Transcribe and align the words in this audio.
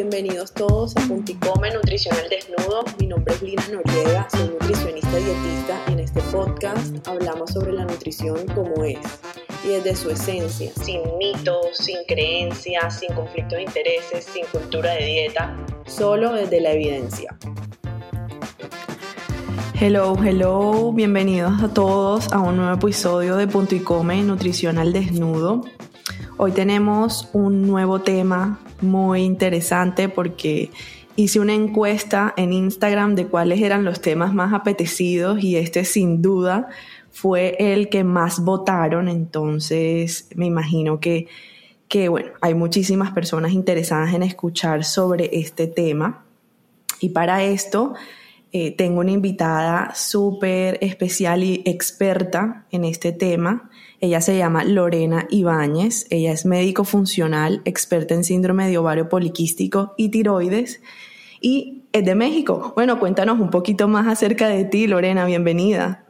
bienvenidos 0.00 0.54
todos 0.54 0.96
a 0.96 1.00
Punticome 1.08 1.70
Nutricional 1.74 2.24
Desnudo. 2.30 2.84
Mi 2.98 3.06
nombre 3.06 3.34
es 3.34 3.42
Lina 3.42 3.62
Noriega, 3.70 4.26
soy 4.30 4.48
nutricionista 4.48 5.14
dietista 5.14 5.78
y 5.88 5.92
en 5.92 6.00
este 6.00 6.22
podcast 6.32 7.06
hablamos 7.06 7.50
sobre 7.50 7.74
la 7.74 7.84
nutrición 7.84 8.46
como 8.54 8.82
es 8.82 8.98
y 9.62 9.68
desde 9.68 9.94
su 9.94 10.08
esencia, 10.08 10.72
sin 10.82 11.02
mitos, 11.18 11.76
sin 11.76 11.98
creencias, 12.08 13.00
sin 13.00 13.12
conflictos 13.12 13.58
de 13.58 13.64
intereses, 13.64 14.24
sin 14.24 14.46
cultura 14.46 14.92
de 14.92 15.04
dieta, 15.04 15.54
solo 15.84 16.32
desde 16.32 16.62
la 16.62 16.72
evidencia. 16.72 17.36
Hello, 19.78 20.16
hello, 20.24 20.92
bienvenidos 20.94 21.62
a 21.62 21.74
todos 21.74 22.32
a 22.32 22.38
un 22.38 22.56
nuevo 22.56 22.72
episodio 22.72 23.36
de 23.36 23.46
Punto 23.46 23.74
y 23.74 23.80
Come 23.80 24.22
Nutricional 24.22 24.94
Desnudo. 24.94 25.60
Hoy 26.38 26.52
tenemos 26.52 27.28
un 27.34 27.66
nuevo 27.66 28.00
tema 28.00 28.60
muy 28.82 29.22
interesante 29.22 30.08
porque 30.08 30.70
hice 31.16 31.40
una 31.40 31.54
encuesta 31.54 32.32
en 32.36 32.52
Instagram 32.52 33.14
de 33.14 33.26
cuáles 33.26 33.60
eran 33.60 33.84
los 33.84 34.00
temas 34.00 34.32
más 34.32 34.52
apetecidos 34.52 35.42
y 35.42 35.56
este 35.56 35.84
sin 35.84 36.22
duda 36.22 36.68
fue 37.10 37.56
el 37.58 37.88
que 37.88 38.04
más 38.04 38.40
votaron, 38.44 39.08
entonces 39.08 40.28
me 40.34 40.46
imagino 40.46 41.00
que, 41.00 41.26
que 41.88 42.08
bueno, 42.08 42.30
hay 42.40 42.54
muchísimas 42.54 43.10
personas 43.12 43.52
interesadas 43.52 44.14
en 44.14 44.22
escuchar 44.22 44.84
sobre 44.84 45.28
este 45.32 45.66
tema. 45.66 46.24
Y 47.00 47.10
para 47.10 47.42
esto 47.42 47.94
eh, 48.52 48.70
tengo 48.72 49.00
una 49.00 49.10
invitada 49.10 49.92
súper 49.94 50.78
especial 50.80 51.42
y 51.42 51.62
experta 51.64 52.64
en 52.70 52.84
este 52.84 53.12
tema 53.12 53.70
ella 54.00 54.22
se 54.22 54.36
llama 54.38 54.64
Lorena 54.64 55.26
Ibáñez, 55.28 56.06
ella 56.08 56.32
es 56.32 56.46
médico 56.46 56.84
funcional, 56.84 57.60
experta 57.66 58.14
en 58.14 58.24
síndrome 58.24 58.68
de 58.68 58.78
ovario 58.78 59.10
poliquístico 59.10 59.94
y 59.98 60.08
tiroides. 60.08 60.80
Y 61.42 61.82
es 61.92 62.04
de 62.04 62.14
México. 62.14 62.72
Bueno, 62.74 62.98
cuéntanos 62.98 63.38
un 63.38 63.50
poquito 63.50 63.88
más 63.88 64.06
acerca 64.06 64.48
de 64.48 64.64
ti, 64.64 64.86
Lorena, 64.86 65.26
bienvenida. 65.26 66.04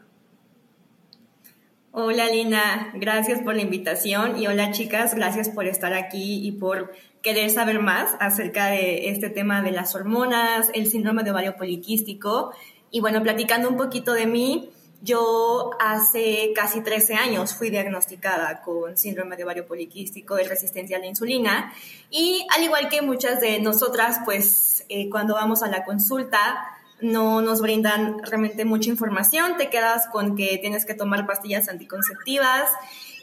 Hola 1.92 2.28
Lina, 2.28 2.92
gracias 2.94 3.42
por 3.42 3.56
la 3.56 3.62
invitación. 3.62 4.40
Y 4.40 4.46
hola 4.46 4.70
chicas, 4.70 5.14
gracias 5.16 5.48
por 5.48 5.66
estar 5.66 5.92
aquí 5.92 6.46
y 6.46 6.52
por 6.52 6.92
querer 7.22 7.50
saber 7.50 7.80
más 7.80 8.12
acerca 8.20 8.68
de 8.68 9.10
este 9.10 9.30
tema 9.30 9.62
de 9.62 9.72
las 9.72 9.96
hormonas, 9.96 10.70
el 10.74 10.86
síndrome 10.86 11.24
de 11.24 11.32
ovario 11.32 11.56
poliquístico. 11.56 12.52
Y 12.92 13.00
bueno, 13.00 13.20
platicando 13.22 13.68
un 13.68 13.76
poquito 13.76 14.12
de 14.12 14.26
mí, 14.26 14.70
yo 15.02 15.70
hace 15.80 16.52
casi 16.54 16.82
13 16.82 17.14
años 17.14 17.54
fui 17.54 17.70
diagnosticada 17.70 18.60
con 18.60 18.98
síndrome 18.98 19.36
de 19.36 19.44
ovario 19.44 19.66
poliquístico 19.66 20.34
de 20.34 20.44
resistencia 20.44 20.98
a 20.98 21.00
la 21.00 21.06
insulina 21.06 21.72
y 22.10 22.46
al 22.54 22.62
igual 22.64 22.88
que 22.88 23.00
muchas 23.00 23.40
de 23.40 23.60
nosotras, 23.60 24.20
pues 24.24 24.84
eh, 24.88 25.08
cuando 25.08 25.34
vamos 25.34 25.62
a 25.62 25.68
la 25.68 25.84
consulta 25.84 26.66
no 27.00 27.40
nos 27.40 27.62
brindan 27.62 28.18
realmente 28.22 28.66
mucha 28.66 28.90
información, 28.90 29.56
te 29.56 29.70
quedas 29.70 30.06
con 30.08 30.36
que 30.36 30.58
tienes 30.58 30.84
que 30.84 30.92
tomar 30.92 31.26
pastillas 31.26 31.68
anticonceptivas 31.70 32.68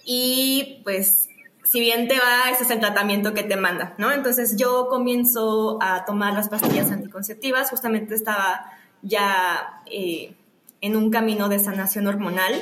y 0.03 0.81
pues 0.83 1.29
si 1.63 1.79
bien 1.79 2.07
te 2.07 2.17
va, 2.17 2.49
ese 2.49 2.63
es 2.63 2.71
el 2.71 2.79
tratamiento 2.79 3.33
que 3.33 3.43
te 3.43 3.57
manda, 3.57 3.93
¿no? 3.97 4.11
Entonces 4.11 4.55
yo 4.57 4.87
comienzo 4.87 5.77
a 5.81 6.05
tomar 6.05 6.33
las 6.33 6.49
pastillas 6.49 6.89
anticonceptivas, 6.91 7.69
justamente 7.69 8.15
estaba 8.15 8.71
ya... 9.03 9.81
Eh, 9.85 10.33
en 10.81 10.95
un 10.95 11.09
camino 11.11 11.49
de 11.49 11.59
sanación 11.59 12.07
hormonal 12.07 12.53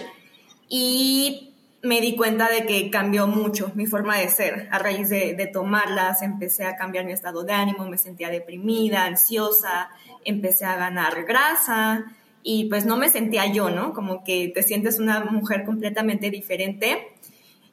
y 0.70 1.56
me 1.86 2.02
di 2.02 2.16
cuenta 2.16 2.50
de 2.50 2.66
que 2.66 2.90
cambió 2.90 3.28
mucho 3.28 3.72
mi 3.76 3.86
forma 3.86 4.18
de 4.18 4.28
ser. 4.30 4.68
A 4.72 4.80
raíz 4.80 5.10
de, 5.10 5.50
tomarlas 5.54 6.22
empecé 6.22 6.66
a 6.66 6.76
cambiar 6.76 7.06
mi 7.06 7.14
estado 7.14 7.44
de 7.44 7.54
ánimo, 7.54 7.88
me 7.88 7.98
sentía 7.98 8.30
deprimida, 8.30 9.06
ansiosa, 9.06 9.90
empecé 10.26 10.66
a 10.66 10.76
ganar 10.76 11.24
grasa 11.26 12.06
y 12.44 12.66
pues 12.66 12.86
no 12.86 12.98
me 12.98 13.10
sentía 13.10 13.52
yo, 13.52 13.70
¿no? 13.70 13.94
Como 13.94 14.24
que 14.24 14.52
te 14.54 14.64
sientes 14.64 15.00
una 15.00 15.26
mujer 15.26 15.64
completamente 15.64 16.30
diferente. 16.32 17.08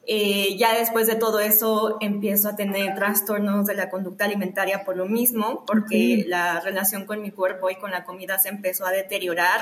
Eh, 0.05 0.57
ya 0.57 0.77
después 0.77 1.07
de 1.07 1.15
todo 1.15 1.39
eso 1.39 1.97
empiezo 2.01 2.49
a 2.49 2.55
tener 2.55 2.93
trastornos 2.93 3.65
de 3.67 3.73
la 3.73 3.89
conducta 3.89 4.25
alimentaria 4.25 4.83
por 4.83 4.97
lo 4.97 5.05
mismo, 5.05 5.63
porque 5.65 6.25
la 6.27 6.59
relación 6.59 7.05
con 7.05 7.21
mi 7.21 7.31
cuerpo 7.31 7.69
y 7.69 7.75
con 7.75 7.91
la 7.91 8.03
comida 8.03 8.37
se 8.37 8.49
empezó 8.49 8.85
a 8.85 8.91
deteriorar 8.91 9.61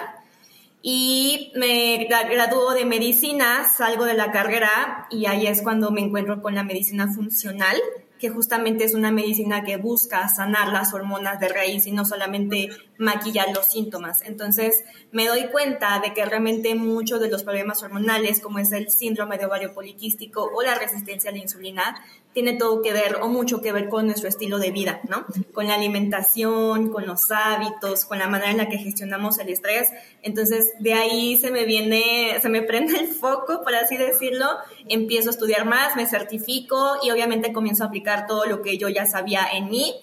y 0.82 1.52
me 1.56 2.08
graduó 2.08 2.74
de 2.74 2.86
medicina, 2.86 3.66
salgo 3.66 4.06
de 4.06 4.16
la 4.16 4.32
carrera 4.32 5.08
y 5.12 5.26
ahí 5.26 5.46
es 5.46 5.62
cuando 5.62 5.92
me 5.92 6.02
encuentro 6.02 6.42
con 6.42 6.56
la 6.56 6.64
medicina 6.64 7.08
funcional, 7.14 7.78
que 8.20 8.30
justamente 8.30 8.84
es 8.84 8.94
una 8.94 9.12
medicina 9.12 9.64
que 9.64 9.78
busca 9.78 10.28
sanar 10.28 10.70
las 10.70 10.94
hormonas 10.94 11.40
de 11.40 11.50
raíz 11.50 11.88
y 11.88 11.92
no 11.92 12.06
solamente 12.06 12.70
maquillar 13.02 13.48
los 13.54 13.66
síntomas. 13.66 14.22
Entonces 14.22 14.84
me 15.12 15.28
doy 15.28 15.48
cuenta 15.48 16.00
de 16.00 16.14
que 16.14 16.24
realmente 16.24 16.76
muchos 16.76 17.20
de 17.20 17.30
los 17.30 17.44
problemas 17.44 17.82
hormonales, 17.82 18.40
como 18.40 18.60
es 18.60 18.72
el 18.72 18.92
síndrome 18.92 19.38
de 19.38 19.46
ovario 19.48 19.74
poliquístico 19.74 20.50
o 20.54 20.62
la 20.62 20.76
resistencia 20.76 21.32
a 21.32 21.34
la 21.34 21.40
insulina, 21.40 22.00
tiene 22.34 22.54
todo 22.54 22.82
que 22.82 22.94
ver 22.94 23.18
o 23.22 23.28
mucho 23.28 23.60
que 23.60 23.74
ver 23.74 23.90
con 23.90 24.06
nuestro 24.06 24.30
estilo 24.30 24.60
de 24.60 24.72
vida, 24.72 25.02
¿no? 25.10 25.26
Con 25.52 25.68
la 25.68 25.74
alimentación, 25.74 26.90
con 26.90 27.06
los 27.06 27.30
hábitos, 27.32 28.06
con 28.06 28.20
la 28.20 28.28
manera 28.28 28.52
en 28.52 28.58
la 28.58 28.70
que 28.70 28.78
gestionamos 28.78 29.40
el 29.40 29.50
estrés. 29.50 29.90
Entonces, 30.22 30.72
de 30.80 30.94
ahí 30.94 31.38
se 31.38 31.52
me 31.52 31.66
viene, 31.66 32.38
se 32.40 32.50
me 32.50 32.62
prende 32.62 32.98
el 33.00 33.08
foco, 33.08 33.64
por 33.64 33.74
así 33.74 33.98
decirlo. 33.98 34.46
Empiezo 34.88 35.30
a 35.30 35.32
estudiar 35.32 35.66
más, 35.66 35.96
me 35.96 36.06
certifico 36.06 36.98
y 37.04 37.10
obviamente 37.10 37.52
comienzo 37.52 37.84
a 37.84 37.88
aplicar 37.88 38.28
todo 38.28 38.46
lo 38.46 38.62
que 38.62 38.78
yo 38.78 38.88
ya 38.90 39.08
sabía 39.08 39.48
en 39.52 39.70
mí 39.70 39.96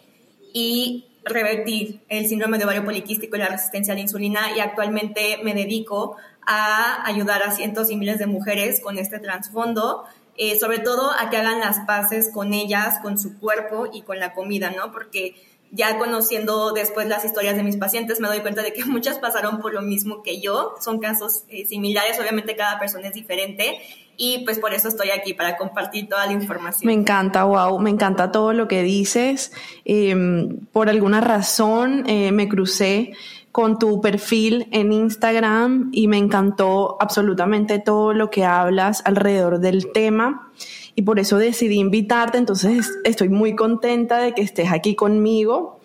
y 0.52 1.07
revertir 1.28 2.00
el 2.08 2.26
síndrome 2.26 2.58
de 2.58 2.64
ovario 2.64 2.84
poliquístico 2.84 3.36
y 3.36 3.38
la 3.38 3.48
resistencia 3.48 3.92
a 3.92 3.96
la 3.96 4.02
insulina 4.02 4.56
y 4.56 4.60
actualmente 4.60 5.38
me 5.42 5.54
dedico 5.54 6.16
a 6.46 7.06
ayudar 7.06 7.42
a 7.42 7.50
cientos 7.50 7.90
y 7.90 7.96
miles 7.96 8.18
de 8.18 8.26
mujeres 8.26 8.80
con 8.80 8.98
este 8.98 9.18
trasfondo, 9.18 10.04
eh, 10.36 10.58
sobre 10.58 10.78
todo 10.78 11.10
a 11.10 11.30
que 11.30 11.36
hagan 11.36 11.60
las 11.60 11.80
paces 11.80 12.30
con 12.32 12.54
ellas, 12.54 13.00
con 13.02 13.18
su 13.18 13.38
cuerpo 13.38 13.88
y 13.92 14.02
con 14.02 14.18
la 14.18 14.32
comida, 14.32 14.70
¿no? 14.70 14.92
Porque 14.92 15.34
ya 15.70 15.98
conociendo 15.98 16.72
después 16.72 17.06
las 17.08 17.24
historias 17.24 17.56
de 17.56 17.62
mis 17.62 17.76
pacientes, 17.76 18.20
me 18.20 18.28
doy 18.28 18.40
cuenta 18.40 18.62
de 18.62 18.72
que 18.72 18.84
muchas 18.86 19.18
pasaron 19.18 19.60
por 19.60 19.74
lo 19.74 19.82
mismo 19.82 20.22
que 20.22 20.40
yo. 20.40 20.74
Son 20.80 20.98
casos 20.98 21.44
eh, 21.48 21.66
similares, 21.66 22.18
obviamente 22.18 22.56
cada 22.56 22.78
persona 22.78 23.08
es 23.08 23.14
diferente 23.14 23.78
y 24.16 24.44
pues 24.44 24.58
por 24.58 24.74
eso 24.74 24.88
estoy 24.88 25.10
aquí 25.10 25.32
para 25.32 25.56
compartir 25.56 26.08
toda 26.08 26.26
la 26.26 26.32
información. 26.32 26.86
Me 26.86 26.92
encanta, 26.92 27.44
wow, 27.44 27.78
me 27.78 27.90
encanta 27.90 28.32
todo 28.32 28.52
lo 28.52 28.66
que 28.66 28.82
dices. 28.82 29.52
Em, 29.84 30.58
por 30.72 30.88
alguna 30.88 31.20
razón 31.20 32.04
eh, 32.08 32.32
me 32.32 32.48
crucé 32.48 33.12
con 33.52 33.78
tu 33.78 34.00
perfil 34.00 34.68
en 34.72 34.92
Instagram 34.92 35.90
y 35.92 36.08
me 36.08 36.18
encantó 36.18 36.96
absolutamente 37.00 37.78
todo 37.78 38.12
lo 38.12 38.30
que 38.30 38.44
hablas 38.44 39.02
alrededor 39.04 39.60
del 39.60 39.92
tema 39.92 40.50
y 40.98 41.02
por 41.02 41.20
eso 41.20 41.38
decidí 41.38 41.78
invitarte, 41.78 42.38
entonces 42.38 42.92
estoy 43.04 43.28
muy 43.28 43.54
contenta 43.54 44.18
de 44.18 44.34
que 44.34 44.42
estés 44.42 44.72
aquí 44.72 44.96
conmigo. 44.96 45.78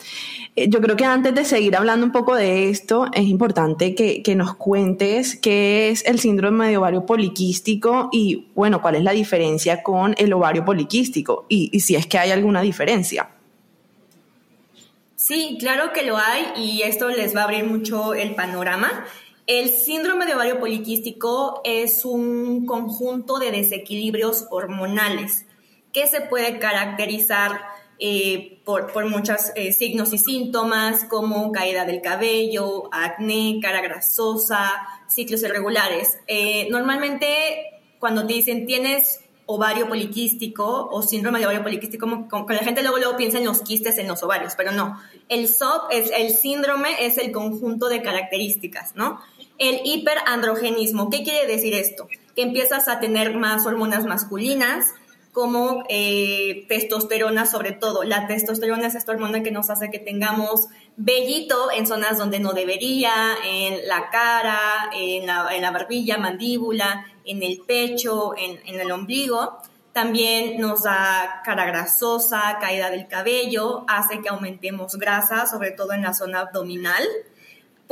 Eh, 0.56 0.70
yo 0.70 0.82
creo 0.82 0.96
que 0.96 1.06
antes 1.06 1.36
de 1.36 1.46
seguir 1.46 1.76
hablando 1.76 2.04
un 2.04 2.12
poco 2.12 2.34
de 2.34 2.70
esto, 2.70 3.06
es 3.14 3.26
importante 3.26 3.94
que, 3.94 4.36
nos 4.36 4.56
cuentes 4.56 5.36
qué 5.36 5.90
es 5.90 6.04
el 6.08 6.18
síndrome 6.18 6.68
de 6.68 6.78
ovario 6.78 7.06
poliquístico 7.06 8.10
y, 8.12 8.48
bueno, 8.56 8.82
cuál 8.82 8.96
es 8.96 9.04
la 9.04 9.12
diferencia 9.12 9.84
con 9.84 10.16
el 10.18 10.34
ovario 10.34 10.66
poliquístico 10.66 11.46
y, 11.48 11.70
y 11.72 11.82
si 11.82 11.96
es 11.96 12.08
que 12.08 12.18
hay 12.18 12.32
alguna 12.32 12.64
diferencia. 12.64 13.30
Sí, 15.16 15.58
claro 15.60 15.94
que 15.94 16.02
lo 16.02 16.18
hay 16.18 16.54
y 16.58 16.82
esto 16.82 17.10
les 17.10 17.36
va 17.36 17.42
a 17.42 17.44
abrir 17.44 17.66
mucho 17.66 18.16
el 18.16 18.34
panorama. 18.34 19.06
El 19.46 19.72
síndrome 19.72 20.26
de 20.26 20.36
ovario 20.36 20.58
poliquístico 20.58 21.60
es 21.66 22.06
un 22.06 22.66
conjunto 22.66 23.40
de 23.40 23.52
desequilibrios 23.52 24.48
hormonales 24.52 25.46
que 25.92 26.08
se 26.08 26.22
puede 26.22 26.60
caracterizar 26.60 27.60
eh, 28.00 28.62
por, 28.64 29.10
muchos 29.10 29.52
eh, 29.56 29.74
signos 29.74 30.14
y 30.14 30.18
síntomas 30.18 31.04
como 31.06 31.52
caída 31.52 31.84
del 31.84 32.02
cabello, 32.02 32.90
acné, 32.94 33.60
cara 33.62 33.82
grasosa, 33.82 34.72
ciclos 35.08 35.44
irregulares. 35.44 36.18
Eh, 36.28 36.68
normalmente 36.72 37.82
cuando 38.00 38.26
te 38.26 38.34
dicen 38.34 38.66
tienes 38.66 39.20
ovario 39.46 39.88
poliquístico 39.88 40.88
o 40.90 41.02
síndrome 41.02 41.40
de 41.40 41.46
ovario 41.46 41.64
poliquístico, 41.64 42.08
como, 42.08 42.30
como, 42.30 42.48
la 42.50 42.60
gente 42.60 42.82
luego, 42.82 42.98
luego 42.98 43.18
piensa 43.18 43.38
en 43.40 43.46
los 43.46 43.62
quistes 43.62 43.98
en 43.98 44.08
los 44.08 44.24
ovarios, 44.24 44.54
pero 44.56 44.72
no. 44.72 45.00
El 45.30 45.48
SOP, 45.48 45.92
es, 45.92 46.12
el 46.12 46.32
síndrome 46.32 47.06
es 47.06 47.18
el 47.18 47.32
conjunto 47.32 47.90
de 47.90 48.02
características, 48.02 48.96
¿no? 48.96 49.20
El 49.58 49.82
hiperandrogenismo, 49.84 51.10
¿qué 51.10 51.24
quiere 51.24 51.48
decir 51.48 51.74
esto? 51.74 52.08
Que 52.36 52.42
empiezas 52.42 52.88
a 52.88 53.00
tener 53.00 53.36
más 53.36 53.66
hormonas 53.66 54.06
masculinas, 54.06 54.94
como 55.34 55.84
eh, 55.90 56.66
testosterona 56.70 57.46
sobre 57.46 57.72
todo. 57.72 58.04
La 58.04 58.28
testosterona 58.28 58.88
es 58.88 58.96
esta 58.96 59.12
hormona 59.12 59.42
que 59.42 59.52
nos 59.52 59.70
hace 59.72 59.90
que 59.90 59.98
tengamos 60.00 60.68
vellito 60.96 61.72
en 61.72 61.88
zonas 61.88 62.20
donde 62.20 62.40
no 62.40 62.54
debería, 62.54 63.12
en 63.44 63.88
la 63.88 64.10
cara, 64.12 64.92
en 64.94 65.26
la, 65.26 65.72
barbilla, 65.72 66.20
mandíbula, 66.20 67.08
en 67.26 67.42
el 67.42 67.62
pecho, 67.68 68.36
en, 68.38 68.80
el 68.80 68.92
ombligo. 68.92 69.58
también 69.92 70.62
nos 70.62 70.84
da 70.84 71.42
cara 71.44 71.66
grasosa, 71.66 72.58
caída 72.62 72.92
del 72.92 73.08
cabello, 73.08 73.86
hace 73.88 74.22
que 74.22 74.30
aumentemos 74.30 74.96
grasa, 74.98 75.48
sobre 75.48 75.72
todo 75.72 75.94
en 75.94 76.04
la 76.04 76.14
zona 76.14 76.42
abdominal. 76.42 77.04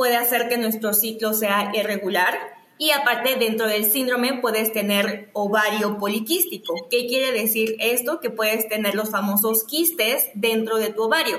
Puede 0.02 0.16
hacer 0.16 0.48
que 0.48 0.58
nuestro 0.58 0.94
ciclo 0.94 1.32
sea 1.32 1.70
irregular 1.74 2.36
y 2.76 2.90
aparte 2.90 3.36
dentro 3.36 3.68
del 3.68 3.84
síndrome 3.84 4.40
puedes 4.40 4.72
tener 4.72 5.30
ovario 5.32 5.96
poliquístico. 5.96 6.74
¿Qué 6.90 7.06
quiere 7.06 7.30
decir 7.30 7.76
esto? 7.78 8.18
Que 8.18 8.28
puedes 8.28 8.68
tener 8.68 8.96
los 8.96 9.10
famosos 9.10 9.62
quistes 9.62 10.28
dentro 10.34 10.78
de 10.78 10.92
tu 10.92 11.04
ovario. 11.04 11.36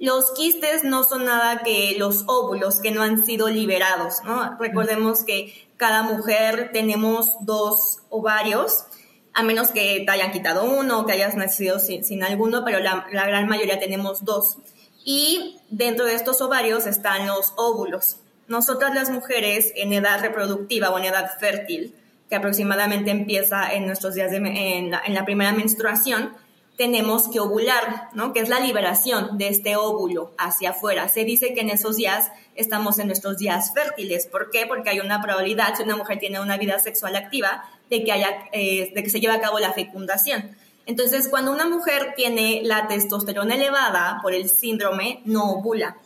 Los 0.00 0.32
quistes 0.32 0.82
no 0.82 1.04
son 1.04 1.26
nada 1.26 1.62
que 1.62 1.94
los 1.96 2.24
óvulos 2.26 2.80
que 2.80 2.90
no 2.90 3.02
han 3.02 3.24
sido 3.24 3.48
liberados, 3.48 4.16
¿no? 4.24 4.58
Recordemos 4.58 5.22
que 5.22 5.54
cada 5.76 6.02
mujer 6.02 6.70
tenemos 6.72 7.34
dos 7.42 7.98
ovarios 8.10 8.84
a 9.32 9.44
menos 9.44 9.70
que 9.70 10.02
te 10.04 10.10
hayan 10.10 10.32
quitado 10.32 10.64
uno 10.64 10.98
o 10.98 11.06
que 11.06 11.12
hayas 11.12 11.36
nacido 11.36 11.78
sin, 11.78 12.24
alguno, 12.24 12.64
pero 12.64 12.80
la, 12.80 13.06
gran 13.12 13.46
mayoría 13.46 13.78
tenemos 13.78 14.24
dos. 14.24 14.58
Y 15.04 15.58
dentro 15.70 16.04
de 16.04 16.14
estos 16.14 16.40
ovarios 16.40 16.86
están 16.86 17.26
los 17.26 17.52
óvulos. 17.56 18.16
Nosotras 18.48 18.94
las 18.94 19.10
mujeres 19.10 19.72
en 19.76 19.92
edad 19.92 20.20
reproductiva 20.20 20.90
o 20.90 20.98
en 20.98 21.06
edad 21.06 21.30
fértil, 21.38 21.94
que 22.28 22.36
aproximadamente 22.36 23.10
empieza 23.10 23.72
en 23.72 23.86
nuestros 23.86 24.14
días 24.14 24.30
de, 24.30 24.36
en, 24.38 24.90
la, 24.90 25.24
primera 25.24 25.52
menstruación, 25.52 26.34
tenemos 26.76 27.28
que 27.28 27.40
ovular, 27.40 28.08
¿no? 28.14 28.32
Que 28.32 28.40
es 28.40 28.48
la 28.48 28.58
liberación 28.58 29.36
de 29.38 29.48
este 29.48 29.76
óvulo 29.76 30.32
hacia 30.38 30.70
afuera. 30.70 31.08
Se 31.08 31.24
dice 31.24 31.52
que 31.54 31.60
en 31.60 31.70
esos 31.70 31.96
días 31.96 32.30
estamos 32.54 32.98
en 32.98 33.08
nuestros 33.08 33.36
días 33.38 33.72
fértiles. 33.74 34.26
¿Por 34.26 34.50
qué? 34.50 34.66
Porque 34.66 34.90
hay 34.90 35.00
una 35.00 35.20
probabilidad, 35.20 35.74
si 35.76 35.82
una 35.82 35.96
mujer 35.96 36.18
tiene 36.18 36.40
una 36.40 36.56
vida 36.56 36.78
sexual 36.78 37.16
activa, 37.16 37.64
de 37.90 38.02
que, 38.02 38.12
haya, 38.12 38.48
eh, 38.52 38.92
de 38.94 39.02
que 39.02 39.10
se 39.10 39.20
lleve 39.20 39.34
a 39.34 39.40
cabo 39.40 39.58
la 39.58 39.72
fecundación. 39.72 40.56
Entonces, 40.84 41.28
cuando 41.28 41.52
una 41.52 41.68
mujer 41.68 42.14
tiene 42.16 42.62
la 42.64 42.88
testosterona 42.88 43.54
elevada 43.54 44.18
por 44.22 44.34
el 44.34 44.48
síndrome, 44.48 45.22
no 45.24 45.52
ovula. 45.52 45.96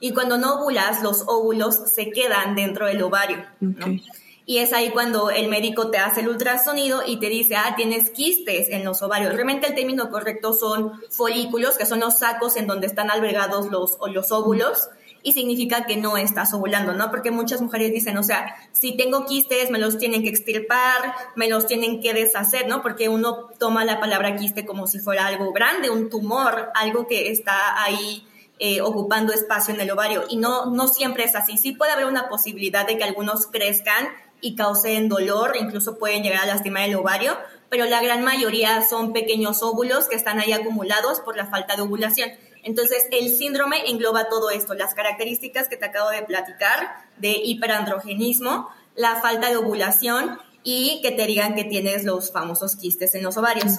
Y 0.00 0.12
cuando 0.12 0.38
no 0.38 0.56
ovulas, 0.56 1.02
los 1.02 1.22
óvulos 1.26 1.92
se 1.92 2.10
quedan 2.10 2.54
dentro 2.54 2.86
del 2.86 3.02
ovario. 3.02 3.44
Y 4.46 4.58
es 4.58 4.72
ahí 4.72 4.90
cuando 4.90 5.30
el 5.30 5.48
médico 5.48 5.90
te 5.90 5.98
hace 5.98 6.20
el 6.20 6.28
ultrasonido 6.28 7.02
y 7.06 7.18
te 7.18 7.28
dice, 7.28 7.56
ah, 7.56 7.74
tienes 7.76 8.10
quistes 8.10 8.68
en 8.68 8.84
los 8.84 9.00
ovarios. 9.02 9.32
Realmente 9.32 9.68
el 9.68 9.74
término 9.74 10.10
correcto 10.10 10.52
son 10.52 11.00
folículos, 11.10 11.78
que 11.78 11.86
son 11.86 12.00
los 12.00 12.18
sacos 12.18 12.56
en 12.56 12.66
donde 12.66 12.86
están 12.86 13.10
albergados 13.10 13.70
los, 13.70 13.96
los 14.12 14.32
óvulos 14.32 14.88
y 15.24 15.32
significa 15.32 15.86
que 15.86 15.96
no 15.96 16.18
estás 16.18 16.52
ovulando, 16.52 16.92
¿no? 16.92 17.10
Porque 17.10 17.30
muchas 17.30 17.62
mujeres 17.62 17.90
dicen, 17.92 18.18
o 18.18 18.22
sea, 18.22 18.54
si 18.72 18.94
tengo 18.94 19.24
quistes, 19.24 19.70
me 19.70 19.78
los 19.78 19.96
tienen 19.96 20.22
que 20.22 20.28
extirpar, 20.28 21.14
me 21.34 21.48
los 21.48 21.66
tienen 21.66 22.02
que 22.02 22.12
deshacer, 22.12 22.68
¿no? 22.68 22.82
Porque 22.82 23.08
uno 23.08 23.48
toma 23.58 23.86
la 23.86 23.98
palabra 23.98 24.36
quiste 24.36 24.66
como 24.66 24.86
si 24.86 24.98
fuera 24.98 25.26
algo 25.26 25.50
grande, 25.52 25.88
un 25.88 26.10
tumor, 26.10 26.70
algo 26.74 27.06
que 27.06 27.30
está 27.30 27.82
ahí 27.82 28.28
eh, 28.58 28.82
ocupando 28.82 29.32
espacio 29.32 29.72
en 29.72 29.80
el 29.80 29.90
ovario. 29.90 30.24
Y 30.28 30.36
no, 30.36 30.66
no 30.66 30.88
siempre 30.88 31.24
es 31.24 31.34
así. 31.34 31.56
Sí 31.56 31.72
puede 31.72 31.92
haber 31.92 32.04
una 32.04 32.28
posibilidad 32.28 32.86
de 32.86 32.98
que 32.98 33.04
algunos 33.04 33.46
crezcan 33.46 34.08
y 34.42 34.56
causen 34.56 35.08
dolor, 35.08 35.56
incluso 35.58 35.96
pueden 35.96 36.22
llegar 36.22 36.42
a 36.42 36.46
lastimar 36.46 36.86
el 36.86 36.96
ovario, 36.96 37.34
pero 37.70 37.86
la 37.86 38.02
gran 38.02 38.22
mayoría 38.22 38.82
son 38.86 39.14
pequeños 39.14 39.62
óvulos 39.62 40.06
que 40.06 40.16
están 40.16 40.38
ahí 40.38 40.52
acumulados 40.52 41.20
por 41.20 41.34
la 41.34 41.46
falta 41.46 41.76
de 41.76 41.82
ovulación. 41.82 42.30
Entonces, 42.64 43.06
el 43.12 43.30
síndrome 43.30 43.88
engloba 43.88 44.28
todo 44.28 44.50
esto, 44.50 44.74
las 44.74 44.94
características 44.94 45.68
que 45.68 45.76
te 45.76 45.84
acabo 45.84 46.10
de 46.10 46.22
platicar 46.22 46.96
de 47.18 47.32
hiperandrogenismo, 47.32 48.68
la 48.96 49.16
falta 49.16 49.50
de 49.50 49.56
ovulación 49.56 50.38
y 50.62 51.00
que 51.02 51.12
te 51.12 51.26
digan 51.26 51.54
que 51.54 51.64
tienes 51.64 52.04
los 52.04 52.32
famosos 52.32 52.74
quistes 52.76 53.14
en 53.14 53.22
los 53.22 53.36
ovarios. 53.36 53.74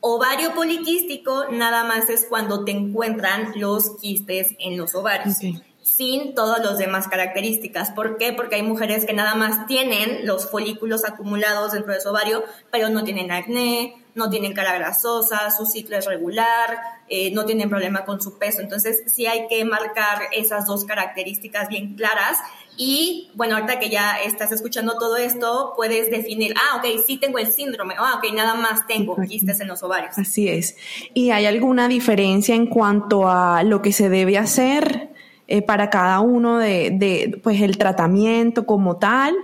Ovario 0.00 0.54
poliquístico 0.54 1.44
nada 1.50 1.84
más 1.84 2.08
es 2.08 2.26
cuando 2.28 2.64
te 2.64 2.72
encuentran 2.72 3.52
los 3.54 3.98
quistes 4.00 4.56
en 4.58 4.76
los 4.76 4.94
ovarios. 4.94 5.36
sin 5.82 6.34
todas 6.34 6.64
las 6.64 6.78
demás 6.78 7.08
características. 7.08 7.90
¿Por 7.90 8.16
qué? 8.16 8.32
Porque 8.32 8.54
hay 8.54 8.62
mujeres 8.62 9.04
que 9.04 9.12
nada 9.12 9.34
más 9.34 9.66
tienen 9.66 10.26
los 10.26 10.48
folículos 10.48 11.04
acumulados 11.04 11.72
dentro 11.72 11.92
de 11.92 12.00
su 12.00 12.08
ovario, 12.08 12.44
pero 12.70 12.88
no 12.88 13.04
tienen 13.04 13.32
acné, 13.32 14.01
no 14.14 14.28
tienen 14.28 14.52
cara 14.52 14.74
grasosa, 14.74 15.50
su 15.50 15.66
ciclo 15.66 15.96
es 15.96 16.06
regular, 16.06 16.78
eh, 17.08 17.30
no 17.32 17.44
tienen 17.44 17.68
problema 17.68 18.04
con 18.04 18.20
su 18.20 18.38
peso. 18.38 18.60
Entonces, 18.60 19.02
sí 19.06 19.26
hay 19.26 19.46
que 19.48 19.64
marcar 19.64 20.22
esas 20.32 20.66
dos 20.66 20.84
características 20.84 21.68
bien 21.68 21.94
claras. 21.94 22.38
Y 22.76 23.30
bueno, 23.34 23.56
ahorita 23.56 23.78
que 23.78 23.90
ya 23.90 24.16
estás 24.22 24.52
escuchando 24.52 24.98
todo 24.98 25.16
esto, 25.16 25.72
puedes 25.76 26.10
definir, 26.10 26.54
ah, 26.56 26.78
ok, 26.78 27.04
sí 27.06 27.18
tengo 27.18 27.38
el 27.38 27.52
síndrome, 27.52 27.94
ah, 27.98 28.14
ok, 28.18 28.32
nada 28.34 28.54
más 28.54 28.86
tengo 28.86 29.16
quistes 29.28 29.60
en 29.60 29.68
los 29.68 29.82
ovarios. 29.82 30.16
Así 30.18 30.48
es. 30.48 30.76
¿Y 31.14 31.30
hay 31.30 31.46
alguna 31.46 31.88
diferencia 31.88 32.54
en 32.54 32.66
cuanto 32.66 33.28
a 33.28 33.62
lo 33.62 33.82
que 33.82 33.92
se 33.92 34.08
debe 34.08 34.38
hacer 34.38 35.10
eh, 35.48 35.62
para 35.62 35.90
cada 35.90 36.20
uno 36.20 36.58
de, 36.58 36.90
de, 36.92 37.40
pues, 37.42 37.60
el 37.60 37.76
tratamiento 37.78 38.64
como 38.64 38.96
tal? 38.96 39.34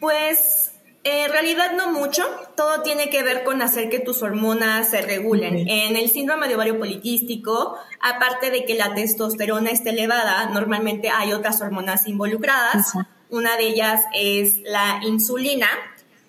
Pues 0.00 0.63
en 1.04 1.30
realidad 1.30 1.72
no 1.76 1.92
mucho, 1.92 2.24
todo 2.56 2.80
tiene 2.80 3.10
que 3.10 3.22
ver 3.22 3.44
con 3.44 3.60
hacer 3.60 3.90
que 3.90 4.00
tus 4.00 4.22
hormonas 4.22 4.88
se 4.88 5.02
regulen. 5.02 5.68
En 5.68 5.96
el 5.96 6.10
síndrome 6.10 6.48
de 6.48 6.54
ovario 6.54 6.78
poliquístico, 6.78 7.76
aparte 8.00 8.50
de 8.50 8.64
que 8.64 8.74
la 8.74 8.94
testosterona 8.94 9.70
esté 9.70 9.90
elevada, 9.90 10.46
normalmente 10.46 11.10
hay 11.10 11.34
otras 11.34 11.60
hormonas 11.60 12.08
involucradas. 12.08 12.94
Una 13.28 13.56
de 13.58 13.64
ellas 13.64 14.00
es 14.14 14.60
la 14.64 15.00
insulina, 15.04 15.68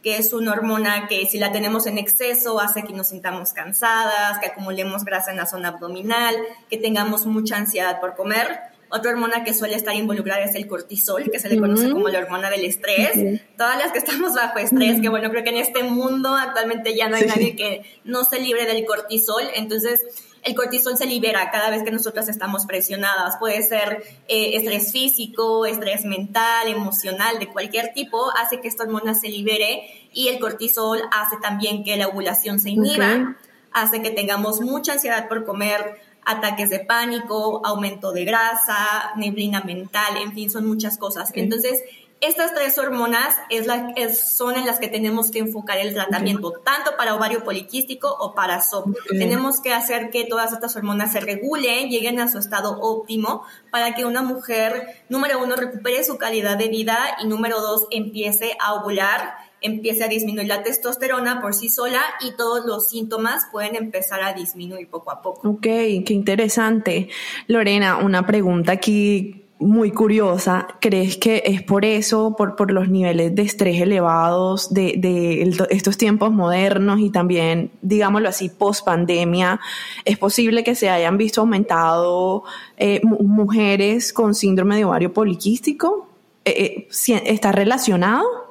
que 0.04 0.18
es 0.18 0.34
una 0.34 0.52
hormona 0.52 1.08
que 1.08 1.26
si 1.26 1.40
la 1.40 1.54
tenemos 1.54 1.88
en 1.88 1.98
exceso 1.98 2.60
hace 2.60 2.84
que 2.84 2.94
nos 2.94 3.08
sintamos 3.08 3.54
cansadas, 3.54 4.40
que 4.40 4.48
acumulemos 4.48 5.06
grasa 5.06 5.32
en 5.32 5.38
la 5.38 5.46
zona 5.46 5.70
abdominal, 5.70 6.36
que 6.70 6.78
tengamos 6.78 7.26
mucha 7.26 7.56
ansiedad 7.56 8.02
por 8.02 8.16
comer. 8.16 8.60
Otra 8.90 9.12
hormona 9.12 9.44
que 9.44 9.54
suele 9.54 9.76
estar 9.76 9.96
involucrada 9.96 10.44
es 10.44 10.56
el 10.56 10.68
cortisol, 10.68 11.30
que 11.32 11.40
se 11.40 11.50
le 11.50 11.60
conoce 11.60 11.90
como 11.92 12.08
la 12.08 12.20
hormona 12.20 12.50
del 12.50 12.66
estrés. 12.66 13.42
Todas 13.58 13.78
las 13.78 13.92
que 13.92 14.00
estamos 14.00 14.34
bajo 14.34 14.60
estrés, 14.60 15.02
que 15.02 15.10
bueno, 15.10 15.30
creo 15.32 15.44
que 15.44 15.50
en 15.50 15.58
este 15.58 15.84
mundo 15.84 16.36
actualmente 16.36 16.96
ya 16.96 17.10
no 17.10 17.16
hay 17.16 17.26
nadie 17.26 17.56
que 17.56 17.82
no 18.04 18.24
se 18.24 18.40
libre 18.40 18.66
del 18.66 18.86
cortisol. 18.86 19.44
Entonces, 19.56 20.02
el 20.46 20.54
cortisol 20.54 20.96
se 20.96 21.08
libera 21.08 21.50
cada 21.50 21.72
vez 21.72 21.84
que 21.84 21.90
nosotras 21.90 22.30
estamos 22.30 22.68
presionadas. 22.68 23.38
Puede 23.40 23.64
ser 23.64 24.04
eh, 24.28 24.52
estrés 24.56 24.92
físico, 24.92 25.66
estrés 25.66 26.06
mental, 26.06 26.68
emocional, 26.68 27.40
de 27.40 27.48
cualquier 27.48 27.94
tipo, 27.94 28.32
hace 28.38 28.62
que 28.62 28.68
esta 28.68 28.84
hormona 28.84 29.16
se 29.16 29.30
libere 29.30 29.82
y 30.14 30.28
el 30.28 30.40
cortisol 30.40 31.02
hace 31.12 31.38
también 31.42 31.84
que 31.84 31.98
la 31.98 32.08
ovulación 32.08 32.60
se 32.60 32.70
inhiba, 32.70 33.38
hace 33.72 34.04
que 34.04 34.12
tengamos 34.12 34.62
mucha 34.62 34.94
ansiedad 34.94 35.28
por 35.28 35.46
comer, 35.46 36.00
ataques 36.26 36.70
de 36.70 36.80
pánico, 36.80 37.62
aumento 37.66 38.12
de 38.12 38.26
grasa, 38.26 39.14
neblina 39.16 39.62
mental, 39.62 40.18
en 40.18 40.34
fin, 40.34 40.50
son 40.50 40.68
muchas 40.68 40.98
cosas. 40.98 41.30
Entonces, 41.34 41.84
estas 42.22 42.54
tres 42.54 42.78
hormonas 42.78 43.36
es 43.50 43.68
la, 43.68 43.94
son 44.14 44.56
en 44.56 44.66
las 44.66 44.80
que 44.80 44.88
tenemos 44.88 45.32
que 45.32 45.40
enfocar 45.40 45.78
el 45.78 45.94
tratamiento, 45.94 46.54
tanto 46.64 46.96
para 46.98 47.14
ovario 47.14 47.44
poliquístico 47.44 48.08
o 48.08 48.34
para 48.34 48.62
SOP. 48.62 48.96
Tenemos 49.10 49.62
que 49.62 49.74
hacer 49.74 50.10
que 50.10 50.26
todas 50.26 50.54
estas 50.54 50.76
hormonas 50.76 51.12
se 51.12 51.20
regulen, 51.20 51.90
lleguen 51.90 52.20
a 52.20 52.30
su 52.30 52.40
estado 52.40 52.80
óptimo 52.80 53.44
para 53.70 53.94
que 53.94 54.06
una 54.06 54.22
mujer, 54.22 55.04
número 55.10 55.44
uno, 55.44 55.56
recupere 55.56 56.04
su 56.04 56.18
calidad 56.18 56.58
de 56.58 56.70
vida 56.70 56.98
y 57.22 57.28
número 57.28 57.62
dos, 57.62 57.86
empiece 57.92 58.58
a 58.60 58.74
ovular 58.76 59.36
empiece 59.66 60.04
a 60.04 60.08
disminuir 60.08 60.48
la 60.48 60.64
testosterona 60.64 61.42
por 61.42 61.54
sí 61.54 61.70
sola 61.70 62.02
y 62.22 62.36
todos 62.36 62.66
los 62.66 62.90
síntomas 62.90 63.48
pueden 63.52 63.76
empezar 63.76 64.22
a 64.24 64.34
disminuir 64.34 64.88
poco 64.90 65.12
a 65.12 65.22
poco. 65.22 65.50
Ok, 65.50 65.62
qué 65.62 66.06
interesante. 66.10 67.10
Lorena, 67.48 67.98
una 67.98 68.26
pregunta 68.26 68.72
aquí 68.72 69.46
muy 69.60 69.92
curiosa. 69.92 70.68
¿Crees 70.82 71.18
que 71.18 71.44
es 71.46 71.64
por 71.64 71.86
eso, 71.86 72.36
por, 72.38 72.56
por 72.56 72.72
los 72.72 72.90
niveles 72.90 73.34
de 73.36 73.42
estrés 73.42 73.82
elevados 73.82 74.74
de, 74.74 74.96
de 74.98 75.56
estos 75.70 75.98
tiempos 75.98 76.32
modernos 76.32 77.00
y 77.00 77.10
también, 77.10 77.72
digámoslo 77.82 78.30
así, 78.30 78.50
post 78.50 78.86
pandemia, 78.86 79.60
es 80.04 80.18
posible 80.18 80.64
que 80.64 80.76
se 80.76 80.90
hayan 80.90 81.18
visto 81.18 81.42
aumentado 81.42 82.44
eh, 82.78 83.02
mujeres 83.04 84.12
con 84.12 84.36
síndrome 84.36 84.78
de 84.78 84.86
ovario 84.86 85.14
poliquístico? 85.14 86.10
Eh, 86.44 86.88
eh, 87.08 87.22
¿Está 87.26 87.52
relacionado? 87.52 88.45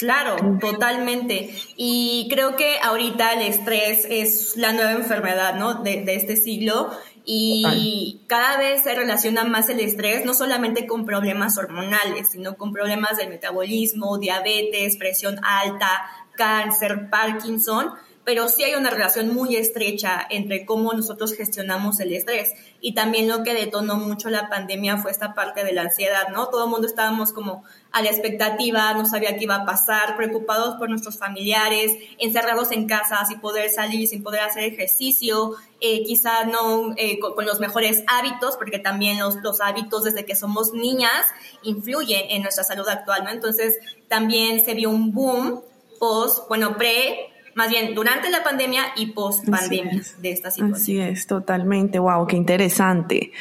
Claro, 0.00 0.36
totalmente. 0.58 1.54
Y 1.76 2.26
creo 2.30 2.56
que 2.56 2.78
ahorita 2.82 3.34
el 3.34 3.42
estrés 3.42 4.06
es 4.08 4.56
la 4.56 4.72
nueva 4.72 4.92
enfermedad, 4.92 5.56
¿no? 5.56 5.74
De, 5.74 6.04
este 6.06 6.36
siglo. 6.36 6.90
Y 7.26 8.22
cada 8.26 8.56
vez 8.56 8.82
se 8.82 8.94
relaciona 8.94 9.44
más 9.44 9.68
el 9.68 9.78
estrés, 9.78 10.24
no 10.24 10.32
solamente 10.32 10.86
con 10.86 11.04
problemas 11.04 11.58
hormonales, 11.58 12.30
sino 12.30 12.56
con 12.56 12.72
problemas 12.72 13.18
del 13.18 13.28
metabolismo, 13.28 14.16
diabetes, 14.16 14.96
presión 14.96 15.38
alta, 15.44 15.90
cáncer, 16.34 17.10
Parkinson. 17.10 17.90
Pero 18.24 18.48
sí 18.48 18.62
hay 18.62 18.74
una 18.74 18.90
relación 18.90 19.34
muy 19.34 19.56
estrecha 19.56 20.26
entre 20.28 20.66
cómo 20.66 20.92
nosotros 20.92 21.34
gestionamos 21.34 22.00
el 22.00 22.12
estrés. 22.12 22.52
Y 22.80 22.94
también 22.94 23.28
lo 23.28 23.42
que 23.42 23.54
detonó 23.54 23.96
mucho 23.96 24.28
la 24.28 24.48
pandemia 24.48 24.98
fue 24.98 25.10
esta 25.10 25.34
parte 25.34 25.64
de 25.64 25.72
la 25.72 25.82
ansiedad, 25.82 26.28
¿no? 26.28 26.48
Todo 26.48 26.64
el 26.64 26.70
mundo 26.70 26.86
estábamos 26.86 27.32
como 27.32 27.64
a 27.92 28.02
la 28.02 28.10
expectativa, 28.10 28.92
no 28.94 29.06
sabía 29.06 29.36
qué 29.36 29.44
iba 29.44 29.56
a 29.56 29.64
pasar, 29.64 30.16
preocupados 30.16 30.76
por 30.76 30.90
nuestros 30.90 31.18
familiares, 31.18 31.96
encerrados 32.18 32.72
en 32.72 32.86
casa 32.86 33.24
sin 33.24 33.40
poder 33.40 33.70
salir, 33.70 34.06
sin 34.06 34.22
poder 34.22 34.40
hacer 34.40 34.64
ejercicio, 34.64 35.56
eh, 35.80 36.04
quizá 36.04 36.44
no 36.44 36.94
eh, 36.96 37.18
con, 37.18 37.46
los 37.46 37.58
mejores 37.58 38.04
hábitos, 38.06 38.56
porque 38.56 38.78
también 38.78 39.18
los, 39.18 39.36
los 39.36 39.60
hábitos 39.60 40.04
desde 40.04 40.24
que 40.26 40.36
somos 40.36 40.72
niñas 40.72 41.26
influyen 41.62 42.30
en 42.30 42.42
nuestra 42.42 42.64
salud 42.64 42.88
actual, 42.88 43.24
¿no? 43.24 43.30
Entonces 43.30 43.78
también 44.08 44.64
se 44.64 44.74
vio 44.74 44.90
un 44.90 45.12
boom 45.12 45.62
post, 45.98 46.48
bueno, 46.48 46.76
pre 46.76 47.29
más 47.60 47.68
bien 47.68 47.94
durante 47.94 48.30
la 48.30 48.42
pandemia 48.42 48.84
y 48.96 49.08
post 49.08 49.46
pandemia 49.46 50.00
de 50.18 50.32
esta 50.32 50.50
situación. 50.50 50.80
Así 50.80 50.98
es, 50.98 51.26
totalmente. 51.26 51.98
Wow, 51.98 52.26
qué 52.26 52.36
interesante. 52.36 53.32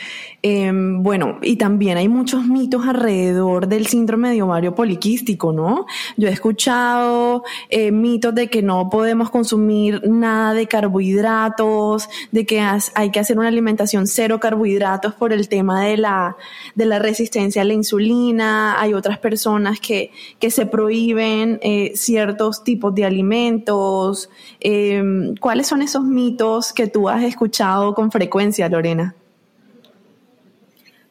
Em, 0.42 1.02
bueno, 1.04 1.38
y 1.42 1.56
también 1.56 1.98
hay 1.98 2.10
muchos 2.10 2.46
mitos 2.46 2.86
alrededor 2.86 3.68
del 3.68 3.88
síndrome 3.88 4.32
de 4.32 4.42
ovario 4.42 4.76
poliquístico, 4.76 5.54
¿no? 5.54 5.86
Yo 6.18 6.28
he 6.28 6.32
escuchado 6.32 7.44
eh, 7.70 7.92
mitos 7.92 8.36
de 8.36 8.50
que 8.50 8.62
no 8.62 8.90
podemos 8.90 9.30
consumir 9.30 10.02
nada 10.06 10.54
de 10.54 10.68
carbohidratos, 10.68 12.10
de 12.32 12.46
que 12.46 12.60
hay 12.60 13.12
que 13.12 13.20
hacer 13.22 13.38
una 13.40 13.48
alimentación 13.48 14.06
cero 14.06 14.40
carbohidratos 14.42 15.14
por 15.14 15.32
el 15.32 15.48
tema 15.48 15.86
de 15.86 15.96
la, 15.96 16.36
de 16.76 16.86
la 16.86 17.00
resistencia 17.00 17.62
a 17.62 17.66
la 17.66 17.74
insulina. 17.74 18.82
Hay 18.82 18.94
otras 18.94 19.18
personas 19.18 19.80
que, 19.80 20.12
que 20.40 20.52
se 20.52 20.66
prohíben 20.66 21.60
eh, 21.62 21.94
ciertos 21.96 22.66
tipos 22.66 22.94
de 22.96 23.06
alimentos. 23.06 24.09
Em, 24.60 25.36
¿Cuáles 25.36 25.68
son 25.68 25.82
esos 25.82 26.04
mitos 26.04 26.74
que 26.74 26.88
tú 26.88 27.10
has 27.10 27.24
escuchado 27.24 27.94
con 27.94 28.12
frecuencia, 28.12 28.70
Lorena? 28.70 29.16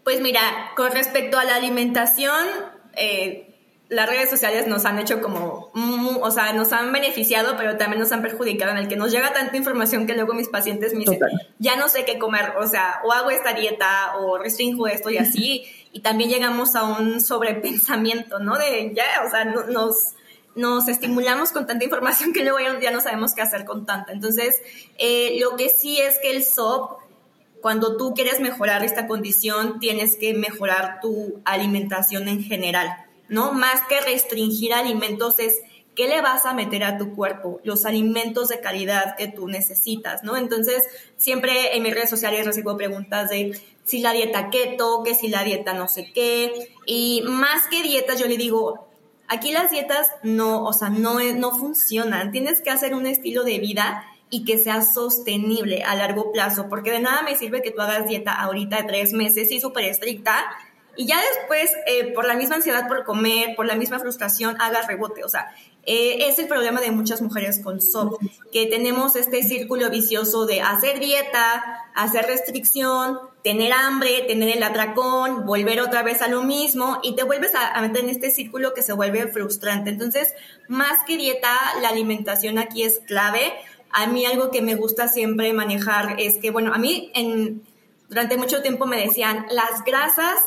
Pues 0.05 0.21
mira, 0.21 0.41
con 0.77 0.93
respecto 0.93 1.39
a 1.39 1.45
la 1.45 1.57
alimentación, 1.57 2.47
eh, 2.97 3.49
las 3.89 4.09
redes 4.09 4.29
sociales 4.29 4.67
nos 4.67 4.85
han 4.85 4.99
hecho 4.99 5.21
como, 5.21 5.71
o 6.21 6.31
sea, 6.31 6.53
nos 6.53 6.73
han 6.73 6.93
beneficiado, 6.93 7.57
pero 7.57 7.77
también 7.79 8.01
nos 8.01 8.13
han 8.13 8.21
perjudicado 8.21 8.73
en 8.73 8.79
el 8.79 8.89
que 8.89 8.97
nos 8.97 9.11
llega 9.11 9.33
tanta 9.33 9.57
información 9.57 10.07
que 10.07 10.15
luego 10.15 10.35
mis 10.35 10.49
pacientes 10.49 10.93
me 10.93 11.01
dicen, 11.01 11.19
ya 11.59 11.77
no 11.77 11.89
sé 11.89 12.05
qué 12.05 12.19
comer, 12.19 12.53
o 12.59 12.67
sea, 12.67 13.01
o 13.05 13.13
hago 13.13 13.31
esta 13.31 13.55
dieta 13.55 14.17
o 14.19 14.37
restringo 14.37 14.87
esto 14.87 15.11
y 15.11 15.17
así, 15.17 15.65
y 15.93 16.01
también 16.01 16.29
llegamos 16.29 16.77
a 16.77 16.85
un 16.85 17.21
sobrepensamiento, 17.21 18.39
¿no? 18.39 18.59
De 18.59 18.93
ya, 18.95 19.05
o 19.27 19.31
sea, 19.31 19.45
nos, 19.47 20.15
nos 20.59 20.89
estimulamos 20.89 21.53
con 21.53 21.67
tanta 21.67 21.85
información 21.85 22.33
que 22.33 22.43
luego 22.43 22.59
ya, 22.81 22.91
no 22.91 23.01
sabemos 23.01 23.35
qué 23.35 23.43
hacer 23.43 23.65
con 23.65 23.87
tanta. 23.87 24.13
Entonces, 24.13 24.57
eh, 24.99 25.39
lo 25.41 25.57
que 25.57 25.69
sí 25.69 25.99
es 25.99 26.19
que 26.19 26.31
el 26.31 26.45
SOP 26.45 26.99
cuando 27.61 27.97
tú 27.97 28.15
quieres 28.15 28.41
mejorar 28.41 28.85
esta 28.85 29.07
condición, 29.07 29.81
tienes 29.81 30.17
que 30.17 30.35
mejorar 30.35 31.01
tu 31.01 31.41
alimentación 31.45 32.29
en 32.29 32.43
general, 32.43 32.89
¿no? 33.29 33.53
Más 33.53 33.81
que 33.89 34.01
restringir 34.01 34.73
alimentos 34.73 35.39
es 35.39 35.57
qué 35.97 36.07
le 36.07 36.21
vas 36.21 36.47
a 36.47 36.55
meter 36.55 36.85
a 36.85 36.97
tu 36.97 37.15
cuerpo, 37.15 37.61
los 37.65 37.85
alimentos 37.85 38.49
de 38.49 38.61
calidad 38.61 39.17
que 39.17 39.27
tú 39.27 39.49
necesitas, 39.49 40.23
¿no? 40.23 40.37
Entonces, 40.37 40.85
siempre 41.17 41.77
en 41.77 41.83
mis 41.83 41.95
redes 41.95 42.11
sociales 42.11 42.47
recibo 42.47 42.77
preguntas 42.77 43.29
de 43.31 43.61
si 43.85 44.01
la 44.01 44.13
dieta 44.13 44.51
keto, 44.51 45.03
que 45.03 45.15
si 45.15 45.29
la 45.29 45.43
dieta 45.43 45.73
no 45.73 45.89
sé 45.89 46.13
qué, 46.13 46.73
y 46.87 47.23
más 47.27 47.67
que 47.67 47.83
dietas 47.83 48.21
yo 48.21 48.27
le 48.27 48.37
digo, 48.37 48.88
aquí 49.29 49.53
las 49.53 49.71
dietas 49.71 50.09
no, 50.23 50.65
o 50.65 50.73
sea, 50.73 50.91
no, 50.91 51.21
no 51.21 51.51
funcionan, 51.53 52.33
tienes 52.33 52.61
que 52.61 52.71
hacer 52.71 52.95
un 52.95 53.07
estilo 53.07 53.45
de 53.45 53.59
vida 53.59 54.05
y 54.31 54.45
que 54.45 54.59
sea 54.59 54.83
sostenible 54.83 55.83
a 55.85 55.95
largo 55.95 56.33
plazo, 56.33 56.69
porque 56.69 56.91
de 56.91 57.01
nada 57.01 57.23
me 57.23 57.37
sirve 57.37 57.63
que 57.63 57.71
tú 57.71 57.81
hagas 57.81 58.07
dieta 58.07 58.33
ahorita 58.33 58.77
de 58.77 58.83
tres 58.85 59.13
meses 59.13 59.51
y 59.51 59.61
súper 59.61 59.85
estricta 59.85 60.45
y 60.99 61.07
ya 61.07 61.17
después, 61.37 61.71
eh, 61.87 62.13
por 62.13 62.27
la 62.27 62.35
misma 62.35 62.57
ansiedad 62.57 62.89
por 62.89 63.05
comer, 63.05 63.55
por 63.55 63.67
la 63.67 63.77
misma 63.77 64.01
frustración, 64.01 64.61
hagas 64.61 64.89
rebote. 64.89 65.23
O 65.23 65.29
sea, 65.29 65.55
eh, 65.87 66.27
es 66.27 66.41
el 66.41 66.49
problema 66.49 66.81
de 66.81 66.91
muchas 66.91 67.23
mujeres 67.23 67.61
con 67.63 67.81
SOP, 67.81 68.21
que 68.51 68.67
tenemos 68.67 69.15
este 69.15 69.45
círculo 69.45 69.91
vicioso 69.91 70.45
de 70.45 70.61
hacer 70.61 70.99
dieta, 70.99 71.85
hacer 71.95 72.27
restricción, 72.27 73.21
tener 73.45 73.73
hambre, 73.73 74.25
tener 74.27 74.57
el 74.57 74.63
atracón, 74.65 75.47
volver 75.47 75.81
otra 75.81 76.03
vez 76.03 76.21
a 76.21 76.27
lo 76.27 76.43
mismo 76.43 76.99
y 77.05 77.15
te 77.15 77.23
vuelves 77.23 77.55
a, 77.55 77.69
a 77.69 77.81
meter 77.81 78.03
en 78.03 78.11
este 78.11 78.33
círculo 78.33 78.75
que 78.75 78.83
se 78.83 78.93
vuelve 78.93 79.29
frustrante. 79.29 79.91
Entonces, 79.91 80.35
más 80.67 81.05
que 81.07 81.17
dieta, 81.17 81.55
la 81.81 81.91
alimentación 81.91 82.59
aquí 82.59 82.83
es 82.83 82.99
clave 83.07 83.53
a 83.91 84.07
mí 84.07 84.27
algo 84.27 84.51
que 84.51 84.61
me 84.61 84.75
gusta 84.75 85.09
siempre 85.09 85.53
manejar 85.53 86.17
es 86.19 86.37
que, 86.39 86.51
bueno, 86.51 86.75
a 86.75 86.79
mí 86.79 87.11
en, 87.15 87.63
durante 88.09 88.37
mucho 88.37 88.63
tiempo 88.63 88.85
me 88.87 89.01
decían, 89.01 89.47
las 89.51 89.83
grasas 89.85 90.39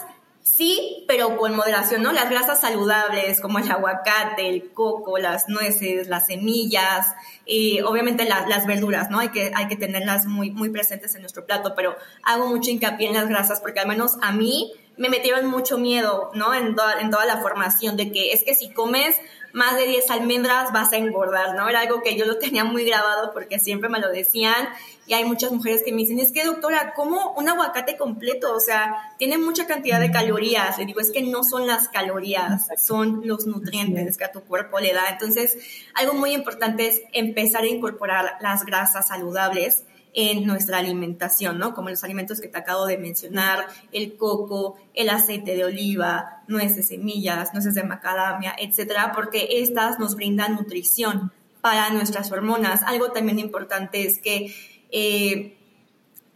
sí, 0.44 1.06
pero 1.08 1.38
con 1.38 1.56
moderación, 1.56 2.04
¿no? 2.04 2.12
Las 2.12 2.30
grasas 2.30 2.62
saludables 2.62 3.42
como 3.42 3.60
el 3.60 3.70
aguacate, 3.72 4.50
el 4.50 4.72
coco, 4.72 5.18
las 5.18 5.50
nueces, 5.50 6.08
las 6.08 6.28
semillas, 6.28 7.08
y 7.46 7.82
obviamente 7.82 8.26
las 8.26 8.66
verduras, 8.66 9.10
¿no? 9.10 9.20
Hay 9.20 9.30
que, 9.30 9.52
hay 9.56 9.68
que 9.68 9.76
tenerlas 9.76 10.26
muy, 10.26 10.52
muy 10.52 10.70
presentes 10.70 11.16
en 11.16 11.22
nuestro 11.22 11.46
plato, 11.46 11.74
pero 11.76 11.96
hago 12.24 12.48
mucho 12.48 12.72
hincapié 12.72 13.08
en 13.08 13.14
las 13.16 13.28
grasas 13.28 13.60
porque 13.60 13.80
al 13.80 13.88
menos 13.88 14.18
a 14.22 14.32
mí 14.32 14.72
me 15.02 15.10
metieron 15.10 15.48
mucho 15.48 15.80
miedo, 15.80 16.30
¿no? 16.36 16.54
En, 16.54 16.76
en 17.00 17.10
toda 17.10 17.26
la 17.26 17.38
formación 17.42 17.98
de 17.98 18.12
que 18.12 18.34
es 18.34 18.44
que 18.44 18.54
si 18.54 18.70
comes 18.72 19.16
más 19.52 19.76
de 19.76 19.88
10 19.88 20.12
almendras 20.12 20.72
vas 20.72 20.94
a 20.94 20.98
engordar, 20.98 21.56
¿no? 21.56 21.68
Era 21.68 21.80
algo 21.80 22.04
que 22.04 22.16
yo 22.16 22.26
lo 22.26 22.38
tenía 22.38 22.66
muy 22.66 22.86
grabado 22.86 23.34
porque 23.34 23.58
siempre 23.58 23.90
me 23.90 24.00
lo 24.00 24.12
decían 24.12 24.70
y 25.08 25.16
hay 25.16 25.26
muchas 25.26 25.52
mujeres 25.52 25.82
que 25.84 25.92
me 25.92 25.98
dicen, 25.98 26.20
es 26.20 26.32
que 26.32 26.46
doctora, 26.46 26.94
¿cómo 26.96 27.34
un 27.34 27.50
aguacate 27.50 27.98
completo? 27.98 28.54
O 28.54 28.60
sea, 28.60 28.96
tiene 29.18 29.40
mucha 29.40 29.66
cantidad 29.66 30.00
de 30.00 30.12
calorías. 30.12 30.78
Le 30.78 30.86
digo, 30.86 31.00
es 31.00 31.12
que 31.12 31.24
no 31.24 31.44
son 31.44 31.66
las 31.66 31.90
calorías, 31.90 32.68
son 32.78 33.22
los 33.26 33.48
nutrientes 33.48 34.20
que 34.20 34.26
a 34.26 34.32
tu 34.32 34.42
cuerpo 34.42 34.80
le 34.80 34.94
da. 34.94 35.10
Entonces, 35.10 35.58
algo 35.96 36.14
muy 36.14 36.34
importante 36.34 36.88
es 36.88 37.02
empezar 37.12 37.64
a 37.64 37.68
incorporar 37.68 38.38
las 38.40 38.66
grasas 38.66 39.08
saludables 39.08 39.84
en 40.14 40.46
nuestra 40.46 40.80
alimentación, 40.80 41.58
¿no? 41.58 41.74
Como 41.74 41.90
los 41.90 42.04
alimentos 42.04 42.42
que 42.42 42.48
te 42.48 42.58
acabo 42.58 42.86
de 42.86 42.98
mencionar, 42.98 43.68
el 43.92 44.18
coco, 44.18 44.78
el 44.94 45.10
aceite 45.10 45.56
de 45.56 45.66
oliva, 45.66 46.44
nueces, 46.48 46.90
semillas, 46.90 47.54
nueces 47.54 47.74
de 47.76 47.84
macadamia, 47.84 48.54
etcétera, 48.60 49.14
porque 49.16 49.48
estas 49.62 50.00
nos 50.00 50.16
brindan 50.16 50.56
nutrición 50.56 51.32
para 51.62 51.90
nuestras 51.92 52.32
hormonas. 52.32 52.84
Algo 52.84 53.12
también 53.12 53.40
importante 53.40 54.06
es 54.06 54.20
que 54.20 54.54
eh, 54.92 55.58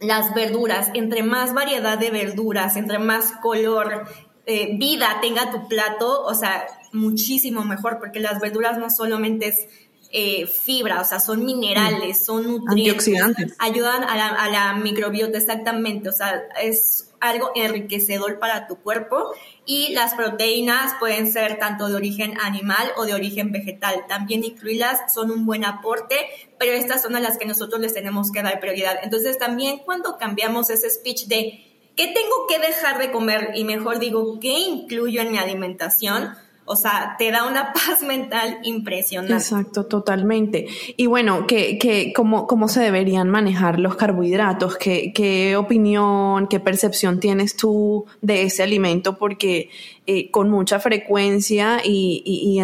las 0.00 0.34
verduras, 0.34 0.90
entre 0.94 1.22
más 1.22 1.52
variedad 1.52 1.98
de 1.98 2.10
verduras, 2.10 2.76
entre 2.76 2.98
más 2.98 3.32
color, 3.42 4.06
eh, 4.46 4.76
vida 4.78 5.18
tenga 5.20 5.50
tu 5.50 5.68
plato, 5.68 6.22
o 6.22 6.34
sea, 6.34 6.66
muchísimo 6.92 7.64
mejor, 7.64 7.98
porque 7.98 8.20
las 8.20 8.40
verduras 8.40 8.78
no 8.78 8.90
solamente 8.90 9.48
es 9.48 9.68
eh, 10.12 10.46
fibra, 10.46 11.00
o 11.00 11.04
sea, 11.04 11.20
son 11.20 11.44
minerales, 11.44 12.24
son 12.24 12.46
nutrientes. 12.46 13.06
Antioxidantes. 13.06 13.54
Ayudan 13.58 14.04
a 14.04 14.16
la, 14.16 14.28
a 14.28 14.48
la 14.50 14.74
microbiota, 14.74 15.38
exactamente, 15.38 16.08
o 16.08 16.12
sea, 16.12 16.42
es 16.62 17.06
algo 17.20 17.50
enriquecedor 17.54 18.38
para 18.38 18.66
tu 18.66 18.76
cuerpo 18.76 19.32
y 19.64 19.92
las 19.94 20.14
proteínas 20.14 20.94
pueden 20.98 21.30
ser 21.32 21.58
tanto 21.58 21.88
de 21.88 21.94
origen 21.94 22.38
animal 22.40 22.92
o 22.96 23.04
de 23.04 23.14
origen 23.14 23.52
vegetal. 23.52 24.04
También 24.08 24.44
incluirlas 24.44 25.12
son 25.12 25.30
un 25.30 25.46
buen 25.46 25.64
aporte, 25.64 26.16
pero 26.58 26.72
estas 26.72 27.02
son 27.02 27.16
a 27.16 27.20
las 27.20 27.38
que 27.38 27.46
nosotros 27.46 27.80
les 27.80 27.94
tenemos 27.94 28.30
que 28.30 28.42
dar 28.42 28.60
prioridad. 28.60 28.98
Entonces 29.02 29.38
también 29.38 29.78
cuando 29.78 30.18
cambiamos 30.18 30.70
ese 30.70 30.90
speech 30.90 31.26
de 31.26 31.64
¿qué 31.96 32.06
tengo 32.08 32.46
que 32.48 32.58
dejar 32.58 32.98
de 32.98 33.10
comer? 33.10 33.52
Y 33.54 33.64
mejor 33.64 33.98
digo, 33.98 34.38
¿qué 34.40 34.58
incluyo 34.58 35.22
en 35.22 35.32
mi 35.32 35.38
alimentación? 35.38 36.34
O 36.66 36.76
sea, 36.76 37.14
te 37.18 37.30
da 37.30 37.46
una 37.46 37.72
paz 37.74 38.02
mental 38.02 38.58
impresionante. 38.64 39.34
Exacto, 39.34 39.86
totalmente. 39.86 40.66
Y 40.96 41.06
bueno, 41.06 41.46
¿qué, 41.46 41.78
qué, 41.78 42.12
cómo, 42.14 42.46
¿cómo 42.46 42.68
se 42.68 42.80
deberían 42.80 43.30
manejar 43.30 43.78
los 43.78 43.96
carbohidratos? 43.96 44.76
¿Qué, 44.76 45.12
¿Qué 45.14 45.56
opinión, 45.56 46.48
qué 46.48 46.60
percepción 46.60 47.20
tienes 47.20 47.56
tú 47.56 48.04
de 48.20 48.42
ese 48.42 48.64
alimento? 48.64 49.16
Porque 49.16 49.70
eh, 50.06 50.30
con 50.30 50.50
mucha 50.50 50.80
frecuencia 50.80 51.80
y, 51.84 52.22
y, 52.24 52.60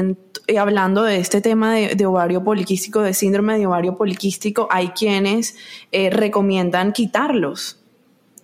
y, 0.49 0.57
hablando 0.57 1.03
de 1.05 1.19
este 1.19 1.41
tema 1.41 1.75
de, 1.75 1.95
de, 1.95 2.07
ovario 2.07 2.45
poliquístico, 2.45 3.01
de 3.01 3.15
síndrome 3.15 3.59
de 3.59 3.67
ovario 3.67 3.97
poliquístico, 3.97 4.69
hay 4.71 4.89
quienes 4.89 5.57
eh, 5.93 6.11
recomiendan 6.11 6.93
quitarlos. 6.93 7.79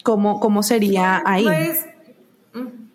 ¿Cómo, 0.03 0.41
¿Cómo 0.41 0.62
sería 0.62 1.23
ahí? 1.27 1.45
Pues, 1.45 1.85
mm, 2.55 2.88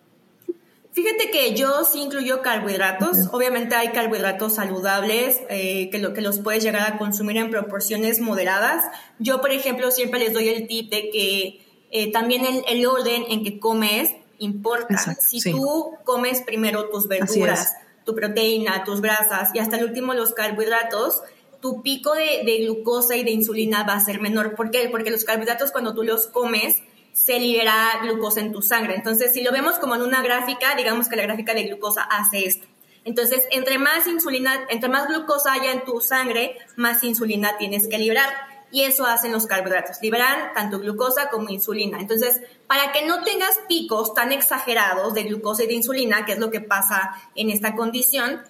Fíjate 0.94 1.28
que 1.32 1.54
yo 1.56 1.84
sí 1.84 2.00
incluyo 2.00 2.40
carbohidratos. 2.40 3.28
Obviamente 3.32 3.74
hay 3.74 3.88
carbohidratos 3.88 4.54
saludables 4.54 5.40
eh, 5.48 5.90
que, 5.90 5.98
lo, 5.98 6.14
que 6.14 6.20
los 6.20 6.38
puedes 6.38 6.62
llegar 6.62 6.92
a 6.92 6.98
consumir 6.98 7.36
en 7.36 7.50
proporciones 7.50 8.20
moderadas. 8.20 8.84
Yo, 9.18 9.40
por 9.40 9.50
ejemplo, 9.50 9.90
siempre 9.90 10.20
les 10.20 10.32
doy 10.32 10.48
el 10.50 10.68
tip 10.68 10.92
de 10.92 11.10
que 11.10 11.66
eh, 11.90 12.12
también 12.12 12.44
el, 12.44 12.62
el, 12.68 12.86
orden 12.86 13.24
en 13.28 13.42
que 13.42 13.58
comes 13.58 14.14
importa. 14.38 15.16
si 15.20 15.42
tú 15.50 15.94
comes 16.04 16.42
primero 16.42 16.88
tus 16.90 17.08
verduras, 17.08 17.74
tu 18.04 18.14
proteína, 18.14 18.84
tus 18.84 19.00
grasas 19.00 19.50
y 19.52 19.58
hasta 19.58 19.76
el 19.78 19.86
último 19.86 20.14
los 20.14 20.32
carbohidratos, 20.32 21.22
tu 21.60 21.82
pico 21.82 22.14
de, 22.14 22.42
de, 22.44 22.58
glucosa 22.58 23.16
y 23.16 23.24
de 23.24 23.32
insulina 23.32 23.82
va 23.82 23.94
a 23.94 24.00
ser 24.00 24.20
menor. 24.20 24.54
¿Por 24.54 24.70
qué? 24.70 24.88
Porque 24.92 25.10
los 25.10 25.24
carbohidratos 25.24 25.72
cuando 25.72 25.92
tú 25.92 26.04
los 26.04 26.28
comes 26.28 26.84
se 27.14 27.38
libera 27.38 28.00
glucosa 28.02 28.40
en 28.40 28.52
tu 28.52 28.60
sangre. 28.60 28.96
Entonces, 28.96 29.32
si 29.32 29.42
lo 29.42 29.52
vemos 29.52 29.78
como 29.78 29.94
en 29.94 30.02
una 30.02 30.22
gráfica, 30.22 30.74
digamos 30.74 31.08
que 31.08 31.16
la 31.16 31.22
gráfica 31.22 31.54
de 31.54 31.62
glucosa 31.62 32.02
hace 32.02 32.46
esto. 32.46 32.66
Entonces, 33.04 33.46
entre 33.50 33.78
más 33.78 34.06
insulina, 34.06 34.66
entre 34.68 34.88
más 34.88 35.06
glucosa 35.06 35.52
haya 35.52 35.72
en 35.72 35.84
tu 35.84 36.00
sangre, 36.00 36.58
más 36.76 37.04
insulina 37.04 37.56
tienes 37.56 37.86
que 37.86 37.98
liberar. 37.98 38.28
Y 38.72 38.82
eso 38.82 39.06
hacen 39.06 39.30
los 39.30 39.46
carbohidratos, 39.46 39.98
liberan 40.02 40.52
tanto 40.52 40.80
glucosa 40.80 41.28
como 41.28 41.50
insulina. 41.50 42.00
Entonces, 42.00 42.40
para 42.66 42.90
que 42.90 43.06
no 43.06 43.22
tengas 43.22 43.56
picos 43.68 44.14
tan 44.14 44.32
exagerados 44.32 45.14
de 45.14 45.22
glucosa 45.22 45.62
y 45.62 45.68
de 45.68 45.74
insulina, 45.74 46.24
que 46.24 46.32
es 46.32 46.40
lo 46.40 46.50
que 46.50 46.60
pasa 46.60 47.14
en 47.36 47.50
esta 47.50 47.76
condición, 47.76 48.42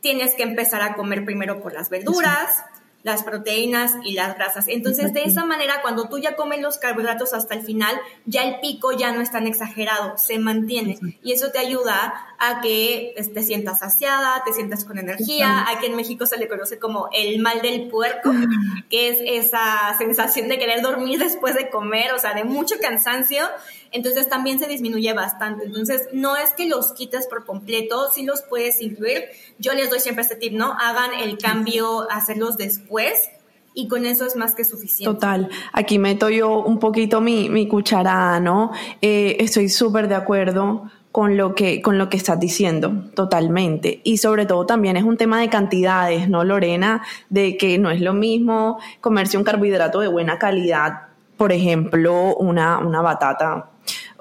tienes 0.00 0.34
que 0.34 0.44
empezar 0.44 0.82
a 0.82 0.94
comer 0.94 1.24
primero 1.24 1.60
por 1.60 1.72
las 1.72 1.90
verduras, 1.90 2.64
las 3.02 3.22
proteínas 3.22 3.94
y 4.04 4.14
las 4.14 4.34
grasas. 4.36 4.68
Entonces, 4.68 5.12
de 5.12 5.24
esa 5.24 5.44
manera, 5.44 5.82
cuando 5.82 6.08
tú 6.08 6.18
ya 6.18 6.36
comes 6.36 6.60
los 6.60 6.78
carbohidratos 6.78 7.34
hasta 7.34 7.54
el 7.54 7.62
final, 7.62 8.00
ya 8.26 8.44
el 8.44 8.60
pico 8.60 8.92
ya 8.92 9.12
no 9.12 9.20
es 9.20 9.30
tan 9.30 9.46
exagerado, 9.46 10.16
se 10.18 10.38
mantiene. 10.38 10.98
Y 11.22 11.32
eso 11.32 11.50
te 11.50 11.58
ayuda 11.58 12.14
a 12.38 12.60
que 12.60 13.14
te 13.34 13.42
sientas 13.42 13.80
saciada, 13.80 14.42
te 14.44 14.52
sientas 14.52 14.84
con 14.84 14.98
energía. 14.98 15.66
Aquí 15.68 15.86
en 15.86 15.96
México 15.96 16.26
se 16.26 16.38
le 16.38 16.48
conoce 16.48 16.78
como 16.78 17.08
el 17.12 17.40
mal 17.40 17.60
del 17.60 17.88
puerco, 17.88 18.32
que 18.90 19.08
es 19.08 19.18
esa 19.44 19.96
sensación 19.98 20.48
de 20.48 20.58
querer 20.58 20.82
dormir 20.82 21.18
después 21.18 21.54
de 21.54 21.70
comer, 21.70 22.12
o 22.12 22.18
sea, 22.18 22.34
de 22.34 22.44
mucho 22.44 22.76
cansancio 22.80 23.48
entonces 23.92 24.28
también 24.28 24.58
se 24.58 24.66
disminuye 24.66 25.12
bastante. 25.12 25.66
Entonces 25.66 26.08
no 26.12 26.36
es 26.36 26.50
que 26.52 26.66
los 26.66 26.92
quites 26.92 27.26
por 27.26 27.44
completo, 27.44 28.10
sí 28.12 28.24
los 28.24 28.42
puedes 28.42 28.80
incluir. 28.80 29.24
Yo 29.58 29.72
les 29.74 29.90
doy 29.90 30.00
siempre 30.00 30.22
este 30.22 30.36
tip, 30.36 30.52
¿no? 30.52 30.74
Hagan 30.78 31.12
el 31.14 31.38
cambio, 31.38 32.10
hacerlos 32.10 32.56
después 32.56 33.30
y 33.74 33.88
con 33.88 34.04
eso 34.04 34.26
es 34.26 34.36
más 34.36 34.54
que 34.54 34.64
suficiente. 34.64 35.14
Total, 35.14 35.48
aquí 35.72 35.98
meto 35.98 36.28
yo 36.28 36.58
un 36.58 36.78
poquito 36.78 37.20
mi, 37.20 37.48
mi 37.48 37.68
cucharada, 37.68 38.40
¿no? 38.40 38.72
Eh, 39.00 39.36
estoy 39.40 39.68
súper 39.68 40.08
de 40.08 40.14
acuerdo 40.14 40.90
con 41.10 41.36
lo 41.36 41.54
que 41.54 41.82
con 41.82 41.98
lo 41.98 42.08
que 42.08 42.16
estás 42.16 42.40
diciendo 42.40 43.10
totalmente 43.14 44.00
y 44.02 44.16
sobre 44.16 44.46
todo 44.46 44.64
también 44.64 44.96
es 44.96 45.04
un 45.04 45.18
tema 45.18 45.38
de 45.42 45.50
cantidades 45.50 46.30
no 46.30 46.42
Lorena 46.42 47.02
de 47.28 47.58
que 47.58 47.78
no 47.78 47.90
es 47.90 48.00
lo 48.00 48.14
mismo 48.14 48.78
comerse 49.02 49.36
un 49.36 49.44
carbohidrato 49.44 50.00
de 50.00 50.08
buena 50.08 50.38
calidad 50.38 51.08
por 51.36 51.52
ejemplo 51.52 52.34
una 52.36 52.78
una 52.78 53.02
batata 53.02 53.71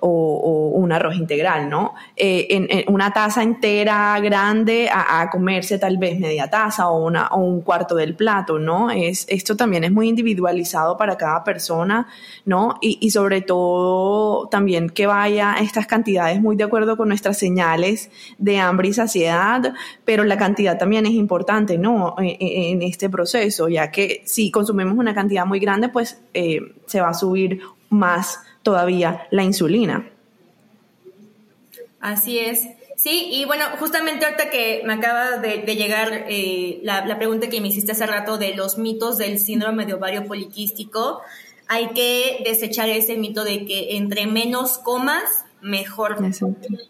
o, 0.02 0.72
un 0.74 0.92
arroz 0.92 1.16
integral, 1.16 1.70
¿no? 1.70 1.94
Eh, 2.16 2.48
en, 2.50 2.94
una 2.94 3.12
taza 3.14 3.44
entera 3.44 4.20
grande 4.20 4.90
a, 4.92 5.30
comerse 5.30 5.78
tal 5.78 5.98
vez 5.98 6.20
media 6.20 6.50
taza 6.50 6.90
o, 6.90 7.06
una, 7.06 7.28
o 7.28 7.40
un 7.40 7.62
cuarto 7.62 7.96
del 7.96 8.16
plato, 8.16 8.60
¿no? 8.60 8.92
Es, 8.92 9.26
esto 9.30 9.56
también 9.56 9.84
es 9.84 9.92
muy 9.92 10.10
individualizado 10.10 10.98
para 10.98 11.18
cada 11.18 11.44
persona, 11.44 12.08
¿no? 12.46 12.78
Y, 12.82 12.98
y 13.02 13.12
sobre 13.12 13.42
todo 13.42 14.48
también 14.48 14.90
que 14.90 15.06
vaya 15.06 15.56
estas 15.60 15.88
cantidades 15.88 16.42
muy 16.42 16.56
de 16.56 16.64
acuerdo 16.64 16.98
con 16.98 17.08
nuestras 17.08 17.38
señales 17.38 18.10
de 18.38 18.60
hambre 18.60 18.90
y 18.90 18.94
saciedad, 18.94 19.74
pero 20.04 20.24
la 20.24 20.38
cantidad 20.38 20.78
también 20.78 21.06
es 21.06 21.14
importante, 21.14 21.78
¿no? 21.78 22.16
En, 22.18 22.36
en 22.40 22.82
este 22.82 23.10
proceso, 23.10 23.70
ya 23.70 23.92
que 23.92 24.22
si 24.26 24.52
consumimos 24.52 24.98
una 24.98 25.14
cantidad 25.14 25.46
muy 25.46 25.60
grande, 25.60 25.90
pues 25.90 26.22
eh, 26.34 26.60
se 26.86 27.02
va 27.02 27.10
a 27.10 27.14
subir 27.14 27.62
más 27.90 28.40
todavía 28.64 29.28
la 29.32 29.44
insulina. 29.44 30.10
Así 32.00 32.40
es. 32.40 32.68
Sí, 33.02 33.30
y 33.32 33.46
bueno, 33.46 33.66
justamente 33.80 34.26
ahorita 34.26 34.52
que 34.52 34.84
me 34.86 34.94
acaba 34.94 35.38
de, 35.38 35.64
llegar 35.76 36.26
eh, 36.30 36.82
la, 36.84 37.18
pregunta 37.18 37.50
que 37.50 37.60
me 37.60 37.70
hiciste 37.70 37.94
hace 37.94 38.06
rato 38.06 38.38
de 38.38 38.54
los 38.54 38.78
mitos 38.78 39.18
del 39.18 39.40
síndrome 39.40 39.88
de 39.88 39.96
ovario 39.96 40.28
poliquístico, 40.28 41.22
hay 41.68 41.88
que 41.96 42.44
desechar 42.46 42.90
ese 42.90 43.18
mito 43.18 43.44
de 43.44 43.66
que 43.66 43.98
entre 43.98 44.28
menos 44.28 44.78
comas, 44.78 45.24
mejor. 45.62 46.18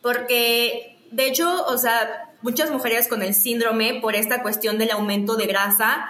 Porque, 0.01 0.97
de 1.11 1.27
hecho, 1.27 1.65
o 1.65 1.77
sea, 1.77 2.33
muchas 2.41 2.71
mujeres 2.71 3.07
con 3.07 3.21
el 3.21 3.33
síndrome, 3.33 3.99
por 4.01 4.15
esta 4.15 4.41
cuestión 4.41 4.77
del 4.77 4.91
aumento 4.91 5.37
de 5.37 5.45
grasa, 5.45 6.09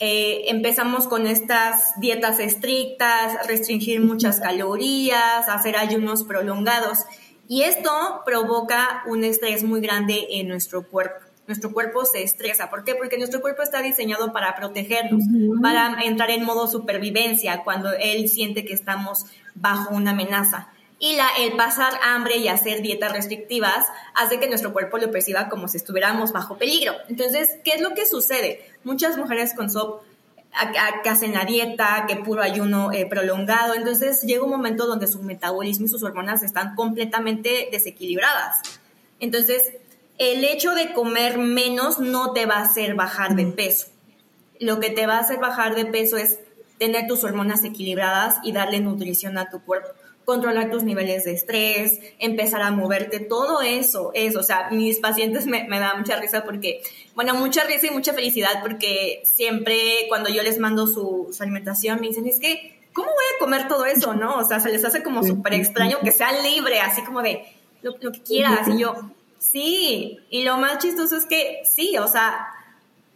eh, 0.00 0.44
empezamos 0.48 1.08
con 1.08 1.26
estas 1.26 1.98
dietas 2.00 2.38
estrictas, 2.38 3.46
restringir 3.46 4.00
muchas 4.00 4.40
calorías, 4.40 5.48
hacer 5.48 5.76
ayunos 5.76 6.24
prolongados. 6.24 7.00
Y 7.48 7.62
esto 7.62 7.90
provoca 8.24 9.02
un 9.06 9.24
estrés 9.24 9.64
muy 9.64 9.80
grande 9.80 10.26
en 10.32 10.48
nuestro 10.48 10.86
cuerpo. 10.86 11.26
Nuestro 11.48 11.72
cuerpo 11.72 12.04
se 12.04 12.22
estresa. 12.22 12.68
¿Por 12.68 12.84
qué? 12.84 12.94
Porque 12.94 13.16
nuestro 13.16 13.40
cuerpo 13.40 13.62
está 13.62 13.80
diseñado 13.80 14.34
para 14.34 14.54
protegernos, 14.54 15.24
para 15.62 16.02
entrar 16.04 16.30
en 16.30 16.44
modo 16.44 16.68
supervivencia 16.68 17.62
cuando 17.64 17.90
él 17.92 18.28
siente 18.28 18.66
que 18.66 18.74
estamos 18.74 19.24
bajo 19.54 19.94
una 19.94 20.10
amenaza. 20.10 20.68
Y 21.00 21.14
la, 21.14 21.28
el 21.38 21.52
pasar 21.52 21.92
hambre 22.02 22.38
y 22.38 22.48
hacer 22.48 22.82
dietas 22.82 23.12
restrictivas 23.12 23.86
hace 24.14 24.40
que 24.40 24.48
nuestro 24.48 24.72
cuerpo 24.72 24.98
lo 24.98 25.10
perciba 25.12 25.48
como 25.48 25.68
si 25.68 25.76
estuviéramos 25.76 26.32
bajo 26.32 26.58
peligro. 26.58 26.94
Entonces, 27.08 27.50
¿qué 27.64 27.72
es 27.72 27.80
lo 27.80 27.94
que 27.94 28.04
sucede? 28.04 28.68
Muchas 28.82 29.16
mujeres 29.16 29.54
con 29.54 29.70
SOP 29.70 30.02
que 31.02 31.08
hacen 31.08 31.34
la 31.34 31.44
dieta, 31.44 32.06
que 32.08 32.16
puro 32.16 32.42
ayuno 32.42 32.92
eh, 32.92 33.06
prolongado. 33.06 33.74
Entonces 33.74 34.22
llega 34.22 34.44
un 34.44 34.50
momento 34.50 34.86
donde 34.86 35.06
su 35.06 35.22
metabolismo 35.22 35.86
y 35.86 35.88
sus 35.88 36.02
hormonas 36.02 36.42
están 36.42 36.74
completamente 36.74 37.68
desequilibradas. 37.70 38.60
Entonces, 39.20 39.74
el 40.18 40.44
hecho 40.44 40.74
de 40.74 40.92
comer 40.92 41.38
menos 41.38 41.98
no 41.98 42.32
te 42.32 42.46
va 42.46 42.56
a 42.56 42.62
hacer 42.62 42.94
bajar 42.94 43.36
de 43.36 43.46
peso. 43.46 43.86
Lo 44.58 44.80
que 44.80 44.90
te 44.90 45.06
va 45.06 45.16
a 45.16 45.20
hacer 45.20 45.38
bajar 45.38 45.74
de 45.74 45.86
peso 45.86 46.16
es 46.16 46.40
tener 46.78 47.06
tus 47.06 47.24
hormonas 47.24 47.64
equilibradas 47.64 48.38
y 48.42 48.52
darle 48.52 48.80
nutrición 48.80 49.38
a 49.38 49.50
tu 49.50 49.60
cuerpo 49.62 49.90
controlar 50.28 50.70
tus 50.70 50.82
niveles 50.84 51.24
de 51.24 51.32
estrés, 51.32 52.00
empezar 52.18 52.60
a 52.60 52.70
moverte, 52.70 53.18
todo 53.18 53.62
eso, 53.62 54.10
eso, 54.12 54.40
o 54.40 54.42
sea, 54.42 54.68
mis 54.70 54.98
pacientes 54.98 55.46
me, 55.46 55.64
me 55.64 55.80
dan 55.80 56.00
mucha 56.00 56.20
risa 56.20 56.44
porque, 56.44 56.82
bueno, 57.14 57.34
mucha 57.34 57.64
risa 57.64 57.86
y 57.86 57.92
mucha 57.92 58.12
felicidad 58.12 58.60
porque 58.60 59.22
siempre 59.24 60.04
cuando 60.10 60.28
yo 60.28 60.42
les 60.42 60.58
mando 60.58 60.86
su, 60.86 61.34
alimentación 61.40 61.98
me 62.02 62.08
dicen, 62.08 62.26
es 62.26 62.40
que, 62.40 62.78
¿cómo 62.92 63.06
voy 63.08 63.24
a 63.34 63.38
comer 63.40 63.68
todo 63.68 63.86
eso, 63.86 64.12
no? 64.12 64.36
O 64.36 64.44
sea, 64.44 64.60
se 64.60 64.68
les 64.70 64.84
hace 64.84 65.02
como 65.02 65.22
súper 65.22 65.54
extraño 65.54 65.96
que 66.04 66.12
sea 66.12 66.42
libre, 66.42 66.78
así 66.80 67.00
como 67.00 67.22
de 67.22 67.44
lo, 67.80 67.94
lo 67.98 68.12
que 68.12 68.22
quieras, 68.22 68.68
y 68.68 68.80
yo, 68.80 68.96
sí, 69.38 70.18
y 70.28 70.44
lo 70.44 70.58
más 70.58 70.76
chistoso 70.76 71.16
es 71.16 71.24
que 71.24 71.62
sí, 71.64 71.96
o 71.96 72.06
sea, 72.06 72.48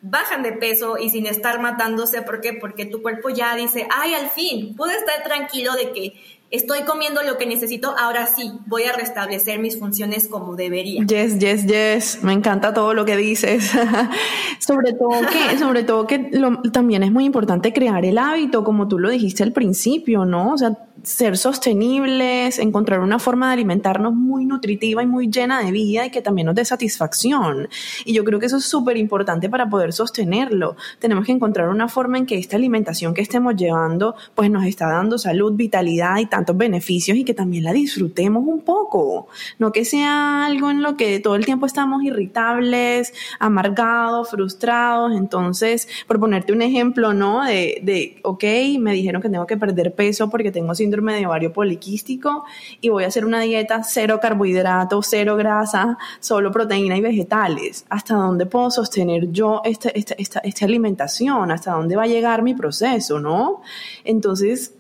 bajan 0.01 0.42
de 0.42 0.53
peso 0.53 0.96
y 0.96 1.11
sin 1.11 1.27
estar 1.27 1.61
matándose. 1.61 2.22
¿Por 2.22 2.40
qué? 2.40 2.55
Porque 2.55 2.87
tu 2.87 3.03
cuerpo 3.03 3.29
ya 3.29 3.55
dice, 3.55 3.87
ay, 3.90 4.14
al 4.14 4.31
fin, 4.31 4.75
puedo 4.77 4.92
estar 4.92 5.22
tranquilo 5.22 5.75
de 5.75 5.92
que 5.92 6.14
estoy 6.52 6.82
comiendo 6.82 7.22
lo 7.22 7.38
que 7.38 7.46
necesito, 7.46 7.94
ahora 7.98 8.26
sí, 8.26 8.52
voy 8.66 8.84
a 8.84 8.92
restablecer 8.92 9.58
mis 9.58 9.78
funciones 9.78 10.28
como 10.28 10.54
debería. 10.54 11.04
Yes, 11.04 11.38
yes, 11.38 11.66
yes, 11.66 12.18
me 12.22 12.34
encanta 12.34 12.74
todo 12.74 12.94
lo 12.94 13.04
que 13.04 13.16
dices. 13.16 13.72
sobre 14.58 14.92
todo 14.92 15.20
que, 15.22 15.58
sobre 15.58 15.82
todo 15.82 16.06
que 16.06 16.30
también 16.72 17.02
es 17.02 17.10
muy 17.10 17.24
importante 17.24 17.72
crear 17.72 18.04
el 18.04 18.18
hábito, 18.18 18.62
como 18.62 18.86
tú 18.86 18.98
lo 18.98 19.08
dijiste 19.08 19.42
al 19.42 19.52
principio, 19.52 20.26
¿no? 20.26 20.52
O 20.52 20.58
sea, 20.58 20.78
ser 21.02 21.37
sostenibles, 21.37 22.59
encontrar 22.59 23.00
una 23.00 23.18
forma 23.18 23.48
de 23.48 23.55
alimentarnos 23.55 24.14
muy 24.14 24.44
nutritiva 24.44 25.02
y 25.02 25.07
muy 25.07 25.28
llena 25.28 25.62
de 25.62 25.72
vida 25.72 26.07
y 26.07 26.11
que 26.11 26.22
también 26.22 26.46
nos 26.46 26.55
dé 26.55 26.64
satisfacción. 26.64 27.68
Y 28.05 28.12
yo 28.12 28.24
creo 28.24 28.38
que 28.38 28.46
eso 28.46 28.59
es 28.59 28.64
súper 28.64 28.96
importante 28.96 29.48
para 29.48 29.68
poder 29.68 29.92
sostenerlo. 29.92 30.76
Tenemos 31.00 31.26
que 31.26 31.33
encontrar 31.33 31.68
una 31.68 31.88
forma 31.88 32.18
en 32.18 32.26
que 32.26 32.38
esta 32.38 32.57
alimentación 32.57 33.14
que 33.14 33.20
estemos 33.20 33.57
llevando 33.57 34.14
pues 34.35 34.50
nos 34.50 34.64
está 34.64 34.88
dando 34.88 35.18
salud, 35.18 35.55
vitalidad 35.55 36.18
y 36.18 36.26
tantos 36.26 36.57
beneficios 36.57 37.16
y 37.16 37.24
que 37.24 37.35
también 37.35 37.64
la 37.64 37.72
disfrutemos 37.72 38.46
un 38.46 38.61
poco. 38.61 39.28
No 39.59 39.72
que 39.72 39.85
sea 39.85 40.46
algo 40.46 40.70
en 40.70 40.83
lo 40.83 40.96
que 40.96 41.18
todo 41.18 41.35
el 41.35 41.44
tiempo 41.44 41.66
estamos 41.66 42.05
irritables, 42.05 43.12
amargados, 43.40 44.31
frustrados. 44.31 45.12
Entonces, 45.16 45.88
por 46.07 46.20
ponerte 46.20 46.52
un 46.52 46.62
ejemplo, 46.62 47.12
¿no? 47.12 47.44
De, 47.44 47.81
de 47.83 48.20
ok, 48.22 48.44
me 48.78 48.92
dijeron 48.92 49.20
que 49.20 49.28
tengo 49.28 49.46
que 49.46 49.57
perder 49.57 49.94
peso 49.94 50.31
porque 50.31 50.52
tengo 50.52 50.74
síndrome 50.83 51.14
de 51.14 51.27
ovario 51.27 51.53
poliquístico 51.53 52.45
y 52.81 52.88
voy 52.88 53.05
a 53.05 53.07
hacer 53.07 53.25
una 53.25 53.40
dieta 53.40 53.85
cero 53.85 54.18
carbohidratos, 54.21 55.07
cero 55.09 55.37
grasa, 55.37 55.97
solo 56.18 56.51
proteína 56.51 56.97
y 56.97 57.01
vegetales. 57.01 57.85
¿Hasta 57.88 58.14
dónde 58.14 58.47
puedo 58.47 58.71
sostener 58.71 59.31
yo 59.31 59.62
esta, 59.64 59.90
esta, 59.90 60.14
esta, 60.18 60.40
esta 60.40 60.64
alimentación? 60.64 61.51
¿Hasta 61.53 61.73
dónde 61.73 61.95
va 61.95 62.03
a 62.03 62.09
llegar 62.09 62.42
mi 62.42 62.55
proceso? 62.55 63.21
¿No? 63.21 63.62
Entonces, 64.05 64.75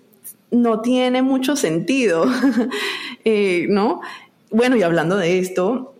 no 0.50 0.80
tiene 0.80 1.22
mucho 1.22 1.56
sentido, 1.56 2.26
eh, 3.24 3.66
¿no? 3.68 4.00
Bueno, 4.50 4.76
y 4.76 4.82
hablando 4.82 5.16
de 5.16 5.38
esto, 5.38 5.94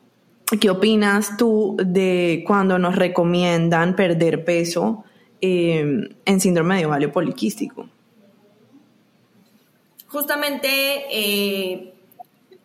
¿qué 0.60 0.68
opinas 0.68 1.36
tú 1.36 1.76
de 1.78 2.44
cuando 2.46 2.78
nos 2.78 2.96
recomiendan 2.96 3.96
perder 3.96 4.44
peso 4.44 5.04
eh, 5.40 6.08
en 6.24 6.40
síndrome 6.40 6.78
de 6.78 6.86
ovario 6.86 7.12
poliquístico? 7.12 7.86
Justamente 10.12 10.68
eh, 11.10 11.94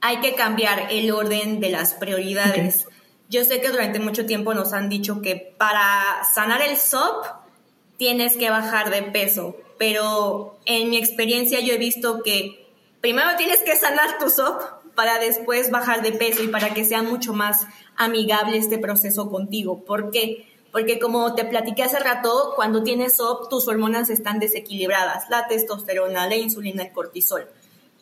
hay 0.02 0.18
que 0.20 0.36
cambiar 0.36 0.88
el 0.92 1.12
orden 1.12 1.62
de 1.62 1.70
las 1.70 1.94
prioridades. 1.94 2.88
Yo 3.30 3.46
sé 3.46 3.62
que 3.62 3.70
durante 3.70 4.00
mucho 4.00 4.26
tiempo 4.26 4.54
nos 4.54 4.74
han 4.74 4.90
dicho 4.90 5.22
que 5.22 5.56
para 5.58 6.24
sanar 6.36 6.62
el 6.62 6.78
SOP 6.78 7.26
tienes 7.98 8.36
que 8.36 8.50
bajar 8.50 8.90
de 8.90 9.02
peso, 9.02 9.56
pero 9.80 10.60
en 10.66 10.90
mi 10.90 10.98
experiencia 10.98 11.62
yo 11.62 11.74
he 11.74 11.78
visto 11.78 12.22
que 12.22 12.68
primero 13.02 13.30
tienes 13.38 13.62
que 13.64 13.76
sanar 13.76 14.18
tu 14.18 14.30
SOP 14.30 14.62
para 14.94 15.20
después 15.20 15.72
bajar 15.72 16.02
de 16.02 16.12
peso 16.12 16.44
y 16.44 16.48
para 16.50 16.74
que 16.74 16.84
sea 16.84 17.02
mucho 17.02 17.34
más 17.34 17.66
amigable 17.96 18.58
este 18.58 18.78
proceso 18.78 19.30
contigo. 19.30 19.86
¿Por 19.86 20.12
qué? 20.12 20.57
Porque 20.72 21.00
como 21.00 21.34
te 21.36 21.46
platiqué 21.46 21.84
hace 21.84 22.00
rato, 22.00 22.54
cuando 22.56 22.84
tienes 22.84 23.18
SOP, 23.18 23.50
tus 23.50 23.68
hormonas 23.68 24.10
están 24.10 24.40
desequilibradas, 24.40 25.30
la 25.30 25.48
testosterona, 25.48 26.28
la 26.28 26.36
insulina, 26.36 26.84
el 26.84 26.92
cortisol. 26.92 27.48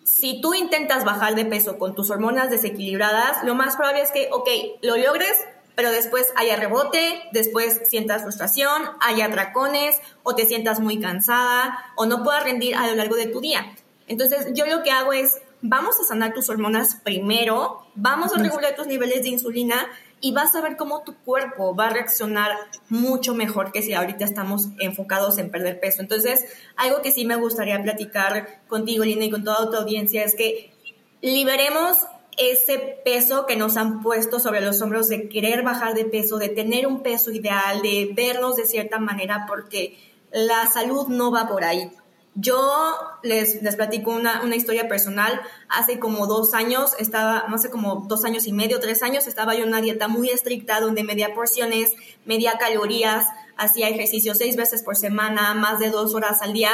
Si 0.04 0.42
tú 0.42 0.54
intentas 0.54 1.04
bajar 1.04 1.36
de 1.36 1.46
peso 1.46 1.78
con 1.78 1.96
tus 1.96 2.10
hormonas 2.10 2.50
desequilibradas, 2.50 3.44
lo 3.44 3.56
más 3.56 3.76
probable 3.76 4.02
es 4.02 4.12
que, 4.12 4.30
ok, 4.32 4.48
lo 4.82 4.98
logres, 4.98 5.36
pero 5.76 5.92
después 5.92 6.28
haya 6.36 6.56
rebote, 6.56 7.24
después 7.32 7.82
sientas 7.90 8.24
frustración, 8.24 8.84
haya 9.02 9.26
atracones, 9.26 9.98
o 10.24 10.36
te 10.36 10.46
sientas 10.46 10.80
muy 10.80 11.00
cansada, 11.00 11.92
o 11.96 12.06
no 12.06 12.24
puedas 12.24 12.44
rendir 12.44 12.76
a 12.76 12.88
lo 12.88 12.96
largo 12.96 13.16
de 13.16 13.28
tu 13.28 13.42
día. 13.42 13.76
Entonces, 14.08 14.48
yo 14.54 14.66
lo 14.66 14.84
que 14.84 14.92
hago 14.92 15.14
es, 15.14 15.42
vamos 15.62 16.00
a 16.00 16.04
sanar 16.04 16.34
tus 16.34 16.50
hormonas 16.50 16.96
primero, 17.04 17.86
vamos 17.96 18.34
a 18.34 18.38
regular 18.38 18.76
tus 18.76 18.88
niveles 18.88 19.24
de 19.24 19.30
insulina 19.30 19.88
y 20.26 20.32
vas 20.32 20.56
a 20.56 20.62
ver 20.62 20.76
cómo 20.76 21.04
tu 21.04 21.14
cuerpo 21.18 21.76
va 21.76 21.86
a 21.86 21.90
reaccionar 21.92 22.50
mucho 22.90 23.36
mejor 23.36 23.72
que 23.72 23.84
si 23.84 23.94
ahorita 23.94 24.26
estamos 24.26 24.70
enfocados 24.80 25.38
en 25.38 25.52
perder 25.52 25.80
peso. 25.80 26.02
Entonces, 26.02 26.44
algo 26.76 27.04
que 27.04 27.12
sí 27.12 27.26
me 27.26 27.36
gustaría 27.36 27.80
platicar 27.84 28.64
contigo, 28.68 29.04
Lina, 29.04 29.26
y 29.26 29.30
con 29.30 29.44
toda 29.44 29.70
tu 29.70 29.78
audiencia 29.78 30.24
es 30.24 30.34
que 30.34 30.74
liberemos 31.22 31.98
ese 32.40 32.80
peso 33.06 33.46
que 33.46 33.56
nos 33.56 33.78
han 33.78 34.02
puesto 34.02 34.40
sobre 34.40 34.62
los 34.62 34.82
hombros 34.82 35.10
de 35.10 35.30
querer 35.30 35.62
bajar 35.62 35.94
de 35.94 36.06
peso, 36.06 36.40
de 36.40 36.50
tener 36.50 36.88
un 36.88 37.04
peso 37.04 37.30
ideal, 37.30 37.84
de 37.84 38.10
vernos 38.16 38.56
de 38.56 38.66
cierta 38.66 38.98
manera, 38.98 39.46
porque 39.48 39.96
la 40.32 40.66
salud 40.66 41.06
no 41.08 41.30
va 41.30 41.48
por 41.48 41.64
ahí. 41.64 41.92
Yo 42.36 42.98
les, 43.24 43.62
les 43.62 43.76
platico 43.76 44.12
una, 44.12 44.44
una, 44.44 44.56
historia 44.56 44.88
personal. 44.88 45.42
Hace 45.70 46.00
como 46.00 46.28
dos 46.28 46.54
años, 46.54 46.94
estaba, 47.00 47.46
no 47.48 47.58
sé, 47.58 47.70
como 47.70 48.06
dos 48.08 48.26
años 48.26 48.46
y 48.46 48.52
medio, 48.52 48.80
tres 48.80 49.04
años, 49.04 49.26
estaba 49.26 49.56
yo 49.56 49.64
en 49.64 49.70
una 49.70 49.82
dieta 49.82 50.08
muy 50.08 50.30
estricta 50.30 50.82
donde 50.82 51.04
medía 51.04 51.34
porciones, 51.34 51.94
medía 52.26 52.58
calorías, 52.60 53.26
hacía 53.56 53.88
ejercicio 53.88 54.36
seis 54.36 54.58
veces 54.58 54.84
por 54.84 54.98
semana, 54.98 55.54
más 55.54 55.80
de 55.80 55.90
dos 55.90 56.14
horas 56.14 56.42
al 56.42 56.54
día 56.54 56.72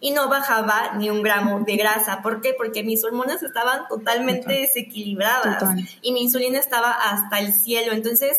y 0.00 0.12
no 0.12 0.28
bajaba 0.28 0.94
ni 0.96 1.10
un 1.10 1.22
gramo 1.22 1.60
de 1.60 1.76
grasa. 1.76 2.22
¿Por 2.22 2.40
qué? 2.40 2.54
Porque 2.56 2.82
mis 2.82 3.04
hormonas 3.04 3.42
estaban 3.42 3.86
totalmente 3.88 4.52
desequilibradas 4.52 5.62
y 6.00 6.12
mi 6.12 6.22
insulina 6.22 6.58
estaba 6.58 6.90
hasta 6.90 7.38
el 7.40 7.52
cielo. 7.52 7.92
Entonces 7.92 8.38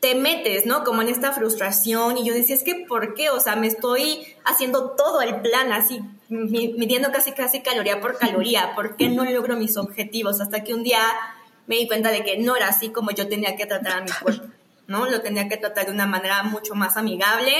te 0.00 0.14
metes, 0.14 0.66
¿no? 0.66 0.84
Como 0.84 1.02
en 1.02 1.08
esta 1.08 1.32
frustración 1.32 2.18
y 2.18 2.26
yo 2.26 2.34
decía, 2.34 2.54
es 2.54 2.62
que 2.62 2.86
¿por 2.88 3.14
qué? 3.14 3.30
O 3.30 3.40
sea, 3.40 3.56
me 3.56 3.66
estoy 3.66 4.26
haciendo 4.44 4.90
todo 4.90 5.20
el 5.22 5.40
plan 5.40 5.72
así, 5.72 6.00
midiendo 6.28 7.10
casi 7.10 7.32
casi 7.32 7.60
caloría 7.62 8.00
por 8.00 8.16
caloría. 8.18 8.74
¿Por 8.74 8.96
qué 8.96 9.08
no 9.08 9.24
logro 9.24 9.56
mis 9.56 9.76
objetivos? 9.76 10.40
Hasta 10.40 10.62
que 10.62 10.74
un 10.74 10.84
día 10.84 11.00
me 11.66 11.76
di 11.76 11.86
cuenta 11.86 12.10
de 12.10 12.22
que 12.22 12.38
no 12.38 12.56
era 12.56 12.68
así 12.68 12.90
como 12.90 13.10
yo 13.10 13.28
tenía 13.28 13.56
que 13.56 13.66
tratar 13.66 13.98
a 13.98 14.04
mi 14.04 14.10
cuerpo, 14.22 14.46
¿no? 14.86 15.08
Lo 15.08 15.20
tenía 15.20 15.48
que 15.48 15.56
tratar 15.56 15.86
de 15.86 15.92
una 15.92 16.06
manera 16.06 16.42
mucho 16.44 16.74
más 16.74 16.96
amigable 16.96 17.52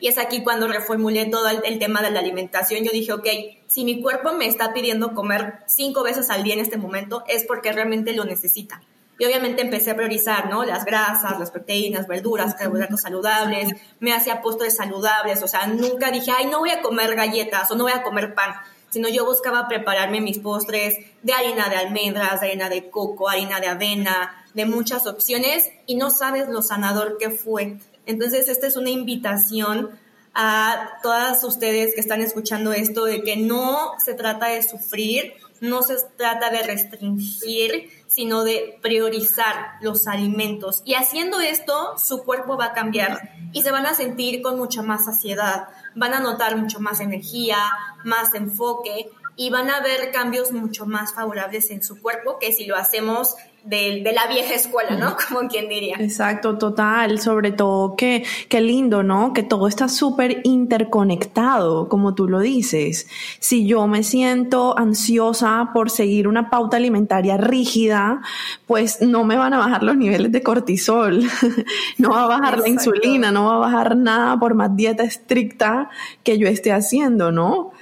y 0.00 0.08
es 0.08 0.18
aquí 0.18 0.42
cuando 0.42 0.66
reformulé 0.66 1.26
todo 1.26 1.48
el, 1.48 1.78
tema 1.78 2.00
de 2.02 2.10
la 2.10 2.20
alimentación. 2.20 2.84
Yo 2.84 2.90
dije, 2.90 3.12
ok, 3.12 3.26
si 3.66 3.84
mi 3.84 4.00
cuerpo 4.00 4.32
me 4.32 4.46
está 4.46 4.72
pidiendo 4.72 5.12
comer 5.14 5.58
cinco 5.66 6.02
veces 6.02 6.30
al 6.30 6.42
día 6.42 6.54
en 6.54 6.60
este 6.60 6.78
momento, 6.78 7.22
es 7.28 7.44
porque 7.44 7.70
realmente 7.70 8.14
lo 8.14 8.24
necesita. 8.24 8.80
Y 9.20 9.26
obviamente 9.26 9.60
empecé 9.60 9.90
a 9.90 9.96
priorizar, 9.96 10.48
¿no? 10.48 10.64
Las 10.64 10.86
grasas, 10.86 11.38
las 11.38 11.50
proteínas, 11.50 12.08
verduras, 12.08 12.54
carbohidratos 12.54 13.02
saludables, 13.02 13.68
me 14.00 14.14
hacía 14.14 14.40
postres 14.40 14.76
saludables, 14.76 15.42
o 15.42 15.46
sea, 15.46 15.66
nunca 15.66 16.10
dije, 16.10 16.32
ay, 16.34 16.46
no 16.46 16.60
voy 16.60 16.70
a 16.70 16.80
comer 16.80 17.14
galletas 17.14 17.70
o 17.70 17.76
no 17.76 17.84
voy 17.84 17.92
a 17.92 18.02
comer 18.02 18.34
pan, 18.34 18.54
sino 18.88 19.10
yo 19.10 19.26
buscaba 19.26 19.68
prepararme 19.68 20.22
mis 20.22 20.38
postres 20.38 20.96
de 21.22 21.34
harina 21.34 21.68
de 21.68 21.76
almendras, 21.76 22.40
de 22.40 22.46
harina 22.48 22.70
de 22.70 22.88
coco, 22.88 23.28
harina 23.28 23.60
de 23.60 23.66
avena, 23.66 24.42
de 24.54 24.64
muchas 24.64 25.06
opciones 25.06 25.70
y 25.84 25.96
no 25.96 26.10
sabes 26.10 26.48
lo 26.48 26.62
sanador 26.62 27.18
que 27.18 27.28
fue. 27.28 27.76
Entonces, 28.06 28.48
esta 28.48 28.68
es 28.68 28.76
una 28.78 28.88
invitación 28.88 29.90
a 30.32 30.98
todas 31.02 31.44
ustedes 31.44 31.94
que 31.94 32.00
están 32.00 32.22
escuchando 32.22 32.72
esto 32.72 33.04
de 33.04 33.22
que 33.22 33.36
no 33.36 33.92
se 34.02 34.14
trata 34.14 34.46
de 34.46 34.62
sufrir, 34.62 35.34
no 35.60 35.82
se 35.82 35.96
trata 36.16 36.48
de 36.48 36.62
restringir, 36.62 37.99
sino 38.20 38.44
de 38.44 38.78
priorizar 38.82 39.78
los 39.80 40.06
alimentos. 40.06 40.82
Y 40.84 40.92
haciendo 40.92 41.40
esto, 41.40 41.96
su 41.96 42.22
cuerpo 42.22 42.58
va 42.58 42.66
a 42.66 42.72
cambiar 42.74 43.30
y 43.50 43.62
se 43.62 43.70
van 43.70 43.86
a 43.86 43.94
sentir 43.94 44.42
con 44.42 44.58
mucha 44.58 44.82
más 44.82 45.06
saciedad, 45.06 45.68
van 45.94 46.12
a 46.12 46.20
notar 46.20 46.58
mucho 46.58 46.80
más 46.80 47.00
energía, 47.00 47.56
más 48.04 48.34
enfoque 48.34 49.08
y 49.40 49.48
van 49.48 49.70
a 49.70 49.80
ver 49.80 50.10
cambios 50.12 50.52
mucho 50.52 50.84
más 50.84 51.14
favorables 51.14 51.70
en 51.70 51.82
su 51.82 51.98
cuerpo 52.02 52.36
que 52.38 52.52
si 52.52 52.66
lo 52.66 52.76
hacemos 52.76 53.36
de, 53.64 54.02
de, 54.04 54.12
la 54.12 54.26
vieja 54.26 54.54
escuela, 54.54 54.96
¿no? 54.96 55.16
Como 55.28 55.48
quien 55.48 55.66
diría. 55.66 55.96
Exacto, 55.98 56.58
total. 56.58 57.18
Sobre 57.20 57.50
todo 57.50 57.96
que, 57.96 58.22
qué 58.50 58.60
lindo, 58.60 59.02
¿no? 59.02 59.32
Que 59.32 59.42
todo 59.42 59.66
está 59.66 59.88
súper 59.88 60.42
interconectado, 60.44 61.88
como 61.88 62.14
tú 62.14 62.28
lo 62.28 62.40
dices. 62.40 63.08
Si 63.38 63.66
yo 63.66 63.86
me 63.86 64.02
siento 64.02 64.78
ansiosa 64.78 65.70
por 65.72 65.88
seguir 65.88 66.28
una 66.28 66.50
pauta 66.50 66.76
alimentaria 66.76 67.38
rígida, 67.38 68.20
pues 68.66 69.00
no 69.00 69.24
me 69.24 69.36
van 69.36 69.54
a 69.54 69.58
bajar 69.58 69.82
los 69.82 69.96
niveles 69.96 70.32
de 70.32 70.42
cortisol, 70.42 71.22
no 71.96 72.10
va 72.10 72.24
a 72.24 72.28
bajar 72.28 72.58
la 72.58 72.68
insulina, 72.68 73.30
no 73.30 73.46
va 73.46 73.54
a 73.54 73.58
bajar 73.58 73.96
nada 73.96 74.38
por 74.38 74.54
más 74.54 74.76
dieta 74.76 75.02
estricta 75.02 75.88
que 76.24 76.36
yo 76.36 76.46
esté 76.46 76.72
haciendo, 76.72 77.32
¿no? 77.32 77.72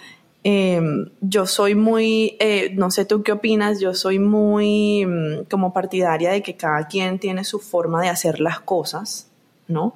Em, 0.51 1.11
yo 1.21 1.45
soy 1.45 1.75
muy, 1.75 2.39
eh, 2.41 2.71
no 2.75 2.91
sé 2.91 3.05
tú 3.05 3.23
qué 3.23 3.33
opinas, 3.33 3.81
yo 3.81 3.93
soy 3.93 4.19
muy 4.19 5.05
mm, 5.05 5.45
como 5.51 5.75
partidaria 5.75 6.31
de 6.31 6.43
que 6.43 6.57
cada 6.57 6.87
quien 6.87 7.19
tiene 7.19 7.45
su 7.45 7.59
forma 7.59 8.01
de 8.01 8.09
hacer 8.09 8.41
las 8.41 8.59
cosas, 8.61 9.29
¿no? 9.67 9.93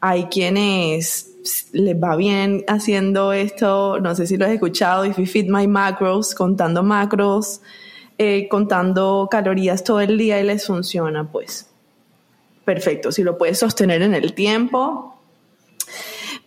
Hay 0.00 0.24
quienes 0.24 1.30
les 1.70 1.94
va 1.94 2.16
bien 2.16 2.64
haciendo 2.66 3.32
esto, 3.32 4.00
no 4.00 4.16
sé 4.16 4.26
si 4.26 4.36
lo 4.36 4.46
has 4.46 4.50
escuchado, 4.50 5.04
if 5.04 5.18
you 5.18 5.24
feed 5.24 5.46
my 5.48 5.68
macros, 5.68 6.34
contando 6.34 6.82
macros, 6.82 7.60
eh, 8.18 8.48
contando 8.48 9.28
calorías 9.30 9.84
todo 9.84 10.00
el 10.00 10.18
día 10.18 10.40
y 10.40 10.42
les 10.42 10.66
funciona, 10.66 11.30
pues 11.30 11.70
perfecto, 12.64 13.12
si 13.12 13.22
lo 13.22 13.38
puedes 13.38 13.60
sostener 13.60 14.02
en 14.02 14.14
el 14.14 14.34
tiempo, 14.34 15.16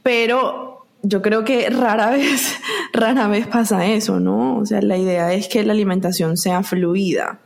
pero 0.03 0.64
yo 1.07 1.21
creo 1.21 1.43
que 1.43 1.69
rara 1.69 2.09
vez, 2.11 2.55
rara 2.93 3.27
vez 3.27 3.47
pasa 3.47 3.85
eso, 3.85 4.19
¿no? 4.19 4.57
O 4.57 4.65
sea, 4.65 4.81
la 4.81 4.97
idea 4.97 5.33
es 5.33 5.47
que 5.47 5.63
la 5.63 5.73
alimentación 5.73 6.37
sea 6.37 6.63
fluida. 6.63 7.39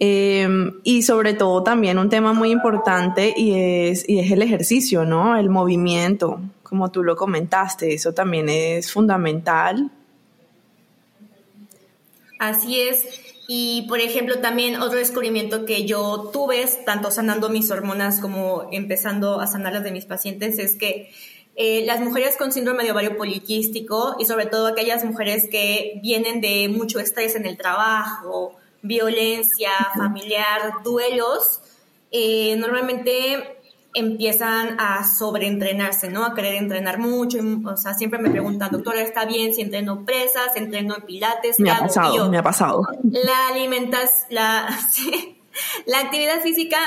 Em, 0.00 0.72
y 0.82 1.02
sobre 1.02 1.34
todo 1.34 1.62
también 1.62 1.98
un 1.98 2.08
tema 2.08 2.32
muy 2.32 2.50
importante 2.50 3.32
y 3.36 3.54
es, 3.54 4.08
y 4.08 4.18
es 4.18 4.30
el 4.32 4.42
ejercicio, 4.42 5.04
¿no? 5.04 5.36
El 5.36 5.50
movimiento, 5.50 6.40
como 6.62 6.90
tú 6.90 7.04
lo 7.04 7.16
comentaste, 7.16 7.94
eso 7.94 8.12
también 8.12 8.48
es 8.48 8.92
fundamental. 8.92 9.90
Así 12.40 12.80
es. 12.80 13.06
Y 13.46 13.86
por 13.88 14.00
ejemplo, 14.00 14.40
también 14.40 14.80
otro 14.80 14.98
descubrimiento 14.98 15.64
que 15.64 15.84
yo 15.84 16.30
tuve, 16.32 16.66
tanto 16.84 17.10
sanando 17.10 17.48
mis 17.48 17.70
hormonas 17.70 18.18
como 18.18 18.68
empezando 18.72 19.40
a 19.40 19.46
sanar 19.46 19.74
las 19.74 19.84
de 19.84 19.92
mis 19.92 20.06
pacientes, 20.06 20.58
es 20.58 20.76
que 20.76 21.10
eh, 21.56 21.84
las 21.86 22.00
mujeres 22.00 22.36
con 22.36 22.50
síndrome 22.50 22.82
de 22.82 22.90
ovario 22.90 23.16
poliquístico 23.16 24.16
y 24.18 24.24
sobre 24.24 24.46
todo 24.46 24.66
aquellas 24.66 25.04
mujeres 25.04 25.48
que 25.48 26.00
vienen 26.02 26.40
de 26.40 26.68
mucho 26.68 26.98
estrés 26.98 27.36
en 27.36 27.46
el 27.46 27.56
trabajo, 27.56 28.56
violencia 28.82 29.70
familiar, 29.96 30.82
duelos, 30.82 31.60
eh, 32.10 32.56
normalmente 32.56 33.60
empiezan 33.94 34.80
a 34.80 35.06
sobreentrenarse, 35.06 36.10
¿no? 36.10 36.24
A 36.24 36.34
querer 36.34 36.54
entrenar 36.56 36.98
mucho. 36.98 37.38
O 37.64 37.76
sea, 37.76 37.94
siempre 37.94 38.18
me 38.18 38.30
preguntan, 38.30 38.72
doctora, 38.72 39.00
¿está 39.00 39.24
bien 39.24 39.54
si 39.54 39.62
entreno 39.62 40.04
presas, 40.04 40.56
entreno 40.56 40.96
en 40.96 41.02
pilates? 41.02 41.60
Me 41.60 41.70
ha 41.70 41.78
pasado, 41.78 42.28
me 42.28 42.38
ha 42.38 42.42
pasado. 42.42 42.82
La 43.04 43.48
alimentación, 43.48 44.26
la, 44.30 44.68
la 45.86 46.00
actividad 46.00 46.40
física 46.40 46.78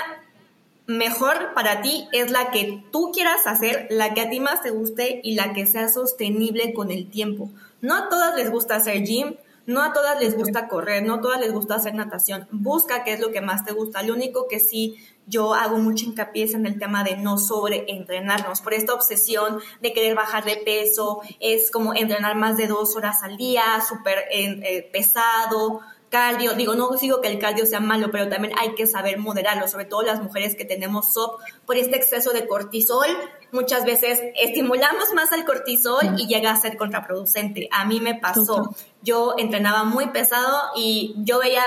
mejor 0.88 1.54
para 1.54 1.82
ti 1.82 2.08
es 2.13 2.32
la 2.32 2.50
que 2.50 2.84
tú 2.91 3.12
quieras 3.13 3.45
hacer, 3.45 3.88
la 3.91 4.13
que 4.13 4.21
a 4.21 4.30
ti 4.30 4.39
más 4.39 4.62
te 4.62 4.71
guste 4.71 5.19
y 5.23 5.36
la 5.36 5.54
que 5.54 5.67
sea 5.67 5.89
sostenible 5.89 6.73
con 6.73 6.91
el 6.91 7.10
tiempo. 7.10 7.52
No 7.82 7.95
a 7.95 8.10
todas 8.10 8.36
les 8.36 8.50
gusta 8.50 8.78
hacer 8.78 9.04
gym, 9.04 9.36
no 9.67 9.84
a 9.84 9.91
todas 9.91 10.19
les 10.21 10.36
gusta 10.36 10.69
correr, 10.69 11.04
no 11.04 11.15
a 11.15 11.21
todas 11.21 11.41
les 11.41 11.52
gusta 11.52 11.76
hacer 11.76 11.93
natación. 11.93 12.47
Busca 12.52 13.04
qué 13.04 13.13
es 13.13 13.19
lo 13.19 13.32
que 13.32 13.41
más 13.41 13.65
te 13.65 13.73
gusta. 13.73 14.02
Lo 14.02 14.13
único 14.13 14.47
que 14.47 14.60
sí 14.60 14.97
yo 15.28 15.54
hago 15.54 15.78
mucho 15.78 16.06
hincapié 16.06 16.45
es 16.45 16.54
en 16.54 16.65
el 16.65 16.80
tema 16.80 17.04
de 17.04 17.17
no 17.17 17.38
sobreentrenarnos. 17.38 18.62
Por 18.62 18.73
esta 18.73 18.93
obsesión 18.93 19.60
de 19.82 19.91
querer 19.91 20.15
bajar 20.15 20.45
de 20.45 20.56
peso, 20.56 21.19
es 21.41 21.69
como 21.69 21.93
entrenar 21.93 22.38
más 22.38 22.56
de 22.56 22.67
dos 22.67 22.95
horas 22.95 23.23
al 23.23 23.36
día, 23.36 23.82
súper 23.88 24.19
eh, 24.32 24.89
pesado, 24.93 25.82
cardio. 26.09 26.53
Digo, 26.53 26.75
no 26.75 26.89
digo 26.95 27.21
que 27.21 27.27
el 27.27 27.39
cardio 27.39 27.65
sea 27.65 27.79
malo, 27.79 28.09
pero 28.11 28.29
también 28.29 28.53
hay 28.57 28.75
que 28.75 28.87
saber 28.87 29.17
moderarlo, 29.17 29.67
sobre 29.67 29.85
todo 29.85 30.01
las 30.03 30.21
mujeres 30.21 30.55
que 30.55 30.65
tenemos 30.65 31.13
SOP 31.13 31.39
por 31.65 31.77
este 31.77 31.97
exceso 31.97 32.31
de 32.31 32.47
cortisol. 32.47 33.07
Muchas 33.51 33.85
veces 33.85 34.21
estimulamos 34.35 35.13
más 35.13 35.31
al 35.31 35.45
cortisol 35.45 36.15
y 36.17 36.27
llega 36.27 36.51
a 36.51 36.55
ser 36.55 36.77
contraproducente. 36.77 37.69
A 37.71 37.85
mí 37.85 37.99
me 37.99 38.15
pasó. 38.15 38.75
Yo 39.01 39.35
entrenaba 39.37 39.83
muy 39.83 40.07
pesado 40.07 40.57
y 40.75 41.15
yo 41.17 41.39
veía 41.39 41.63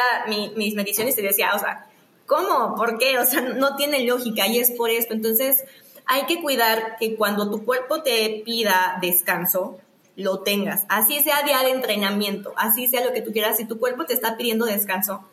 mis 0.57 0.75
mediciones 0.75 1.17
y 1.19 1.23
decía, 1.23 1.53
o 1.55 1.59
sea, 1.59 1.87
¿cómo? 2.27 2.75
¿Por 2.77 2.99
qué? 2.99 3.19
O 3.19 3.25
sea, 3.25 3.41
no 3.41 3.77
tiene 3.77 4.07
lógica 4.07 4.47
y 4.47 4.59
es 4.59 4.71
por 4.73 4.91
esto. 4.91 5.15
Entonces, 5.15 5.65
hay 6.07 6.27
que 6.27 6.43
cuidar 6.43 6.97
que 6.99 7.17
cuando 7.17 7.51
tu 7.51 7.65
cuerpo 7.65 8.03
te 8.03 8.43
pida 8.45 8.99
descanso, 9.01 9.79
lo 10.21 10.41
tengas. 10.41 10.85
Así 10.89 11.21
sea 11.21 11.43
día 11.43 11.63
de 11.63 11.71
entrenamiento, 11.71 12.53
así 12.57 12.89
sea 12.89 13.05
lo 13.05 13.13
que 13.13 13.23
tú 13.23 13.33
quieras. 13.33 13.57
Si 13.57 13.65
tu 13.65 13.79
cuerpo 13.79 14.05
te 14.05 14.15
está 14.15 14.37
pidiendo 14.37 14.67
descanso, 14.67 15.25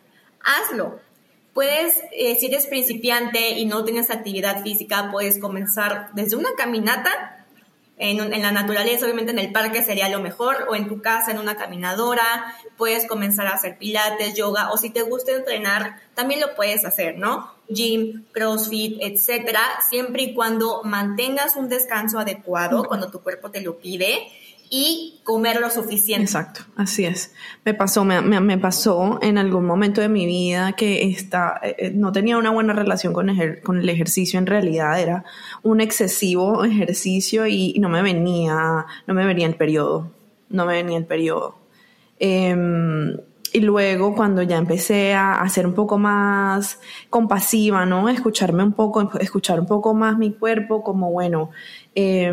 hazlo. 0.43 0.99
Puedes, 1.53 2.03
eh, 2.11 2.37
si 2.39 2.47
eres 2.47 2.67
principiante 2.67 3.51
y 3.51 3.65
no 3.65 3.83
tienes 3.83 4.11
actividad 4.11 4.61
física, 4.63 5.09
puedes 5.11 5.39
comenzar 5.39 6.09
desde 6.13 6.35
una 6.35 6.49
caminata 6.55 7.37
en, 7.99 8.31
en, 8.31 8.41
la 8.43 8.51
naturaleza, 8.51 9.05
obviamente 9.05 9.31
en 9.31 9.39
el 9.39 9.51
parque 9.51 9.83
sería 9.83 10.07
lo 10.09 10.19
mejor, 10.19 10.67
o 10.69 10.75
en 10.75 10.87
tu 10.87 11.01
casa, 11.01 11.31
en 11.31 11.39
una 11.39 11.55
caminadora, 11.55 12.55
puedes 12.77 13.07
comenzar 13.07 13.47
a 13.47 13.53
hacer 13.53 13.77
pilates, 13.77 14.35
yoga, 14.35 14.71
o 14.71 14.77
si 14.77 14.91
te 14.91 15.01
gusta 15.01 15.31
entrenar, 15.31 15.99
también 16.13 16.39
lo 16.39 16.53
puedes 16.55 16.85
hacer, 16.85 17.17
¿no? 17.17 17.51
Gym, 17.69 18.25
CrossFit, 18.31 18.99
etcétera, 19.01 19.61
siempre 19.89 20.23
y 20.23 20.33
cuando 20.35 20.83
mantengas 20.83 21.55
un 21.55 21.69
descanso 21.69 22.19
adecuado, 22.19 22.83
cuando 22.83 23.09
tu 23.09 23.21
cuerpo 23.23 23.49
te 23.49 23.61
lo 23.61 23.79
pide, 23.79 24.27
y 24.69 25.19
comer 25.23 25.59
lo 25.59 25.69
suficiente. 25.69 26.23
Exacto, 26.23 26.61
así 26.75 27.05
es. 27.05 27.33
Me 27.65 27.73
pasó, 27.73 28.03
me, 28.03 28.57
pasó 28.57 29.19
en 29.21 29.37
algún 29.37 29.65
momento 29.65 30.01
de 30.01 30.09
mi 30.09 30.25
vida 30.25 30.73
que 30.73 31.09
esta, 31.09 31.59
eh, 31.63 31.75
eh, 31.77 31.91
no 31.93 32.11
tenía 32.11 32.37
una 32.37 32.51
buena 32.51 32.73
relación 32.73 33.13
con, 33.13 33.29
el 33.29 33.89
ejercicio, 33.89 34.39
en 34.39 34.45
realidad 34.45 34.99
era 34.99 35.25
un 35.63 35.81
excesivo 35.81 36.63
ejercicio 36.63 37.47
y, 37.47 37.77
no 37.79 37.89
me 37.89 38.01
venía, 38.01 38.85
no 39.05 39.13
me 39.13 39.25
venía 39.25 39.47
el 39.47 39.55
periodo, 39.55 40.11
no 40.49 40.65
me 40.65 40.73
venía 40.73 40.97
el 40.97 41.05
periodo. 41.05 41.57
Em, 42.19 43.17
y 43.53 43.61
luego 43.61 44.15
cuando 44.15 44.41
ya 44.41 44.57
empecé 44.57 45.13
a, 45.13 45.47
ser 45.49 45.65
un 45.65 45.73
poco 45.73 45.97
más 45.97 46.79
compasiva, 47.09 47.85
¿no? 47.85 48.09
Escucharme 48.09 48.63
un 48.63 48.73
poco, 48.73 49.17
escuchar 49.19 49.59
un 49.59 49.67
poco 49.67 49.93
más 49.93 50.17
mi 50.17 50.33
cuerpo, 50.33 50.83
como 50.83 51.11
bueno, 51.11 51.51
eh, 51.95 52.31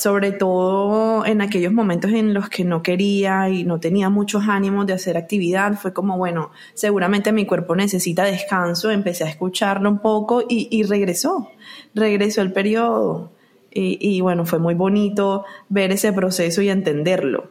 sobre 0.00 0.32
todo 0.32 1.26
en 1.26 1.42
aquellos 1.42 1.74
momentos 1.74 2.10
en 2.12 2.32
los 2.32 2.48
que 2.48 2.64
no 2.64 2.82
quería 2.82 3.50
y 3.50 3.64
no 3.64 3.80
tenía 3.80 4.08
muchos 4.08 4.44
ánimos 4.48 4.86
de 4.86 4.94
hacer 4.94 5.18
actividad, 5.18 5.74
fue 5.74 5.92
como, 5.92 6.16
bueno, 6.16 6.52
seguramente 6.72 7.32
mi 7.32 7.44
cuerpo 7.44 7.76
necesita 7.76 8.24
descanso, 8.24 8.90
empecé 8.90 9.24
a 9.24 9.28
escucharlo 9.28 9.90
un 9.90 9.98
poco 9.98 10.42
y, 10.48 10.82
regresó, 10.84 11.50
regresó 11.94 12.40
el 12.40 12.50
periodo. 12.50 13.30
Y, 13.70 13.98
y, 14.00 14.22
bueno, 14.22 14.46
fue 14.46 14.58
muy 14.58 14.72
bonito 14.72 15.44
ver 15.68 15.92
ese 15.92 16.14
proceso 16.14 16.62
y 16.62 16.70
entenderlo. 16.70 17.50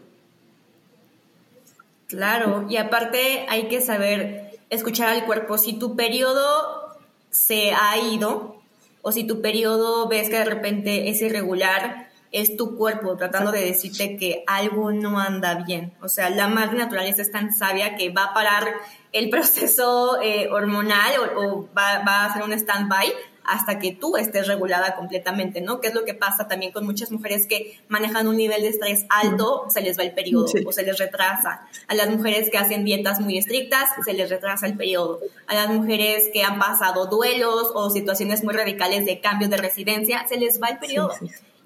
Claro, 2.07 2.65
y 2.67 2.77
aparte 2.77 3.45
hay 3.47 3.67
que 3.67 3.79
saber 3.79 4.57
escuchar 4.71 5.09
al 5.09 5.23
cuerpo. 5.25 5.59
Si 5.59 5.77
tu 5.77 5.95
periodo 5.95 6.97
se 7.29 7.73
ha 7.73 7.95
ido 7.99 8.55
o 9.03 9.11
si 9.11 9.23
tu 9.23 9.39
periodo 9.39 10.07
ves 10.09 10.29
que 10.29 10.39
de 10.39 10.45
repente 10.45 11.09
es 11.09 11.21
irregular, 11.21 12.08
es 12.31 12.55
tu 12.55 12.75
cuerpo 12.77 13.17
tratando 13.17 13.51
de 13.51 13.65
decirte 13.65 14.15
que 14.15 14.43
algo 14.45 14.91
no 14.91 15.19
anda 15.19 15.63
bien. 15.65 15.93
O 16.01 16.09
sea, 16.09 16.29
la 16.29 16.47
madre 16.47 16.77
naturaleza 16.77 17.21
es 17.21 17.31
tan 17.31 17.51
sabia 17.53 17.95
que 17.95 18.11
va 18.11 18.25
a 18.25 18.33
parar 18.33 18.73
el 19.11 19.29
proceso 19.31 20.21
eh, 20.21 20.49
hormonal 20.51 21.13
o, 21.35 21.67
va, 21.75 22.03
va, 22.07 22.21
a 22.21 22.25
hacer 22.25 22.43
un 22.43 22.53
stand-by 22.53 23.11
hasta 23.43 23.79
que 23.79 23.93
tú 23.93 24.15
estés 24.15 24.47
regulada 24.47 24.95
completamente, 24.95 25.59
¿no? 25.59 25.81
Que 25.81 25.87
es 25.87 25.95
lo 25.95 26.05
que 26.05 26.13
pasa 26.13 26.47
también 26.47 26.71
con 26.71 26.85
muchas 26.85 27.11
mujeres 27.11 27.47
que 27.47 27.79
manejan 27.87 28.27
un 28.27 28.37
nivel 28.37 28.61
de 28.61 28.67
estrés 28.67 29.05
alto, 29.09 29.65
se 29.69 29.81
les 29.81 29.97
va 29.97 30.03
el 30.03 30.13
periodo 30.13 30.45
o 30.67 30.71
se 30.71 30.83
les 30.83 30.99
retrasa. 30.99 31.67
A 31.87 31.95
las 31.95 32.11
mujeres 32.11 32.51
que 32.51 32.59
hacen 32.59 32.85
dietas 32.85 33.19
muy 33.19 33.39
estrictas, 33.39 33.89
se 34.05 34.13
les 34.13 34.29
retrasa 34.29 34.67
el 34.67 34.77
periodo. 34.77 35.19
A 35.47 35.55
las 35.55 35.69
mujeres 35.69 36.25
que 36.31 36.43
han 36.43 36.59
pasado 36.59 37.07
duelos 37.07 37.71
o 37.73 37.89
situaciones 37.89 38.43
muy 38.43 38.53
radicales 38.53 39.07
de 39.07 39.19
cambio 39.19 39.49
de 39.49 39.57
residencia, 39.57 40.27
se 40.27 40.37
les 40.37 40.61
va 40.61 40.67
el 40.67 40.77
periodo 40.77 41.15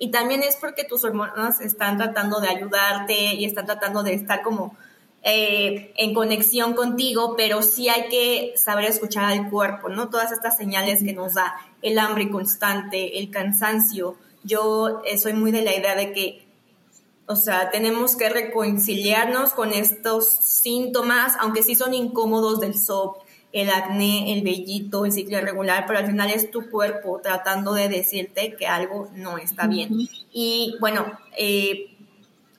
y 0.03 0.11
también 0.11 0.43
es 0.43 0.57
porque 0.57 0.83
tus 0.83 1.05
hormonas 1.05 1.61
están 1.61 1.95
tratando 1.95 2.41
de 2.41 2.49
ayudarte 2.49 3.35
y 3.35 3.45
están 3.45 3.65
tratando 3.65 4.03
de 4.03 4.13
estar 4.13 4.41
como 4.41 4.75
eh, 5.23 5.93
en 5.95 6.13
conexión 6.13 6.73
contigo, 6.73 7.35
pero 7.37 7.61
sí 7.61 7.87
hay 7.87 8.09
que 8.09 8.53
saber 8.57 8.83
escuchar 8.83 9.23
al 9.23 9.49
cuerpo, 9.49 9.87
¿no? 9.87 10.09
Todas 10.09 10.33
estas 10.33 10.57
señales 10.57 11.01
que 11.01 11.13
nos 11.13 11.35
da 11.35 11.55
el 11.81 11.97
hambre 11.99 12.29
constante, 12.29 13.17
el 13.17 13.31
cansancio. 13.31 14.17
Yo 14.43 15.01
eh, 15.05 15.17
soy 15.17 15.31
muy 15.31 15.53
de 15.53 15.61
la 15.61 15.73
idea 15.73 15.95
de 15.95 16.11
que, 16.11 16.45
o 17.25 17.37
sea, 17.37 17.71
tenemos 17.71 18.17
que 18.17 18.27
reconciliarnos 18.27 19.53
con 19.53 19.71
estos 19.71 20.27
síntomas, 20.27 21.37
aunque 21.39 21.63
sí 21.63 21.75
son 21.75 21.93
incómodos 21.93 22.59
del 22.59 22.77
SOP, 22.77 23.22
el 23.53 23.69
acné, 23.69 24.33
el 24.33 24.41
vellito, 24.41 25.05
el 25.05 25.11
ciclo 25.11 25.37
irregular, 25.37 25.85
pero 25.85 25.99
al 25.99 26.07
final 26.07 26.31
es 26.31 26.49
tu 26.49 26.71
cuerpo 26.71 27.21
tratando 27.21 27.73
de 27.73 27.87
decirte 27.87 28.55
que 28.57 28.65
algo 28.65 29.09
no 29.15 29.37
está 29.37 29.67
bien. 29.67 29.89
Y 30.33 30.75
bueno, 30.79 31.05
eh, 31.37 31.95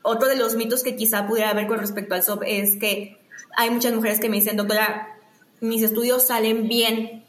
otro 0.03 0.29
de 0.29 0.37
los 0.37 0.55
mitos 0.55 0.85
que 0.85 0.95
quizá 0.95 1.27
pudiera 1.27 1.51
haber 1.51 1.67
con 1.67 1.81
respecto 1.81 2.15
al 2.15 2.23
SOP 2.23 2.45
es 2.47 2.77
que 2.77 3.19
hay 3.57 3.71
muchas 3.71 3.93
mujeres 3.93 4.21
que 4.21 4.29
me 4.29 4.37
dicen, 4.37 4.57
doctora, 4.57 5.19
mis 5.61 5.83
estudios 5.83 6.29
salen 6.29 6.69
bien, 6.69 7.25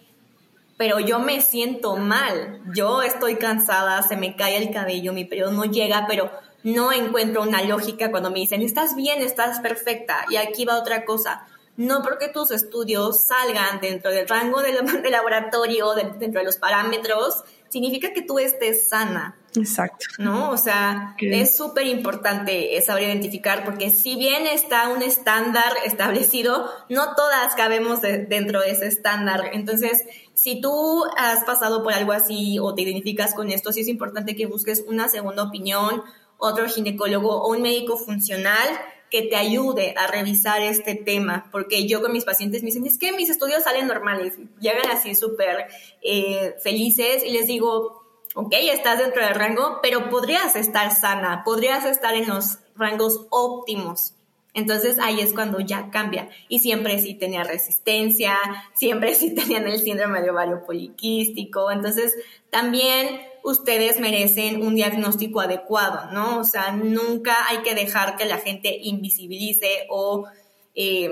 pero 0.78 1.00
yo 1.00 1.18
me 1.20 1.42
siento 1.42 1.98
mal, 1.98 2.62
yo 2.76 3.02
estoy 3.02 3.38
cansada, 3.38 4.04
se 4.04 4.16
me 4.16 4.36
cae 4.36 4.58
el 4.58 4.72
cabello, 4.72 5.12
mi 5.12 5.26
periodo 5.26 5.52
no 5.52 5.66
llega, 5.66 6.06
pero 6.08 6.30
no 6.62 6.92
encuentro 6.92 7.42
una 7.42 7.64
lógica 7.64 8.12
cuando 8.12 8.30
me 8.30 8.40
dicen, 8.40 8.62
estás 8.62 8.96
bien, 8.96 9.22
estás 9.22 9.60
perfecta. 9.60 10.26
Y 10.30 10.36
aquí 10.36 10.66
va 10.66 10.78
otra 10.78 11.06
cosa 11.06 11.48
no 11.78 12.02
porque 12.02 12.30
tus 12.30 12.52
estudios 12.52 13.26
salgan 13.26 13.82
dentro 13.82 14.12
del 14.12 14.28
rango 14.28 14.62
del, 14.62 14.78
laboratorio, 15.12 15.94
dentro 15.94 16.40
de 16.40 16.46
los 16.46 16.58
parámetros, 16.58 17.44
significa 17.70 18.14
que 18.14 18.22
tú 18.22 18.40
estés 18.40 18.88
sana. 18.88 19.38
Exacto. 19.56 20.06
¿No? 20.18 20.52
O 20.52 20.58
sea, 20.58 21.16
es 21.20 21.56
súper 21.56 21.88
importante 21.88 22.82
saber 22.82 23.04
identificar 23.04 23.64
porque 23.64 23.90
si 23.90 24.16
bien 24.16 24.46
está 24.48 24.90
un 24.90 25.02
estándar 25.02 25.74
establecido, 25.86 26.70
no 26.90 27.16
todas 27.16 27.56
cabemos 27.56 28.02
dentro 28.02 28.62
de 28.62 28.72
ese 28.72 28.88
estándar. 28.88 29.52
Entonces, 29.54 30.04
si 30.34 30.60
tú 30.60 31.06
has 31.18 31.44
pasado 31.46 31.84
por 31.84 31.94
algo 31.94 32.12
así 32.12 32.60
o 32.60 32.76
te 32.76 32.82
identificas 32.82 33.34
con 33.34 33.50
esto, 33.50 33.72
sí 33.72 33.82
es 33.82 33.88
importante 33.88 34.36
que 34.36 34.46
busques 34.46 34.84
una 34.88 35.08
segunda 35.08 35.44
opinión, 35.44 36.04
otro 36.38 36.68
ginecólogo 36.68 37.42
o 37.44 37.52
un 37.52 37.62
médico 37.62 37.98
funcional 37.98 38.68
que 39.10 39.24
te 39.24 39.36
ayude 39.36 39.94
a 39.98 40.08
revisar 40.08 40.62
este 40.62 40.96
tema, 40.96 41.50
porque 41.52 41.88
yo 41.88 42.02
con 42.02 42.12
mis 42.12 42.26
pacientes 42.26 42.64
me 42.64 42.68
dicen, 42.68 42.86
es 42.86 42.98
que 42.98 43.14
mis 43.14 43.30
estudios 43.30 43.64
salen 43.64 43.88
normales, 43.88 44.34
llegan 44.60 44.90
así 44.92 45.16
súper 45.16 45.68
eh, 46.02 46.56
felices 46.62 47.24
y 47.24 47.32
les 47.32 47.48
digo, 47.48 48.04
ok, 48.36 48.54
estás 48.72 49.00
dentro 49.00 49.24
del 49.24 49.36
rango, 49.36 49.80
pero 49.82 50.10
podrías 50.10 50.56
estar 50.56 50.94
sana, 50.94 51.44
podrías 51.44 51.86
estar 51.86 52.14
en 52.14 52.28
los 52.28 52.60
rangos 52.76 53.26
óptimos. 53.30 54.16
Entonces 54.56 54.98
ahí 55.00 55.20
es 55.20 55.34
cuando 55.34 55.60
ya 55.60 55.90
cambia. 55.92 56.30
Y 56.48 56.60
siempre 56.60 56.98
sí 57.00 57.14
tenía 57.14 57.44
resistencia, 57.44 58.38
siempre 58.74 59.14
sí 59.14 59.36
tenían 59.36 59.68
el 59.68 59.80
síndrome 59.80 60.22
de 60.22 60.32
ovario 60.32 60.64
poliquístico. 60.66 61.70
Entonces 61.72 62.16
también 62.50 63.22
ustedes 63.46 64.00
merecen 64.00 64.64
un 64.64 64.76
diagnóstico 64.76 65.40
adecuado, 65.40 66.12
¿no? 66.12 66.40
O 66.40 66.44
sea, 66.44 66.72
nunca 66.72 67.48
hay 67.48 67.60
que 67.60 67.76
dejar 67.76 68.18
que 68.18 68.26
la 68.26 68.40
gente 68.40 68.78
invisibilice 68.82 69.86
o... 69.90 70.26
Eh, 70.74 71.12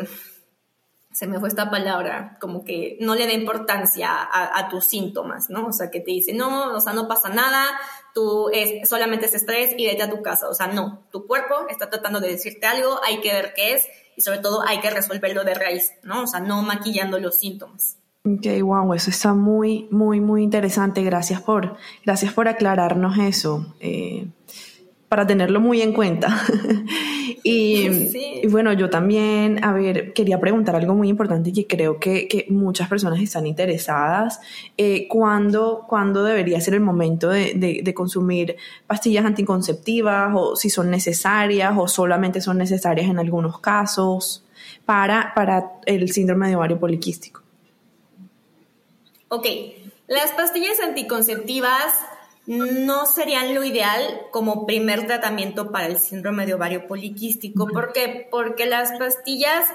se 1.13 1.27
me 1.27 1.39
fue 1.39 1.47
esta 1.47 1.69
palabra, 1.69 2.37
como 2.41 2.65
que 2.65 2.97
no 2.99 3.13
le 3.13 3.27
da 3.27 3.33
importancia 3.33 4.09
a, 4.11 4.67
tus 4.69 4.85
síntomas, 4.85 5.47
¿no? 5.47 5.67
O 5.67 5.71
sea, 5.71 5.91
que 5.91 5.99
te 5.99 6.09
dice, 6.09 6.33
no, 6.33 6.73
o 6.73 6.81
sea, 6.81 6.93
no 6.93 7.07
pasa 7.07 7.29
nada, 7.29 7.79
tú 8.15 8.49
es, 8.51 8.89
solamente 8.89 9.27
es 9.27 9.35
estrés 9.35 9.75
y 9.77 9.85
vete 9.85 10.01
a 10.01 10.09
tu 10.09 10.23
casa. 10.23 10.49
O 10.49 10.55
sea, 10.55 10.65
no, 10.65 11.05
tu 11.11 11.27
cuerpo 11.27 11.67
está 11.69 11.87
tratando 11.91 12.19
de 12.19 12.29
decirte 12.29 12.65
algo, 12.65 12.99
hay 13.03 13.21
que 13.21 13.31
ver 13.31 13.53
qué 13.55 13.75
es 13.75 13.87
y 14.15 14.21
sobre 14.21 14.39
todo 14.39 14.63
hay 14.67 14.79
que 14.79 14.89
resolverlo 14.89 15.43
de 15.43 15.53
raíz, 15.53 15.93
¿no? 16.01 16.23
O 16.23 16.27
sea, 16.27 16.39
no 16.39 16.63
maquillando 16.63 17.19
los 17.19 17.37
síntomas. 17.37 17.99
Ok, 18.25 18.47
wow, 18.61 18.93
eso 18.93 19.09
está 19.09 19.33
muy, 19.33 19.89
muy, 19.91 20.21
muy 20.21 20.43
interesante. 20.43 21.03
Gracias 21.03 21.41
por, 21.41 21.75
gracias 22.05 22.31
por 22.31 22.47
aclararnos 22.47 23.17
eso, 23.17 23.75
eh, 23.81 24.27
para 25.09 25.27
tenerlo 25.27 25.59
muy 25.59 25.81
en 25.81 25.91
cuenta. 25.91 26.29
y, 27.43 28.47
bueno, 28.47 28.71
yo 28.71 28.89
también, 28.89 29.61
a 29.61 29.73
ver, 29.73 30.13
quería 30.13 30.39
preguntar 30.39 30.73
algo 30.77 30.95
muy 30.95 31.09
importante 31.09 31.51
que 31.51 31.67
creo 31.67 31.99
que, 31.99 32.45
muchas 32.49 32.87
personas 32.87 33.19
están 33.19 33.45
interesadas. 33.45 34.39
Eh, 34.77 35.05
¿cuándo, 35.09 35.85
debería 36.23 36.61
ser 36.61 36.75
el 36.75 36.81
momento 36.81 37.29
de, 37.29 37.81
de 37.83 37.93
consumir 37.93 38.55
pastillas 38.87 39.25
anticonceptivas 39.25 40.31
o 40.33 40.55
si 40.55 40.69
son 40.69 40.89
necesarias 40.89 41.73
o 41.77 41.89
solamente 41.89 42.39
son 42.39 42.57
necesarias 42.57 43.09
en 43.09 43.19
algunos 43.19 43.59
casos? 43.59 44.45
para, 44.85 45.33
para 45.33 45.71
el 45.85 46.11
síndrome 46.11 46.49
de 46.49 46.55
ovario 46.55 46.79
poliquístico. 46.79 47.42
Ok, 49.35 49.47
las 50.05 50.29
pastillas 50.33 50.79
anticonceptivas 50.79 51.91
no 52.45 53.07
serían 53.07 53.55
lo 53.55 53.63
ideal 53.63 54.27
como 54.29 54.67
primer 54.67 55.07
tratamiento 55.07 55.71
para 55.71 55.87
el 55.87 55.97
síndrome 55.97 56.45
de 56.45 56.53
ovario 56.53 56.87
poliquístico. 56.87 57.65
¿Por 57.65 57.93
qué? 57.93 58.27
Porque 58.29 58.67
las 58.67 58.91
pastillas 58.99 59.65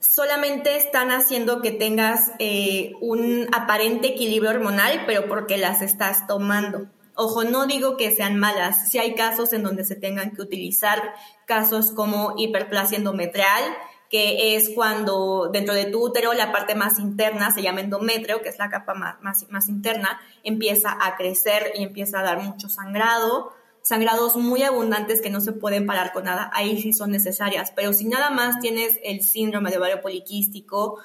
solamente 0.00 0.74
están 0.76 1.12
haciendo 1.12 1.62
que 1.62 1.70
tengas 1.70 2.32
eh, 2.40 2.94
un 3.00 3.46
aparente 3.52 4.08
equilibrio 4.08 4.50
hormonal, 4.50 5.04
pero 5.06 5.28
porque 5.28 5.56
las 5.56 5.80
estás 5.80 6.26
tomando. 6.26 6.88
Ojo, 7.14 7.44
no 7.44 7.66
digo 7.66 7.96
que 7.96 8.10
sean 8.10 8.40
malas, 8.40 8.90
si 8.90 8.98
hay 8.98 9.14
casos 9.14 9.52
en 9.52 9.62
donde 9.62 9.84
se 9.84 9.94
tengan 9.94 10.32
que 10.32 10.42
utilizar, 10.42 11.00
casos 11.44 11.92
como 11.92 12.34
hiperplasia 12.36 12.98
endometrial, 12.98 13.62
que 14.10 14.56
es 14.56 14.70
cuando 14.70 15.50
dentro 15.52 15.74
de 15.74 15.86
tu 15.86 16.04
útero 16.04 16.32
la 16.32 16.52
parte 16.52 16.74
más 16.74 16.98
interna, 16.98 17.52
se 17.52 17.62
llama 17.62 17.80
endometrio, 17.80 18.42
que 18.42 18.48
es 18.48 18.58
la 18.58 18.70
capa 18.70 18.94
más, 18.94 19.16
más, 19.50 19.68
interna, 19.68 20.20
empieza 20.44 20.96
a 21.00 21.16
crecer 21.16 21.72
y 21.74 21.82
empieza 21.82 22.20
a 22.20 22.22
dar 22.22 22.42
mucho 22.42 22.68
sangrado, 22.68 23.52
sangrados 23.82 24.36
muy 24.36 24.62
abundantes 24.62 25.20
que 25.20 25.30
no 25.30 25.40
se 25.40 25.52
pueden 25.52 25.86
parar 25.86 26.12
con 26.12 26.24
nada, 26.24 26.50
ahí 26.54 26.80
sí 26.80 26.92
son 26.92 27.10
necesarias, 27.10 27.72
pero 27.74 27.92
si 27.92 28.04
nada 28.06 28.30
más 28.30 28.60
tienes 28.60 28.98
el 29.02 29.22
síndrome 29.22 29.70
de 29.70 29.78
ovario 29.78 30.00
poliquístico, 30.00 30.98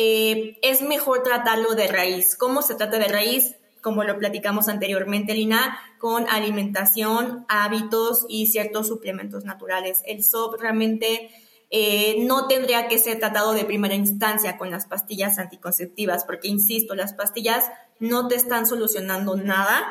eh, 0.00 0.58
es 0.62 0.80
mejor 0.82 1.24
tratarlo 1.24 1.74
de 1.74 1.88
raíz. 1.88 2.36
¿Cómo 2.36 2.62
se 2.62 2.76
trata 2.76 2.98
de 2.98 3.08
raíz? 3.08 3.56
Como 3.82 4.04
lo 4.04 4.16
platicamos 4.16 4.68
anteriormente, 4.68 5.34
Lina, 5.34 5.76
con 5.98 6.28
alimentación, 6.28 7.44
hábitos 7.48 8.24
y 8.28 8.46
ciertos 8.46 8.86
suplementos 8.86 9.44
naturales. 9.44 10.02
El 10.06 10.22
SOP 10.22 10.60
realmente 10.60 11.30
eh, 11.70 12.16
no 12.20 12.46
tendría 12.48 12.88
que 12.88 12.98
ser 12.98 13.18
tratado 13.18 13.52
de 13.52 13.64
primera 13.64 13.94
instancia 13.94 14.56
con 14.56 14.70
las 14.70 14.86
pastillas 14.86 15.38
anticonceptivas, 15.38 16.24
porque, 16.24 16.48
insisto, 16.48 16.94
las 16.94 17.12
pastillas 17.12 17.64
no 17.98 18.28
te 18.28 18.36
están 18.36 18.66
solucionando 18.66 19.36
nada 19.36 19.86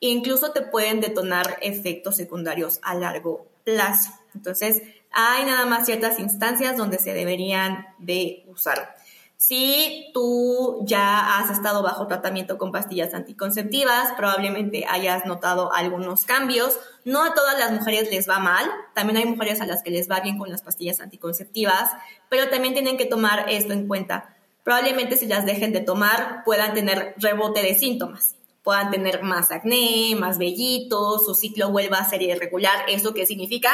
e 0.00 0.08
incluso 0.08 0.52
te 0.52 0.62
pueden 0.62 1.00
detonar 1.00 1.58
efectos 1.60 2.16
secundarios 2.16 2.80
a 2.82 2.94
largo 2.94 3.46
plazo. 3.64 4.12
Entonces, 4.34 4.82
hay 5.10 5.44
nada 5.44 5.66
más 5.66 5.86
ciertas 5.86 6.18
instancias 6.18 6.76
donde 6.76 6.98
se 6.98 7.14
deberían 7.14 7.86
de 7.98 8.44
usar. 8.48 8.96
Si 9.40 10.10
tú 10.12 10.80
ya 10.84 11.38
has 11.38 11.52
estado 11.52 11.80
bajo 11.80 12.08
tratamiento 12.08 12.58
con 12.58 12.72
pastillas 12.72 13.14
anticonceptivas, 13.14 14.12
probablemente 14.16 14.84
hayas 14.88 15.26
notado 15.26 15.72
algunos 15.72 16.24
cambios. 16.24 16.76
No 17.04 17.22
a 17.22 17.34
todas 17.34 17.56
las 17.56 17.70
mujeres 17.70 18.10
les 18.10 18.28
va 18.28 18.40
mal, 18.40 18.68
también 18.96 19.18
hay 19.18 19.26
mujeres 19.26 19.60
a 19.60 19.66
las 19.66 19.84
que 19.84 19.92
les 19.92 20.10
va 20.10 20.18
bien 20.18 20.38
con 20.38 20.50
las 20.50 20.62
pastillas 20.62 20.98
anticonceptivas, 20.98 21.92
pero 22.28 22.50
también 22.50 22.74
tienen 22.74 22.96
que 22.96 23.06
tomar 23.06 23.48
esto 23.48 23.72
en 23.74 23.86
cuenta. 23.86 24.36
Probablemente 24.64 25.16
si 25.16 25.26
las 25.26 25.46
dejen 25.46 25.72
de 25.72 25.82
tomar 25.82 26.42
puedan 26.44 26.74
tener 26.74 27.14
rebote 27.18 27.62
de 27.62 27.76
síntomas, 27.76 28.34
puedan 28.64 28.90
tener 28.90 29.22
más 29.22 29.52
acné, 29.52 30.16
más 30.18 30.38
vellitos, 30.38 31.24
su 31.24 31.36
ciclo 31.36 31.70
vuelva 31.70 31.98
a 31.98 32.10
ser 32.10 32.22
irregular. 32.22 32.86
¿Eso 32.88 33.14
qué 33.14 33.24
significa? 33.24 33.70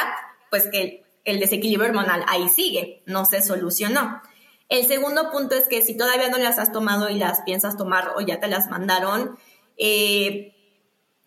Pues 0.51 0.69
que 0.69 1.03
el 1.23 1.39
desequilibrio 1.39 1.89
hormonal 1.89 2.23
ahí 2.27 2.49
sigue, 2.49 3.01
no 3.07 3.25
se 3.25 3.41
solucionó. 3.41 4.21
El 4.69 4.87
segundo 4.87 5.31
punto 5.31 5.55
es 5.55 5.67
que 5.67 5.81
si 5.81 5.95
todavía 5.95 6.29
no 6.29 6.37
las 6.37 6.57
has 6.57 6.71
tomado 6.71 7.09
y 7.09 7.19
las 7.19 7.41
piensas 7.41 7.77
tomar 7.77 8.13
o 8.15 8.21
ya 8.21 8.39
te 8.39 8.47
las 8.47 8.69
mandaron, 8.69 9.37
eh, 9.77 10.53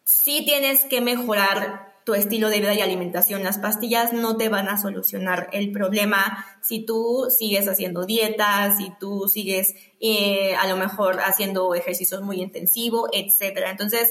sí 0.04 0.42
tienes 0.44 0.84
que 0.84 1.00
mejorar 1.00 1.88
tu 2.08 2.14
estilo 2.14 2.48
de 2.48 2.60
vida 2.60 2.72
y 2.72 2.80
alimentación. 2.80 3.44
Las 3.44 3.58
pastillas 3.58 4.14
no 4.14 4.38
te 4.38 4.48
van 4.48 4.68
a 4.68 4.80
solucionar 4.80 5.50
el 5.52 5.70
problema 5.72 6.46
si 6.62 6.80
tú 6.80 7.28
sigues 7.28 7.68
haciendo 7.68 8.06
dietas, 8.06 8.78
si 8.78 8.90
tú 8.98 9.28
sigues 9.28 9.74
eh, 10.00 10.54
a 10.56 10.66
lo 10.68 10.78
mejor 10.78 11.20
haciendo 11.20 11.74
ejercicios 11.74 12.22
muy 12.22 12.40
intensivos, 12.40 13.10
etcétera. 13.12 13.70
Entonces, 13.70 14.10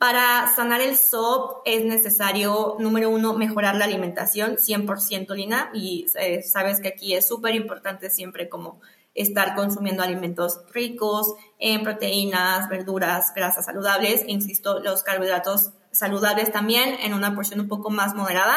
para 0.00 0.50
sanar 0.56 0.80
el 0.80 0.96
SOP 0.96 1.60
es 1.66 1.84
necesario, 1.84 2.76
número 2.78 3.10
uno, 3.10 3.34
mejorar 3.34 3.76
la 3.76 3.84
alimentación 3.84 4.56
100% 4.56 5.34
Lina 5.34 5.68
y 5.74 6.06
eh, 6.18 6.42
sabes 6.42 6.80
que 6.80 6.88
aquí 6.88 7.14
es 7.14 7.28
súper 7.28 7.54
importante 7.54 8.08
siempre 8.08 8.48
como 8.48 8.80
estar 9.14 9.54
consumiendo 9.54 10.02
alimentos 10.02 10.62
ricos 10.72 11.34
en 11.58 11.82
proteínas, 11.82 12.70
verduras, 12.70 13.34
grasas 13.36 13.66
saludables, 13.66 14.24
insisto, 14.26 14.80
los 14.80 15.02
carbohidratos 15.02 15.72
saludables 15.90 16.50
también 16.50 16.96
en 17.02 17.12
una 17.12 17.34
porción 17.34 17.60
un 17.60 17.68
poco 17.68 17.90
más 17.90 18.14
moderada. 18.14 18.56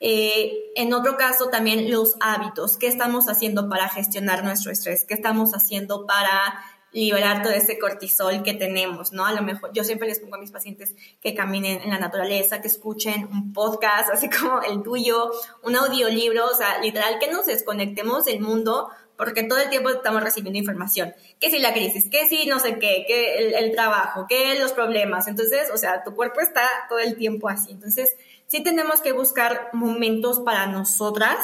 Eh, 0.00 0.72
en 0.74 0.92
otro 0.92 1.16
caso, 1.16 1.48
también 1.48 1.92
los 1.92 2.16
hábitos. 2.18 2.76
¿Qué 2.76 2.88
estamos 2.88 3.28
haciendo 3.28 3.68
para 3.68 3.88
gestionar 3.88 4.42
nuestro 4.42 4.72
estrés? 4.72 5.04
¿Qué 5.04 5.14
estamos 5.14 5.52
haciendo 5.52 6.06
para 6.06 6.60
liberar 6.96 7.42
todo 7.42 7.52
ese 7.52 7.78
cortisol 7.78 8.42
que 8.42 8.54
tenemos, 8.54 9.12
¿no? 9.12 9.26
A 9.26 9.32
lo 9.32 9.42
mejor 9.42 9.70
yo 9.74 9.84
siempre 9.84 10.08
les 10.08 10.18
pongo 10.18 10.36
a 10.36 10.38
mis 10.38 10.50
pacientes 10.50 10.94
que 11.20 11.34
caminen 11.34 11.82
en 11.82 11.90
la 11.90 11.98
naturaleza, 11.98 12.62
que 12.62 12.68
escuchen 12.68 13.28
un 13.30 13.52
podcast, 13.52 14.08
así 14.12 14.30
como 14.30 14.62
el 14.62 14.82
tuyo, 14.82 15.30
un 15.62 15.76
audiolibro, 15.76 16.46
o 16.46 16.54
sea, 16.54 16.80
literal, 16.80 17.18
que 17.18 17.30
nos 17.30 17.44
desconectemos 17.44 18.24
del 18.24 18.40
mundo 18.40 18.88
porque 19.18 19.42
todo 19.42 19.58
el 19.58 19.68
tiempo 19.68 19.90
estamos 19.90 20.22
recibiendo 20.22 20.58
información. 20.58 21.14
Que 21.38 21.50
si 21.50 21.58
la 21.58 21.72
crisis, 21.72 22.08
que 22.10 22.26
si 22.28 22.46
no 22.46 22.58
sé 22.60 22.78
qué, 22.78 23.04
que 23.06 23.36
el, 23.36 23.54
el 23.54 23.72
trabajo, 23.72 24.26
que 24.28 24.58
los 24.58 24.72
problemas. 24.72 25.26
Entonces, 25.28 25.70
o 25.72 25.76
sea, 25.76 26.02
tu 26.02 26.14
cuerpo 26.14 26.40
está 26.40 26.66
todo 26.88 26.98
el 26.98 27.16
tiempo 27.16 27.48
así. 27.48 27.72
Entonces, 27.72 28.14
sí 28.46 28.62
tenemos 28.62 29.00
que 29.00 29.12
buscar 29.12 29.70
momentos 29.72 30.40
para 30.40 30.66
nosotras 30.66 31.38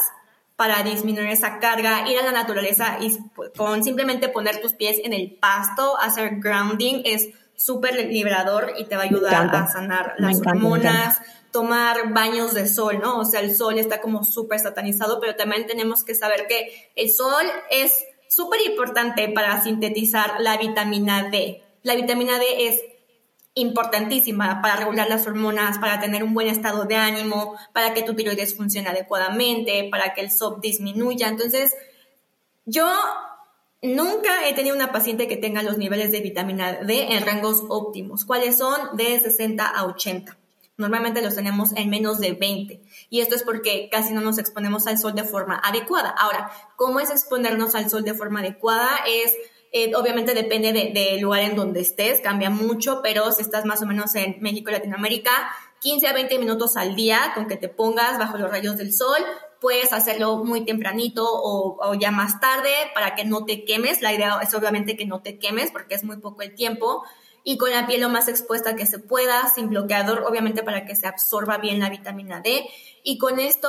para 0.62 0.84
disminuir 0.84 1.30
esa 1.30 1.58
carga, 1.58 2.08
ir 2.08 2.20
a 2.20 2.22
la 2.22 2.30
naturaleza 2.30 2.98
y 3.00 3.18
con 3.56 3.82
simplemente 3.82 4.28
poner 4.28 4.60
tus 4.60 4.74
pies 4.74 5.00
en 5.02 5.12
el 5.12 5.32
pasto, 5.32 5.98
hacer 5.98 6.36
grounding 6.36 7.02
es 7.04 7.30
súper 7.56 7.96
liberador 7.96 8.72
y 8.78 8.84
te 8.84 8.94
va 8.94 9.02
a 9.02 9.06
ayudar 9.06 9.52
a 9.52 9.66
sanar 9.66 10.14
las 10.18 10.38
hormonas, 10.38 11.20
tomar 11.50 12.12
baños 12.12 12.54
de 12.54 12.68
sol, 12.68 13.00
¿no? 13.02 13.18
O 13.18 13.24
sea, 13.24 13.40
el 13.40 13.56
sol 13.56 13.76
está 13.76 14.00
como 14.00 14.22
súper 14.22 14.60
satanizado, 14.60 15.18
pero 15.18 15.34
también 15.34 15.66
tenemos 15.66 16.04
que 16.04 16.14
saber 16.14 16.46
que 16.46 16.92
el 16.94 17.10
sol 17.10 17.44
es 17.68 18.04
súper 18.28 18.60
importante 18.60 19.28
para 19.30 19.60
sintetizar 19.64 20.34
la 20.38 20.58
vitamina 20.58 21.28
D. 21.28 21.60
La 21.82 21.96
vitamina 21.96 22.38
D 22.38 22.68
es 22.68 22.80
importantísima 23.54 24.62
para 24.62 24.76
regular 24.76 25.08
las 25.08 25.26
hormonas, 25.26 25.78
para 25.78 26.00
tener 26.00 26.24
un 26.24 26.34
buen 26.34 26.48
estado 26.48 26.84
de 26.84 26.96
ánimo, 26.96 27.56
para 27.72 27.92
que 27.92 28.02
tu 28.02 28.14
tiroides 28.14 28.56
funcione 28.56 28.88
adecuadamente, 28.88 29.88
para 29.90 30.14
que 30.14 30.22
el 30.22 30.30
SOP 30.30 30.60
disminuya. 30.60 31.28
Entonces, 31.28 31.74
yo 32.64 32.88
nunca 33.82 34.48
he 34.48 34.54
tenido 34.54 34.74
una 34.74 34.92
paciente 34.92 35.28
que 35.28 35.36
tenga 35.36 35.62
los 35.62 35.76
niveles 35.76 36.12
de 36.12 36.20
vitamina 36.20 36.72
D 36.72 37.14
en 37.14 37.26
rangos 37.26 37.64
óptimos. 37.68 38.24
¿Cuáles 38.24 38.56
son? 38.56 38.96
De 38.96 39.18
60 39.18 39.66
a 39.66 39.84
80. 39.84 40.38
Normalmente 40.78 41.20
los 41.20 41.34
tenemos 41.34 41.76
en 41.76 41.90
menos 41.90 42.18
de 42.18 42.32
20. 42.32 42.80
Y 43.10 43.20
esto 43.20 43.34
es 43.34 43.42
porque 43.42 43.88
casi 43.90 44.14
no 44.14 44.22
nos 44.22 44.38
exponemos 44.38 44.86
al 44.86 44.98
sol 44.98 45.14
de 45.14 45.24
forma 45.24 45.60
adecuada. 45.62 46.08
Ahora, 46.10 46.50
¿cómo 46.76 47.00
es 47.00 47.10
exponernos 47.10 47.74
al 47.74 47.90
sol 47.90 48.04
de 48.04 48.14
forma 48.14 48.40
adecuada? 48.40 49.00
Es 49.06 49.36
eh, 49.72 49.94
obviamente 49.94 50.34
depende 50.34 50.72
del 50.72 51.20
lugar 51.20 51.40
en 51.40 51.56
donde 51.56 51.80
estés, 51.80 52.20
cambia 52.20 52.50
mucho, 52.50 53.00
pero 53.02 53.32
si 53.32 53.40
estás 53.40 53.64
más 53.64 53.80
o 53.80 53.86
menos 53.86 54.14
en 54.14 54.36
México 54.40 54.68
y 54.68 54.74
Latinoamérica, 54.74 55.30
15 55.80 56.06
a 56.06 56.12
20 56.12 56.38
minutos 56.38 56.76
al 56.76 56.94
día 56.94 57.32
con 57.34 57.48
que 57.48 57.56
te 57.56 57.68
pongas 57.68 58.18
bajo 58.18 58.36
los 58.36 58.50
rayos 58.50 58.76
del 58.76 58.92
sol. 58.92 59.18
Puedes 59.60 59.92
hacerlo 59.92 60.44
muy 60.44 60.64
tempranito 60.66 61.24
o, 61.24 61.78
o 61.80 61.94
ya 61.94 62.10
más 62.10 62.38
tarde 62.38 62.70
para 62.94 63.14
que 63.14 63.24
no 63.24 63.46
te 63.46 63.64
quemes. 63.64 64.02
La 64.02 64.12
idea 64.12 64.38
es 64.42 64.52
obviamente 64.54 64.96
que 64.96 65.06
no 65.06 65.22
te 65.22 65.38
quemes 65.38 65.70
porque 65.70 65.94
es 65.94 66.04
muy 66.04 66.18
poco 66.18 66.42
el 66.42 66.54
tiempo 66.54 67.02
y 67.42 67.56
con 67.56 67.70
la 67.70 67.86
piel 67.86 68.02
lo 68.02 68.08
más 68.08 68.28
expuesta 68.28 68.76
que 68.76 68.86
se 68.86 68.98
pueda, 68.98 69.48
sin 69.48 69.70
bloqueador, 69.70 70.24
obviamente 70.28 70.62
para 70.62 70.84
que 70.84 70.94
se 70.94 71.06
absorba 71.06 71.58
bien 71.58 71.80
la 71.80 71.88
vitamina 71.88 72.40
D. 72.40 72.64
Y 73.02 73.18
con 73.18 73.40
esto 73.40 73.68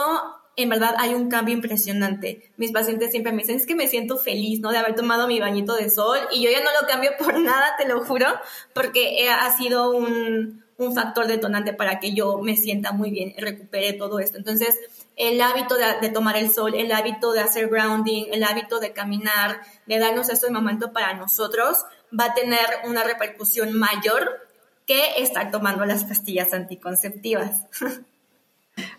en 0.55 0.69
verdad 0.69 0.95
hay 0.97 1.13
un 1.13 1.29
cambio 1.29 1.53
impresionante. 1.53 2.51
Mis 2.57 2.71
pacientes 2.71 3.11
siempre 3.11 3.31
me 3.31 3.41
dicen, 3.41 3.55
es 3.55 3.65
que 3.65 3.75
me 3.75 3.87
siento 3.87 4.17
feliz, 4.17 4.59
¿no? 4.59 4.71
De 4.71 4.77
haber 4.77 4.95
tomado 4.95 5.27
mi 5.27 5.39
bañito 5.39 5.75
de 5.75 5.89
sol 5.89 6.19
y 6.31 6.43
yo 6.43 6.51
ya 6.51 6.63
no 6.63 6.69
lo 6.79 6.87
cambio 6.87 7.11
por 7.19 7.39
nada, 7.39 7.75
te 7.77 7.87
lo 7.87 8.03
juro, 8.05 8.27
porque 8.73 9.29
ha 9.29 9.51
sido 9.57 9.91
un, 9.91 10.63
un 10.77 10.95
factor 10.95 11.27
detonante 11.27 11.73
para 11.73 11.99
que 11.99 12.13
yo 12.13 12.39
me 12.39 12.55
sienta 12.55 12.91
muy 12.91 13.09
bien 13.09 13.33
recupere 13.37 13.93
todo 13.93 14.19
esto. 14.19 14.37
Entonces, 14.37 14.77
el 15.15 15.41
hábito 15.41 15.75
de, 15.75 15.85
de, 16.01 16.09
tomar 16.09 16.37
el 16.37 16.51
sol, 16.51 16.73
el 16.75 16.91
hábito 16.91 17.31
de 17.31 17.41
hacer 17.41 17.69
grounding, 17.69 18.25
el 18.31 18.43
hábito 18.43 18.79
de 18.79 18.93
caminar, 18.93 19.61
de 19.85 19.99
darnos 19.99 20.29
este 20.29 20.51
momento 20.51 20.91
para 20.93 21.13
nosotros, 21.13 21.77
va 22.17 22.25
a 22.25 22.33
tener 22.33 22.65
una 22.85 23.03
repercusión 23.03 23.73
mayor 23.73 24.47
que 24.85 25.21
estar 25.21 25.49
tomando 25.49 25.85
las 25.85 26.03
pastillas 26.03 26.53
anticonceptivas. 26.53 27.65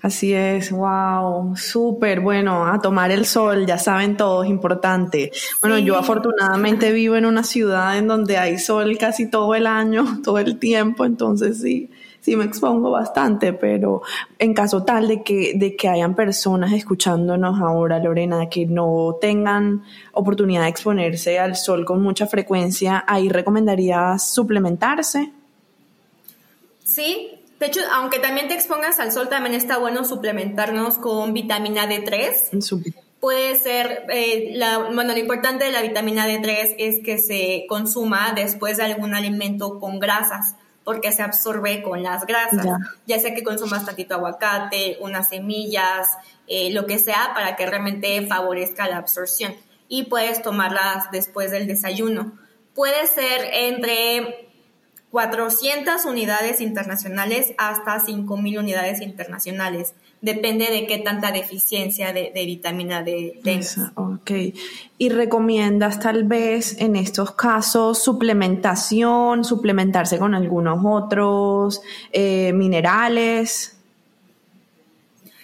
Así 0.02 0.34
es, 0.34 0.70
wow, 0.70 1.56
súper 1.56 2.20
bueno, 2.20 2.66
a 2.66 2.78
tomar 2.78 3.10
el 3.10 3.26
sol, 3.26 3.66
ya 3.66 3.78
saben 3.78 4.16
todos, 4.16 4.46
importante. 4.46 5.32
Bueno, 5.60 5.78
yo 5.78 5.96
afortunadamente 5.96 6.92
vivo 6.92 7.16
en 7.16 7.26
una 7.26 7.42
ciudad 7.42 7.96
en 7.98 8.06
donde 8.06 8.36
hay 8.36 8.58
sol 8.58 8.96
casi 8.98 9.30
todo 9.30 9.54
el 9.54 9.66
año, 9.66 10.20
todo 10.22 10.38
el 10.38 10.58
tiempo, 10.58 11.04
entonces 11.04 11.60
sí, 11.60 11.90
sí 12.20 12.36
me 12.36 12.44
expongo 12.44 12.90
bastante, 12.90 13.52
pero 13.52 14.02
en 14.38 14.54
caso 14.54 14.84
tal 14.84 15.08
de 15.08 15.22
que, 15.22 15.54
de 15.56 15.74
que 15.74 15.88
hayan 15.88 16.14
personas 16.14 16.72
escuchándonos 16.72 17.60
ahora, 17.60 17.98
Lorena, 17.98 18.48
que 18.48 18.66
no 18.66 19.16
tengan 19.20 19.82
oportunidad 20.12 20.62
de 20.62 20.68
exponerse 20.68 21.38
al 21.38 21.56
sol 21.56 21.84
con 21.84 22.00
mucha 22.00 22.26
frecuencia, 22.26 23.04
ahí 23.08 23.28
recomendarías 23.28 24.30
suplementarse. 24.32 25.32
Sí, 26.84 27.43
de 27.64 27.68
hecho, 27.68 27.80
aunque 27.94 28.18
también 28.18 28.46
te 28.46 28.52
expongas 28.52 29.00
al 29.00 29.10
sol, 29.10 29.30
también 29.30 29.54
está 29.54 29.78
bueno 29.78 30.04
suplementarnos 30.04 30.96
con 30.96 31.32
vitamina 31.32 31.88
D3. 31.88 32.92
Puede 33.20 33.54
ser, 33.54 34.04
eh, 34.10 34.60
bueno, 34.92 35.14
lo 35.14 35.18
importante 35.18 35.64
de 35.64 35.72
la 35.72 35.80
vitamina 35.80 36.28
D3 36.28 36.74
es 36.78 37.02
que 37.02 37.16
se 37.16 37.64
consuma 37.66 38.34
después 38.34 38.76
de 38.76 38.82
algún 38.82 39.14
alimento 39.14 39.80
con 39.80 39.98
grasas, 39.98 40.56
porque 40.84 41.10
se 41.10 41.22
absorbe 41.22 41.82
con 41.82 42.02
las 42.02 42.26
grasas. 42.26 42.66
Ya, 43.06 43.18
sea 43.18 43.34
que 43.34 43.42
consumas 43.42 43.86
tantito 43.86 44.16
aguacate, 44.16 44.98
unas 45.00 45.30
semillas, 45.30 46.18
eh, 46.46 46.70
lo 46.70 46.84
que 46.84 46.98
sea, 46.98 47.30
para 47.32 47.56
que 47.56 47.64
realmente 47.64 48.26
favorezca 48.26 48.86
la 48.88 48.98
absorción. 48.98 49.54
Y 49.88 50.02
puedes 50.02 50.42
tomarlas 50.42 51.10
después 51.12 51.50
del 51.50 51.66
desayuno. 51.66 52.38
Puede 52.74 53.06
ser 53.06 53.48
entre 53.54 54.50
400 55.14 56.06
unidades 56.06 56.60
internacionales 56.60 57.54
hasta 57.56 58.00
5.000 58.00 58.58
unidades 58.58 59.00
internacionales. 59.00 59.94
Depende 60.20 60.68
de 60.72 60.88
qué 60.88 60.98
tanta 60.98 61.30
deficiencia 61.30 62.12
de, 62.12 62.32
vitamina 62.34 63.04
D 63.04 63.38
tengas. 63.44 63.78
Ok. 63.94 64.32
¿Y 64.98 65.08
recomiendas 65.10 66.00
tal 66.00 66.24
vez 66.24 66.80
en 66.80 66.96
estos 66.96 67.30
casos 67.30 68.02
suplementación, 68.02 69.44
suplementarse 69.44 70.18
con 70.18 70.34
algunos 70.34 70.80
otros 70.84 71.80
eh, 72.10 72.52
minerales? 72.52 73.76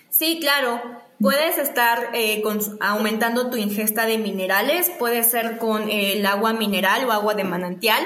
Sí, 0.09 0.41
claro. 0.41 0.83
Puedes 1.21 1.59
estar 1.59 2.11
eh, 2.13 2.43
aumentando 2.81 3.51
tu 3.51 3.57
ingesta 3.57 4.07
de 4.07 4.19
minerales, 4.19 4.91
puede 4.99 5.23
ser 5.23 5.59
con 5.59 5.89
el 5.89 6.27
agua 6.27 6.55
mineral 6.55 7.05
o 7.05 7.13
agua 7.13 7.35
de 7.35 7.45
manantial 7.45 8.03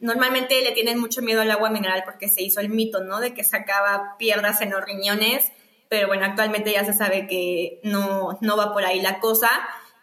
normalmente 0.00 0.62
le 0.62 0.72
tienen 0.72 0.98
mucho 0.98 1.22
miedo 1.22 1.40
al 1.40 1.50
agua 1.50 1.70
mineral 1.70 2.02
porque 2.04 2.28
se 2.28 2.42
hizo 2.42 2.60
el 2.60 2.68
mito, 2.68 3.02
¿no? 3.02 3.20
De 3.20 3.34
que 3.34 3.44
sacaba 3.44 4.16
piedras 4.18 4.60
en 4.60 4.70
los 4.70 4.84
riñones, 4.84 5.52
pero 5.88 6.06
bueno, 6.06 6.24
actualmente 6.24 6.72
ya 6.72 6.84
se 6.84 6.92
sabe 6.92 7.26
que 7.26 7.80
no, 7.82 8.38
no 8.40 8.56
va 8.56 8.72
por 8.72 8.84
ahí 8.84 9.00
la 9.00 9.20
cosa. 9.20 9.50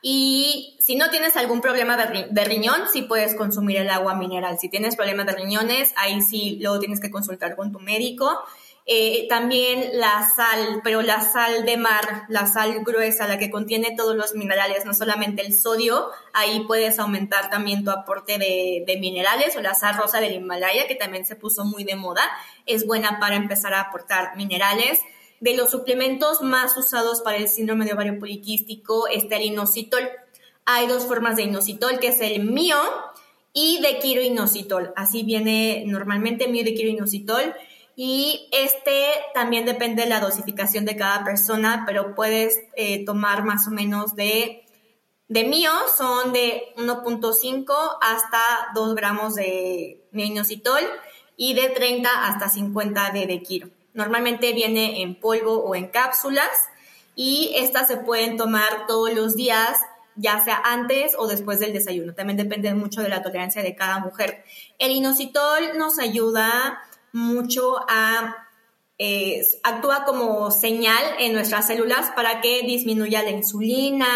Y 0.02 0.78
si 0.80 0.96
no 0.96 1.10
tienes 1.10 1.36
algún 1.36 1.60
problema 1.60 1.98
de, 1.98 2.46
riñón, 2.46 2.82
sí 2.92 3.02
puedes 3.02 3.36
consumir 3.36 3.78
el 3.78 3.90
agua 3.90 4.16
mineral. 4.16 4.60
Si 4.60 4.70
tienes 4.70 4.96
problemas 4.96 5.26
de 5.26 5.34
riñones, 5.34 5.94
ahí 5.98 6.22
sí 6.22 6.60
luego 6.62 6.80
tienes 6.80 7.00
que 7.00 7.10
consultar 7.10 7.56
con 7.56 7.72
tu 7.72 7.80
médico. 7.80 8.40
Eh, 8.90 9.28
también 9.28 9.90
la 10.00 10.26
sal, 10.34 10.80
pero 10.82 11.02
la 11.02 11.20
sal 11.20 11.66
de 11.66 11.76
mar, 11.76 12.24
la 12.30 12.48
sal 12.48 12.86
gruesa, 12.86 13.28
la 13.28 13.38
que 13.38 13.52
contiene 13.52 13.94
todos 13.98 14.16
los 14.16 14.34
minerales, 14.34 14.86
no 14.86 14.94
solamente 14.94 15.46
el 15.46 15.60
sodio, 15.60 16.10
ahí 16.32 16.64
puedes 16.66 16.98
aumentar 16.98 17.50
también 17.50 17.84
tu 17.84 17.92
aporte 17.92 18.38
de, 18.38 18.86
de, 18.88 18.98
minerales 18.98 19.58
o 19.58 19.62
la 19.62 19.74
sal 19.74 19.98
rosa 19.98 20.22
del 20.22 20.36
Himalaya, 20.36 20.88
que 20.88 20.96
también 20.96 21.26
se 21.26 21.36
puso 21.36 21.66
muy 21.66 21.84
de 21.84 21.98
moda, 21.98 22.22
es 22.66 22.88
buena 22.88 23.20
para 23.20 23.36
empezar 23.36 23.74
a 23.74 23.82
aportar 23.82 24.38
minerales. 24.38 25.02
De 25.42 25.54
los 25.54 25.70
suplementos 25.70 26.42
más 26.42 26.78
usados 26.78 27.20
para 27.20 27.36
el 27.36 27.50
síndrome 27.50 27.84
de 27.84 27.92
ovario 27.92 28.18
poliquístico 28.18 29.10
está 29.10 29.36
el 29.36 29.44
inositol. 29.44 30.10
Hay 30.66 30.88
dos 30.88 31.06
formas 31.06 31.36
de 31.36 31.44
inositol, 31.44 32.00
que 32.00 32.08
es 32.08 32.22
el 32.22 32.46
mío 32.46 32.78
y 33.52 33.82
de 33.82 34.00
quiroinositol. 34.00 34.94
Así 34.96 35.24
viene 35.24 35.84
normalmente 35.86 36.48
mío 36.48 36.64
de 36.64 36.74
quiroinositol 36.74 37.54
y 38.00 38.48
este 38.52 39.06
también 39.34 39.66
depende 39.66 40.04
de 40.04 40.10
la 40.10 40.20
dosificación 40.20 40.86
de 40.86 40.96
cada 40.96 41.24
persona, 41.24 41.84
pero 41.88 42.14
puedes 42.14 42.60
eh, 42.76 43.04
tomar 43.04 43.44
más 43.44 43.68
o 43.68 43.72
menos 43.72 44.16
de, 44.16 44.64
de 45.28 45.44
mío, 45.46 45.72
son 45.98 46.32
de 46.32 46.76
1.5 46.78 47.98
hasta 48.00 48.40
2 48.76 48.94
gramos 48.94 49.34
de 49.34 50.08
inositol 50.14 50.84
y 51.38 51.56
de 51.56 51.70
30 51.70 52.28
hasta 52.28 52.50
50 52.50 53.10
de 53.14 53.26
dequiro. 53.26 53.70
Normalmente 53.96 54.54
viene 54.54 55.02
en 55.02 55.20
polvo 55.20 55.64
o 55.64 55.74
en 55.74 55.88
cápsulas 55.88 56.70
y 57.16 57.52
estas 57.56 57.88
se 57.88 57.98
pueden 57.98 58.38
tomar 58.38 58.86
todos 58.86 59.12
los 59.12 59.36
días 59.36 59.80
ya 60.16 60.44
sea 60.44 60.62
antes 60.64 61.16
o 61.18 61.28
después 61.28 61.60
del 61.60 61.74
desayuno. 61.74 62.14
También 62.14 62.38
depende 62.38 62.72
mucho 62.76 63.02
de 63.02 63.10
la 63.10 63.24
tolerancia 63.24 63.64
de 63.64 63.76
cada 63.76 63.98
mujer. 63.98 64.44
El 64.78 64.92
inositol 64.92 65.78
nos 65.78 65.98
ayuda 65.98 66.84
mucho 67.18 67.78
a 67.90 68.44
actúa 69.64 70.06
como 70.06 70.50
señal 70.50 71.04
en 71.20 71.34
nuestras 71.34 71.68
células 71.68 72.12
para 72.16 72.42
que 72.42 72.64
disminuya 72.64 73.22
la 73.22 73.30
insulina, 73.30 74.08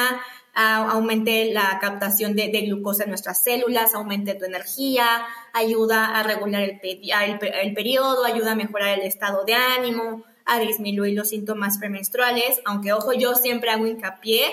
aumente 0.53 1.53
la 1.53 1.77
captación 1.79 2.35
de, 2.35 2.49
glucosa 2.49 3.03
en 3.03 3.09
nuestras 3.09 3.43
células, 3.43 3.93
aumente 3.93 4.33
tu 4.35 4.45
energía, 4.45 5.05
ayuda 5.53 6.17
a 6.17 6.23
regular 6.23 6.63
el, 6.63 6.79
el, 6.83 7.73
periodo, 7.73 8.25
ayuda 8.25 8.53
a 8.53 8.55
mejorar 8.55 8.99
el 8.99 9.05
estado 9.05 9.45
de 9.45 9.53
ánimo, 9.53 10.23
a 10.45 10.59
disminuir 10.59 11.15
los 11.15 11.29
síntomas 11.29 11.77
premenstruales, 11.77 12.59
aunque 12.65 12.91
ojo, 12.91 13.13
yo 13.13 13.35
siempre 13.35 13.69
hago 13.69 13.85
hincapié, 13.85 14.43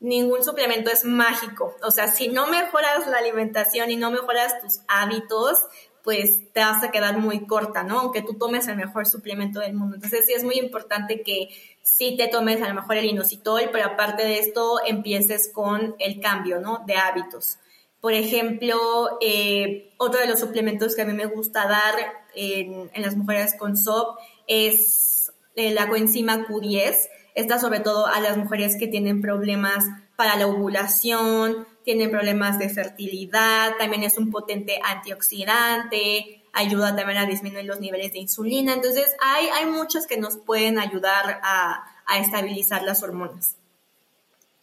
ningún 0.00 0.44
suplemento 0.44 0.90
es 0.90 1.04
mágico, 1.04 1.74
o 1.82 1.90
sea, 1.90 2.08
si 2.08 2.28
no 2.28 2.46
mejoras 2.46 3.06
la 3.06 3.18
alimentación 3.18 3.90
y 3.90 3.96
no 3.96 4.10
mejoras 4.10 4.60
tus 4.60 4.80
hábitos, 4.86 5.64
pues 6.04 6.52
te 6.52 6.60
vas 6.60 6.84
a 6.84 6.90
quedar 6.90 7.16
muy 7.18 7.46
corta, 7.46 7.82
¿no? 7.82 8.00
Aunque 8.00 8.20
tú 8.20 8.34
tomes 8.34 8.68
el 8.68 8.76
mejor 8.76 9.06
suplemento 9.06 9.60
del 9.60 9.72
mundo. 9.72 9.96
Entonces 9.96 10.26
sí 10.26 10.34
es 10.34 10.44
muy 10.44 10.56
importante 10.56 11.22
que 11.22 11.48
sí 11.82 12.14
te 12.18 12.28
tomes 12.28 12.60
a 12.60 12.68
lo 12.68 12.74
mejor 12.74 12.98
el 12.98 13.06
inositol, 13.06 13.70
pero 13.72 13.86
aparte 13.86 14.22
de 14.22 14.38
esto 14.38 14.80
empieces 14.86 15.50
con 15.52 15.96
el 15.98 16.20
cambio, 16.20 16.60
¿no? 16.60 16.84
De 16.86 16.96
hábitos. 16.96 17.58
Por 18.02 18.12
ejemplo, 18.12 19.16
eh, 19.22 19.94
otro 19.96 20.20
de 20.20 20.26
los 20.26 20.38
suplementos 20.38 20.94
que 20.94 21.00
a 21.00 21.06
mí 21.06 21.14
me 21.14 21.24
gusta 21.24 21.66
dar 21.66 21.94
en, 22.34 22.90
las 22.96 23.16
mujeres 23.16 23.54
con 23.58 23.78
SOP 23.78 24.18
es 24.46 25.32
la 25.56 25.88
coenzima 25.88 26.46
Q10. 26.46 26.96
Esta 27.34 27.58
sobre 27.58 27.80
todo 27.80 28.06
a 28.06 28.20
las 28.20 28.36
mujeres 28.36 28.76
que 28.78 28.88
tienen 28.88 29.22
problemas 29.22 29.86
para 30.16 30.36
la 30.36 30.46
ovulación, 30.48 31.66
tienen 31.84 32.10
problemas 32.10 32.58
de 32.58 32.68
fertilidad, 32.68 33.76
también 33.78 34.02
es 34.02 34.16
un 34.18 34.30
potente 34.30 34.78
antioxidante, 34.82 36.42
ayuda 36.52 36.96
también 36.96 37.18
a 37.18 37.26
disminuir 37.26 37.66
los 37.66 37.80
niveles 37.80 38.12
de 38.12 38.20
insulina. 38.20 38.72
Entonces, 38.72 39.04
hay, 39.20 39.46
hay 39.48 39.70
muchos 39.70 40.06
que 40.06 40.16
nos 40.16 40.36
pueden 40.36 40.78
ayudar 40.78 41.40
a, 41.42 41.84
estabilizar 42.20 42.82
las 42.82 43.02
hormonas. 43.02 43.56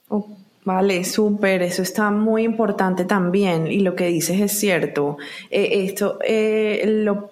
Oh, 0.08 0.28
vale, 0.64 1.04
súper, 1.04 1.64
eso 1.64 1.82
está 1.82 2.12
muy 2.12 2.44
importante 2.44 3.06
también 3.06 3.68
y 3.68 3.80
lo 3.80 3.96
que 3.96 4.06
dices 4.08 4.40
es 4.40 4.60
cierto. 4.60 5.18
Eh, 5.50 5.86
esto, 5.86 6.20
eh, 6.24 6.84
lo 6.86 7.32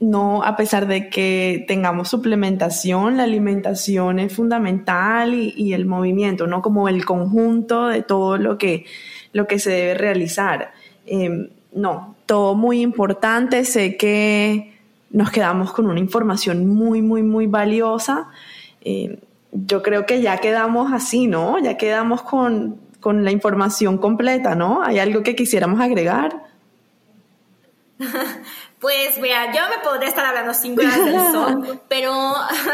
no, 0.00 0.44
a 0.44 0.56
pesar 0.56 0.86
de 0.86 1.10
que 1.10 1.64
tengamos 1.66 2.08
suplementación, 2.08 3.16
la 3.16 3.24
alimentación 3.24 4.20
es 4.20 4.32
fundamental 4.32 5.34
y, 5.34 5.72
el 5.72 5.86
movimiento, 5.86 6.46
¿no? 6.46 6.62
Como 6.62 6.88
el 6.88 7.04
conjunto 7.04 7.88
de 7.88 8.02
todo 8.02 8.38
lo 8.38 8.58
que, 8.58 8.84
lo 9.38 9.46
que 9.46 9.58
se 9.58 9.70
debe 9.70 9.94
realizar. 9.94 10.72
Em, 11.06 11.48
no, 11.72 12.16
todo 12.26 12.54
muy 12.54 12.82
importante. 12.82 13.64
Sé 13.64 13.96
que 13.96 14.74
nos 15.10 15.30
quedamos 15.30 15.72
con 15.72 15.86
una 15.86 16.00
información 16.00 16.66
muy, 16.66 17.00
muy, 17.00 17.22
muy 17.22 17.46
valiosa. 17.46 18.28
Em, 18.82 19.16
yo 19.52 19.82
creo 19.82 20.04
que 20.04 20.20
ya 20.20 20.36
quedamos 20.38 20.92
así, 20.92 21.26
¿no? 21.26 21.58
Ya 21.58 21.78
quedamos 21.78 22.22
con, 22.22 22.76
con 23.00 23.24
la 23.24 23.30
información 23.30 23.96
completa, 23.96 24.54
¿no? 24.54 24.82
¿Hay 24.82 24.98
algo 24.98 25.22
que 25.22 25.34
quisiéramos 25.34 25.80
agregar? 25.80 26.42
Pues 28.80 29.18
mira, 29.18 29.52
yo 29.52 29.60
me 29.76 29.82
podría 29.82 30.08
estar 30.08 30.24
hablando 30.24 30.54
cinco 30.54 30.82
horas 30.82 31.04
del 31.04 31.20
sol, 31.32 31.80
pero 31.88 32.12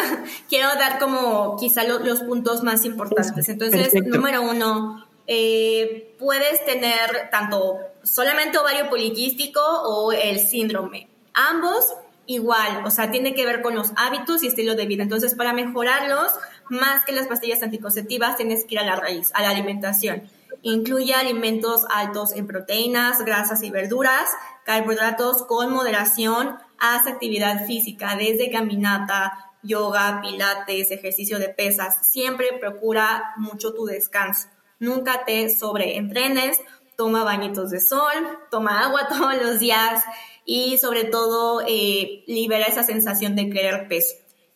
quiero 0.48 0.68
dar 0.78 0.98
como 0.98 1.56
quizá 1.56 1.82
los 1.84 2.20
puntos 2.20 2.62
más 2.62 2.84
importantes. 2.84 3.48
Entonces, 3.48 3.92
número 4.04 4.42
uno, 4.42 5.03
eh, 5.26 6.14
puedes 6.18 6.64
tener 6.64 7.30
tanto 7.30 7.78
solamente 8.02 8.58
ovario 8.58 8.90
poliquístico 8.90 9.60
o 9.60 10.12
el 10.12 10.38
síndrome. 10.40 11.08
Ambos 11.32 11.94
igual, 12.26 12.84
o 12.84 12.90
sea, 12.90 13.10
tiene 13.10 13.34
que 13.34 13.44
ver 13.44 13.62
con 13.62 13.74
los 13.74 13.92
hábitos 13.96 14.42
y 14.42 14.48
estilo 14.48 14.74
de 14.74 14.86
vida. 14.86 15.02
Entonces, 15.02 15.34
para 15.34 15.52
mejorarlos, 15.52 16.32
más 16.68 17.04
que 17.04 17.12
las 17.12 17.26
pastillas 17.26 17.62
anticonceptivas, 17.62 18.36
tienes 18.36 18.64
que 18.64 18.74
ir 18.74 18.80
a 18.80 18.86
la 18.86 18.96
raíz, 18.96 19.30
a 19.34 19.42
la 19.42 19.50
alimentación. 19.50 20.28
Incluye 20.62 21.12
alimentos 21.14 21.84
altos 21.90 22.32
en 22.32 22.46
proteínas, 22.46 23.22
grasas 23.24 23.62
y 23.62 23.70
verduras, 23.70 24.30
carbohidratos 24.64 25.44
con 25.44 25.70
moderación, 25.72 26.56
haz 26.78 27.06
actividad 27.06 27.66
física 27.66 28.16
desde 28.16 28.50
caminata, 28.50 29.52
yoga, 29.62 30.20
pilates, 30.22 30.90
ejercicio 30.90 31.38
de 31.38 31.50
pesas. 31.50 32.06
Siempre 32.06 32.48
procura 32.58 33.34
mucho 33.36 33.74
tu 33.74 33.84
descanso. 33.84 34.48
Nunca 34.84 35.24
te 35.24 35.48
sobreentrenes, 35.48 36.60
toma 36.96 37.24
bañitos 37.24 37.70
de 37.70 37.80
sol, 37.80 38.38
toma 38.50 38.84
agua 38.84 39.08
todos 39.08 39.42
los 39.42 39.58
días 39.58 40.04
y 40.44 40.76
sobre 40.76 41.04
todo 41.04 41.62
eh, 41.66 42.22
libera 42.26 42.66
esa 42.66 42.82
sensación 42.82 43.34
de 43.34 43.48
querer 43.48 43.88
peso. 43.88 44.14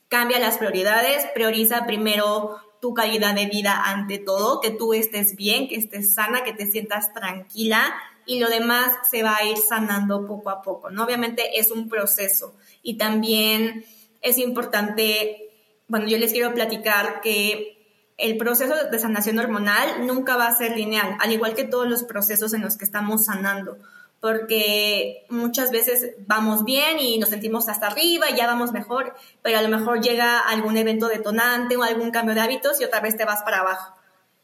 Cambia 0.08 0.38
las 0.38 0.58
prioridades, 0.58 1.26
prioriza 1.34 1.86
primero 1.86 2.58
tu 2.80 2.92
calidad 2.92 3.34
de 3.34 3.46
vida 3.46 3.82
ante 3.86 4.18
todo, 4.18 4.60
que 4.60 4.70
tú 4.70 4.92
estés 4.92 5.34
bien, 5.34 5.66
que 5.66 5.76
estés 5.76 6.14
sana, 6.14 6.44
que 6.44 6.52
te 6.52 6.70
sientas 6.70 7.12
tranquila 7.14 7.94
y 8.26 8.38
lo 8.38 8.48
demás 8.48 8.92
se 9.10 9.22
va 9.22 9.36
a 9.36 9.44
ir 9.44 9.56
sanando 9.56 10.26
poco 10.26 10.50
a 10.50 10.60
poco, 10.60 10.90
¿no? 10.90 11.04
Obviamente 11.04 11.58
es 11.58 11.70
un 11.70 11.88
proceso 11.88 12.54
y 12.82 12.98
también 12.98 13.84
es 14.20 14.36
importante, 14.36 15.50
bueno, 15.88 16.06
yo 16.06 16.18
les 16.18 16.32
quiero 16.32 16.52
platicar 16.52 17.22
que 17.22 17.77
el 18.18 18.36
proceso 18.36 18.74
de 18.90 18.98
sanación 18.98 19.38
hormonal 19.38 20.06
nunca 20.06 20.36
va 20.36 20.48
a 20.48 20.54
ser 20.54 20.76
lineal, 20.76 21.16
al 21.20 21.32
igual 21.32 21.54
que 21.54 21.64
todos 21.64 21.88
los 21.88 22.02
procesos 22.02 22.52
en 22.52 22.62
los 22.62 22.76
que 22.76 22.84
estamos 22.84 23.26
sanando, 23.26 23.78
porque 24.20 25.24
muchas 25.30 25.70
veces 25.70 26.16
vamos 26.26 26.64
bien 26.64 26.98
y 26.98 27.18
nos 27.18 27.28
sentimos 27.28 27.68
hasta 27.68 27.86
arriba 27.86 28.28
y 28.28 28.36
ya 28.36 28.48
vamos 28.48 28.72
mejor, 28.72 29.14
pero 29.42 29.58
a 29.58 29.62
lo 29.62 29.68
mejor 29.68 30.00
llega 30.00 30.40
algún 30.40 30.76
evento 30.76 31.06
detonante 31.06 31.76
o 31.76 31.84
algún 31.84 32.10
cambio 32.10 32.34
de 32.34 32.40
hábitos 32.40 32.80
y 32.80 32.84
otra 32.84 33.00
vez 33.00 33.16
te 33.16 33.24
vas 33.24 33.42
para 33.42 33.60
abajo. 33.60 33.94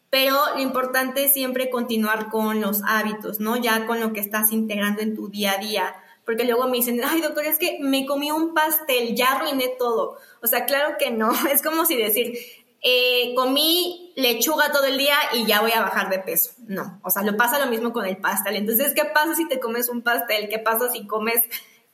Pero 0.09 0.39
lo 0.55 0.61
importante 0.61 1.25
es 1.25 1.33
siempre 1.33 1.69
continuar 1.69 2.29
con 2.29 2.61
los 2.61 2.83
hábitos, 2.87 3.41
¿no? 3.41 3.57
Ya 3.57 3.85
con 3.87 3.99
lo 3.99 4.13
que 4.13 4.21
estás 4.21 4.53
integrando 4.53 5.03
en 5.03 5.17
tu 5.17 5.29
día 5.29 5.55
a 5.55 5.59
día 5.59 5.95
porque 6.25 6.45
luego 6.45 6.69
me 6.69 6.79
dicen, 6.79 7.01
ay 7.05 7.21
doctor, 7.21 7.45
es 7.45 7.59
que 7.59 7.79
me 7.81 8.07
comí 8.07 8.31
un 8.31 8.55
pastel, 8.55 9.15
ya 9.15 9.33
arruiné 9.33 9.75
todo. 9.79 10.17
O 10.43 10.47
sea, 10.47 10.65
claro 10.65 10.97
que 10.99 11.11
no, 11.11 11.33
es 11.53 11.63
como 11.63 11.85
si 11.85 11.97
decir, 11.97 12.39
eh, 12.87 13.35
comí 13.35 14.13
lechuga 14.15 14.71
todo 14.71 14.85
el 14.85 14.99
día 14.99 15.17
y 15.33 15.47
ya 15.47 15.63
voy 15.63 15.73
a 15.73 15.81
bajar 15.81 16.11
de 16.11 16.19
peso. 16.19 16.53
No, 16.69 17.01
o 17.03 17.09
sea, 17.09 17.23
lo 17.23 17.35
pasa 17.35 17.59
lo 17.59 17.71
mismo 17.71 17.95
con 17.95 18.05
el 18.05 18.19
pastel. 18.19 18.57
Entonces, 18.57 18.93
¿qué 18.95 19.07
pasa 19.07 19.35
si 19.35 19.49
te 19.49 19.59
comes 19.59 19.89
un 19.89 20.03
pastel? 20.03 20.51
¿Qué 20.51 20.59
pasa 20.59 20.93
si 20.93 21.07
comes 21.07 21.41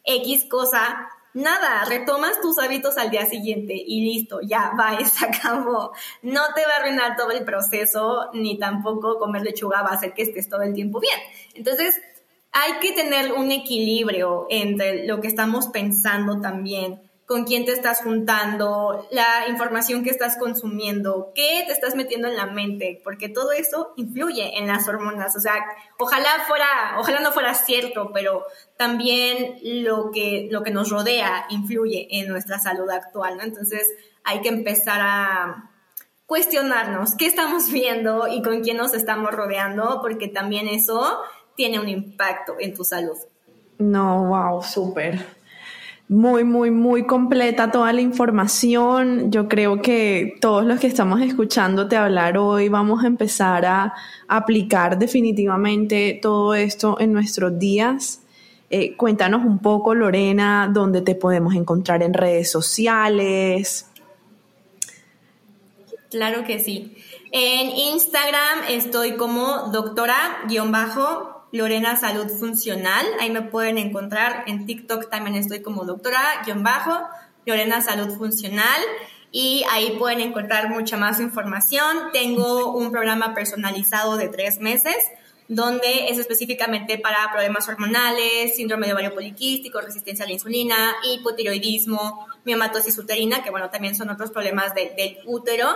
X 0.04 0.46
cosa? 0.50 1.08
Nada, 1.32 1.84
retomas 1.84 2.40
tus 2.40 2.58
hábitos 2.58 2.98
al 2.98 3.10
día 3.10 3.24
siguiente 3.24 3.72
y 3.74 4.00
listo, 4.04 4.40
ya 4.42 4.72
va, 4.76 4.98
se 5.04 5.26
acabó. 5.26 5.92
No 6.22 6.42
te 6.56 6.66
va 6.66 6.72
a 6.72 6.76
arruinar 6.78 7.16
todo 7.16 7.30
el 7.30 7.44
proceso, 7.44 8.28
ni 8.34 8.58
tampoco 8.58 9.16
comer 9.20 9.42
lechuga 9.42 9.82
va 9.82 9.90
a 9.90 9.94
hacer 9.94 10.12
que 10.12 10.22
estés 10.22 10.48
todo 10.48 10.62
el 10.62 10.74
tiempo 10.74 10.98
bien. 10.98 11.18
Entonces, 11.54 11.94
hay 12.50 12.80
que 12.80 12.90
tener 12.90 13.32
un 13.32 13.52
equilibrio 13.52 14.48
entre 14.50 15.06
lo 15.06 15.20
que 15.20 15.28
estamos 15.28 15.68
pensando 15.68 16.40
también, 16.40 17.00
con 17.30 17.44
quién 17.44 17.64
te 17.64 17.70
estás 17.70 18.02
juntando, 18.02 19.06
la 19.12 19.46
información 19.48 20.02
que 20.02 20.10
estás 20.10 20.36
consumiendo, 20.36 21.30
qué 21.32 21.62
te 21.64 21.72
estás 21.72 21.94
metiendo 21.94 22.26
en 22.26 22.34
la 22.34 22.46
mente, 22.46 23.00
porque 23.04 23.28
todo 23.28 23.52
eso 23.52 23.92
influye 23.96 24.58
en 24.58 24.66
las 24.66 24.88
hormonas. 24.88 25.36
O 25.36 25.40
sea, 25.40 25.64
ojalá 25.96 26.28
fuera, 26.48 26.96
ojalá 26.98 27.20
no 27.20 27.30
fuera 27.30 27.54
cierto, 27.54 28.10
pero 28.12 28.42
también 28.76 29.60
lo 29.62 30.10
que, 30.10 30.48
lo 30.50 30.64
que 30.64 30.72
nos 30.72 30.90
rodea 30.90 31.46
influye 31.50 32.08
en 32.18 32.26
nuestra 32.26 32.58
salud 32.58 32.90
actual. 32.90 33.38
Entonces 33.40 33.86
hay 34.24 34.40
que 34.40 34.48
empezar 34.48 34.98
a 35.00 35.70
cuestionarnos 36.26 37.14
qué 37.14 37.26
estamos 37.26 37.70
viendo 37.72 38.26
y 38.26 38.42
con 38.42 38.60
quién 38.62 38.76
nos 38.76 38.92
estamos 38.92 39.30
rodeando, 39.30 40.00
porque 40.02 40.26
también 40.26 40.66
eso 40.66 41.20
tiene 41.54 41.78
un 41.78 41.88
impacto 41.88 42.56
en 42.58 42.74
tu 42.74 42.82
salud. 42.82 43.18
No, 43.78 44.24
wow, 44.24 44.64
súper. 44.64 45.39
Muy, 46.10 46.42
muy, 46.42 46.72
muy 46.72 47.06
completa 47.06 47.70
toda 47.70 47.92
la 47.92 48.00
información. 48.00 49.30
Yo 49.30 49.48
creo 49.48 49.80
que 49.80 50.36
todos 50.40 50.64
los 50.64 50.80
que 50.80 50.88
estamos 50.88 51.20
escuchándote 51.20 51.96
hablar 51.96 52.36
hoy 52.36 52.68
vamos 52.68 53.04
a 53.04 53.06
empezar 53.06 53.64
a 53.64 53.94
aplicar 54.26 54.98
definitivamente 54.98 56.18
todo 56.20 56.56
esto 56.56 56.98
en 56.98 57.12
nuestros 57.12 57.56
días. 57.60 58.22
Eh, 58.70 58.96
cuéntanos 58.96 59.44
un 59.44 59.60
poco, 59.60 59.94
Lorena, 59.94 60.68
dónde 60.74 61.00
te 61.00 61.14
podemos 61.14 61.54
encontrar 61.54 62.02
en 62.02 62.12
redes 62.12 62.50
sociales. 62.50 63.86
Claro 66.10 66.42
que 66.42 66.58
sí. 66.58 66.96
En 67.30 67.70
Instagram 67.70 68.64
estoy 68.68 69.12
como 69.12 69.70
doctora-bajo 69.70 71.39
Lorena 71.52 71.96
Salud 71.96 72.28
Funcional. 72.28 73.06
Ahí 73.20 73.30
me 73.30 73.42
pueden 73.42 73.78
encontrar. 73.78 74.44
En 74.46 74.66
TikTok 74.66 75.10
también 75.10 75.36
estoy 75.36 75.62
como 75.62 75.84
doctora-bajo, 75.84 77.08
Lorena 77.46 77.80
Salud 77.80 78.16
Funcional. 78.16 78.80
Y 79.32 79.64
ahí 79.70 79.96
pueden 79.98 80.20
encontrar 80.20 80.70
mucha 80.70 80.96
más 80.96 81.20
información. 81.20 82.10
Tengo 82.12 82.72
un 82.72 82.90
programa 82.90 83.34
personalizado 83.34 84.16
de 84.16 84.28
tres 84.28 84.60
meses 84.60 84.96
donde 85.50 86.08
es 86.08 86.16
específicamente 86.16 86.96
para 86.96 87.28
problemas 87.32 87.68
hormonales, 87.68 88.54
síndrome 88.54 88.86
de 88.86 88.92
ovario 88.92 89.12
poliquístico, 89.12 89.80
resistencia 89.80 90.24
a 90.24 90.28
la 90.28 90.34
insulina, 90.34 90.94
hipotiroidismo, 91.02 92.28
miomatosis 92.44 92.96
uterina, 92.98 93.42
que 93.42 93.50
bueno, 93.50 93.68
también 93.68 93.96
son 93.96 94.10
otros 94.10 94.30
problemas 94.30 94.74
del 94.76 95.18
útero 95.26 95.66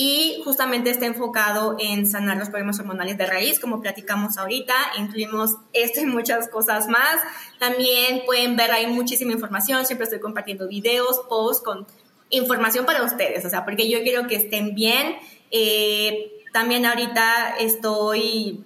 y 0.00 0.40
justamente 0.44 0.90
está 0.90 1.06
enfocado 1.06 1.74
en 1.80 2.06
sanar 2.06 2.36
los 2.36 2.50
problemas 2.50 2.78
hormonales 2.78 3.18
de 3.18 3.26
raíz, 3.26 3.58
como 3.58 3.80
platicamos 3.80 4.38
ahorita. 4.38 4.72
Incluimos 4.96 5.56
esto 5.72 6.00
y 6.00 6.06
muchas 6.06 6.48
cosas 6.48 6.86
más. 6.86 7.16
También 7.58 8.22
pueden 8.24 8.54
ver 8.54 8.70
ahí 8.70 8.86
muchísima 8.86 9.32
información. 9.32 9.84
Siempre 9.86 10.04
estoy 10.04 10.20
compartiendo 10.20 10.68
videos, 10.68 11.22
posts 11.28 11.64
con 11.64 11.84
información 12.30 12.86
para 12.86 13.02
ustedes, 13.02 13.44
o 13.44 13.50
sea, 13.50 13.64
porque 13.64 13.90
yo 13.90 14.00
quiero 14.02 14.28
que 14.28 14.36
estén 14.36 14.76
bien. 14.76 15.16
Eh, 15.50 16.44
también 16.52 16.86
ahorita 16.86 17.56
estoy 17.58 18.64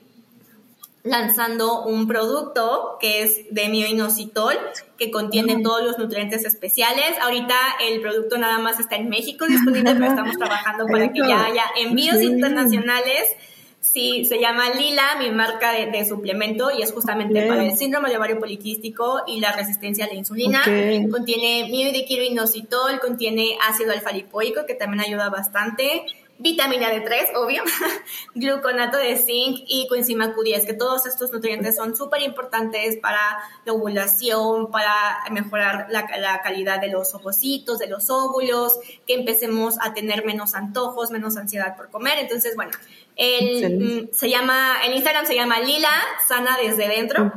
lanzando 1.05 1.83
un 1.85 2.07
producto 2.07 2.97
que 3.01 3.23
es 3.23 3.43
de 3.51 3.69
mioinositol, 3.69 4.55
que 4.97 5.11
contiene 5.11 5.63
todos 5.63 5.83
los 5.83 5.99
nutrientes 5.99 6.45
especiales. 6.45 7.19
Ahorita 7.21 7.55
el 7.81 8.01
producto 8.01 8.39
nada 8.39 8.59
más 8.59 8.79
está 8.79 8.97
en 8.97 9.09
México 9.09 9.47
disponible, 9.47 9.95
pero 9.95 10.07
estamos 10.11 10.37
trabajando 10.37 10.87
para 10.87 11.13
que 11.13 11.21
ya 11.21 11.45
haya 11.47 11.65
envíos 11.77 12.23
internacionales. 12.23 13.37
Sí, 13.81 14.25
se 14.27 14.39
llama 14.39 14.71
Lila, 14.71 15.17
mi 15.19 15.33
marca 15.33 15.73
de, 15.73 16.05
suplemento, 16.05 16.71
y 16.71 16.83
es 16.83 16.93
justamente 16.93 17.49
para 17.49 17.65
el 17.65 17.77
síndrome 17.77 18.11
de 18.11 18.17
ovario 18.17 18.39
poliquístico 18.39 19.23
y 19.27 19.41
la 19.41 19.51
resistencia 19.51 20.05
a 20.05 20.09
la 20.09 20.15
insulina. 20.15 20.63
Contiene 21.11 21.69
mioinositol, 21.69 23.01
contiene 23.01 23.59
ácido 23.69 23.91
alfa 23.91 24.13
lipoico, 24.13 24.67
que 24.67 24.75
también 24.75 25.01
ayuda 25.01 25.31
bastante 25.31 26.07
vitamina 26.43 26.93
D3, 26.93 27.37
obvio, 27.37 27.63
gluconato 28.35 28.97
de 28.99 29.17
zinc 29.17 29.61
y 29.67 29.87
coenzima 29.89 30.35
Q10, 30.35 30.67
que 30.67 30.75
todos 30.75 31.07
estos 31.07 31.33
nutrientes 31.33 31.77
son 31.77 31.97
súper 31.97 32.23
importantes 32.23 32.97
para 32.97 33.39
la 33.65 33.73
ovulación, 33.73 34.71
para 34.71 35.25
mejorar 35.31 35.87
la, 35.91 36.43
calidad 36.43 36.81
de 36.81 36.89
los 36.89 37.15
ovocitos, 37.15 37.79
de 37.79 37.87
los 37.87 38.11
óvulos, 38.11 38.75
que 39.07 39.15
empecemos 39.15 39.77
a 39.81 39.95
tener 39.95 40.25
menos 40.25 40.55
antojos, 40.55 41.11
menos 41.11 41.37
ansiedad 41.37 41.77
por 41.77 41.91
comer. 41.91 42.19
Entonces, 42.19 42.57
bueno, 42.57 42.73
el, 43.17 43.79
mm, 43.79 44.09
se 44.13 44.29
llama, 44.29 44.85
en 44.85 44.95
Instagram 44.95 45.27
se 45.27 45.35
llama 45.35 45.61
Lila, 45.61 45.93
sana 46.27 46.59
desde 46.61 46.89
dentro. 46.89 47.33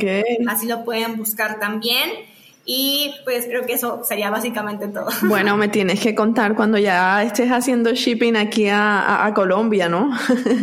Así 0.48 0.68
lo 0.68 0.84
pueden 0.84 1.18
buscar 1.18 1.60
también. 1.60 2.35
Y 2.68 3.14
pues 3.24 3.46
creo 3.46 3.64
que 3.68 3.74
eso 3.74 4.02
sería 4.04 4.32
básicamente 4.32 4.88
todo. 4.88 5.08
Bueno, 5.28 5.56
me 5.56 5.68
tienes 5.68 6.00
que 6.00 6.16
contar 6.16 6.56
cuando 6.56 6.80
ya 6.80 7.22
estés 7.22 7.52
haciendo 7.52 7.92
shipping 7.94 8.36
aquí 8.36 8.68
a, 8.70 9.32
Colombia, 9.36 9.88
¿no? 9.88 10.12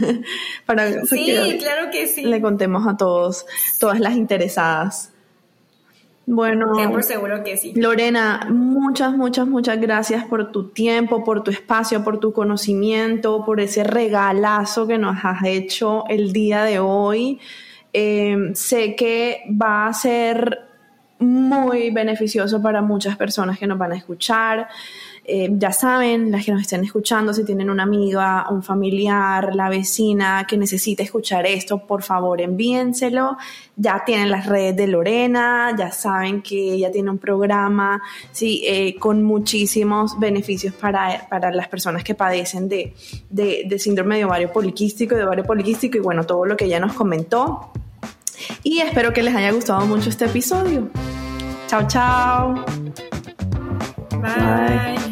Para 0.67 1.05
sí, 1.05 1.59
claro 1.61 1.91
que 1.93 2.07
sí. 2.07 2.25
Le 2.25 2.41
contemos 2.41 2.87
a 2.89 2.97
todos, 2.97 3.47
todas 3.79 4.01
las 4.01 4.15
interesadas. 4.15 5.13
Bueno, 6.27 6.73
por 6.91 7.03
seguro 7.03 7.43
que 7.45 7.57
sí. 7.57 7.73
Lorena, 7.75 8.47
muchas, 8.49 9.17
muchas, 9.17 9.47
muchas 9.47 9.81
gracias 9.81 10.25
por 10.25 10.53
tu 10.53 10.69
tiempo, 10.69 11.25
por 11.25 11.43
tu 11.43 11.51
espacio, 11.51 12.05
por 12.05 12.19
tu 12.19 12.33
conocimiento, 12.33 13.45
por 13.45 13.61
ese 13.61 13.85
regalazo 13.85 14.87
que 14.87 14.99
nos 14.99 15.25
has 15.25 15.45
hecho 15.45 16.05
el 16.09 16.33
día 16.33 16.63
de 16.63 16.79
hoy. 16.79 17.41
Eh, 17.93 18.53
sé 18.55 18.95
que 18.97 19.43
va 19.61 19.89
a 19.89 19.93
ser 19.93 20.72
muy 21.23 21.91
beneficioso 21.91 22.61
para 22.61 22.83
muchas 22.83 23.17
personas 23.17 23.59
que 23.59 23.67
nos 23.67 23.79
van 23.79 23.93
a 23.93 23.97
escuchar. 23.97 24.69
Eh, 25.25 25.51
ya 25.53 25.71
saben, 25.71 26.33
las 26.33 26.45
que 26.45 26.51
nos 26.51 26.63
estén 26.63 26.83
escuchando, 26.83 27.33
si 27.33 27.45
tienen 27.45 27.71
una 27.71 27.85
amiga, 27.85 28.47
un 28.51 28.61
familiar, 28.61 29.55
la 29.55 29.69
vecina 29.69 30.45
que 30.49 30.57
necesite 30.57 31.05
escuchar 31.05 31.47
esto, 31.47 31.79
por 31.87 32.03
favor 32.03 32.41
envíenselo. 32.41 33.37
Ya 33.77 34.03
tienen 34.05 34.31
las 34.31 34.47
redes 34.47 34.77
de 34.77 34.89
Lorena, 34.89 35.77
ya 35.79 35.93
saben 35.93 36.43
que 36.43 36.73
ella 36.73 36.91
tiene 36.91 37.11
un 37.11 37.19
programa 37.19 38.03
sí, 38.33 38.63
eh, 38.67 38.97
con 38.99 39.23
muchísimos 39.23 40.19
beneficios 40.19 40.75
para, 40.75 41.29
para, 41.29 41.53
las 41.53 41.69
personas 41.69 42.03
que 42.03 42.17
padecen 42.17 42.69
de, 42.69 42.95
de, 43.31 43.63
de 43.69 43.79
síndrome 43.79 44.19
de 44.19 44.25
ovario 44.25 44.53
poliquístico, 44.53 45.15
de 45.15 45.23
ovario 45.23 45.45
poliquístico 45.45 45.99
y 45.99 46.01
bueno, 46.01 46.25
todo 46.25 46.45
lo 46.47 46.57
que 46.57 46.65
ella 46.65 46.81
nos 46.81 46.95
comentó. 46.95 47.71
Y 48.63 48.81
espero 48.81 49.13
que 49.13 49.23
les 49.23 49.35
haya 49.35 49.53
gustado 49.53 49.85
mucho 49.87 50.09
este 50.11 50.27
episodio. 50.27 50.91
Chao, 51.69 51.87
chao. 51.89 52.65
Bye. 54.21 54.99
Bye. 54.99 55.12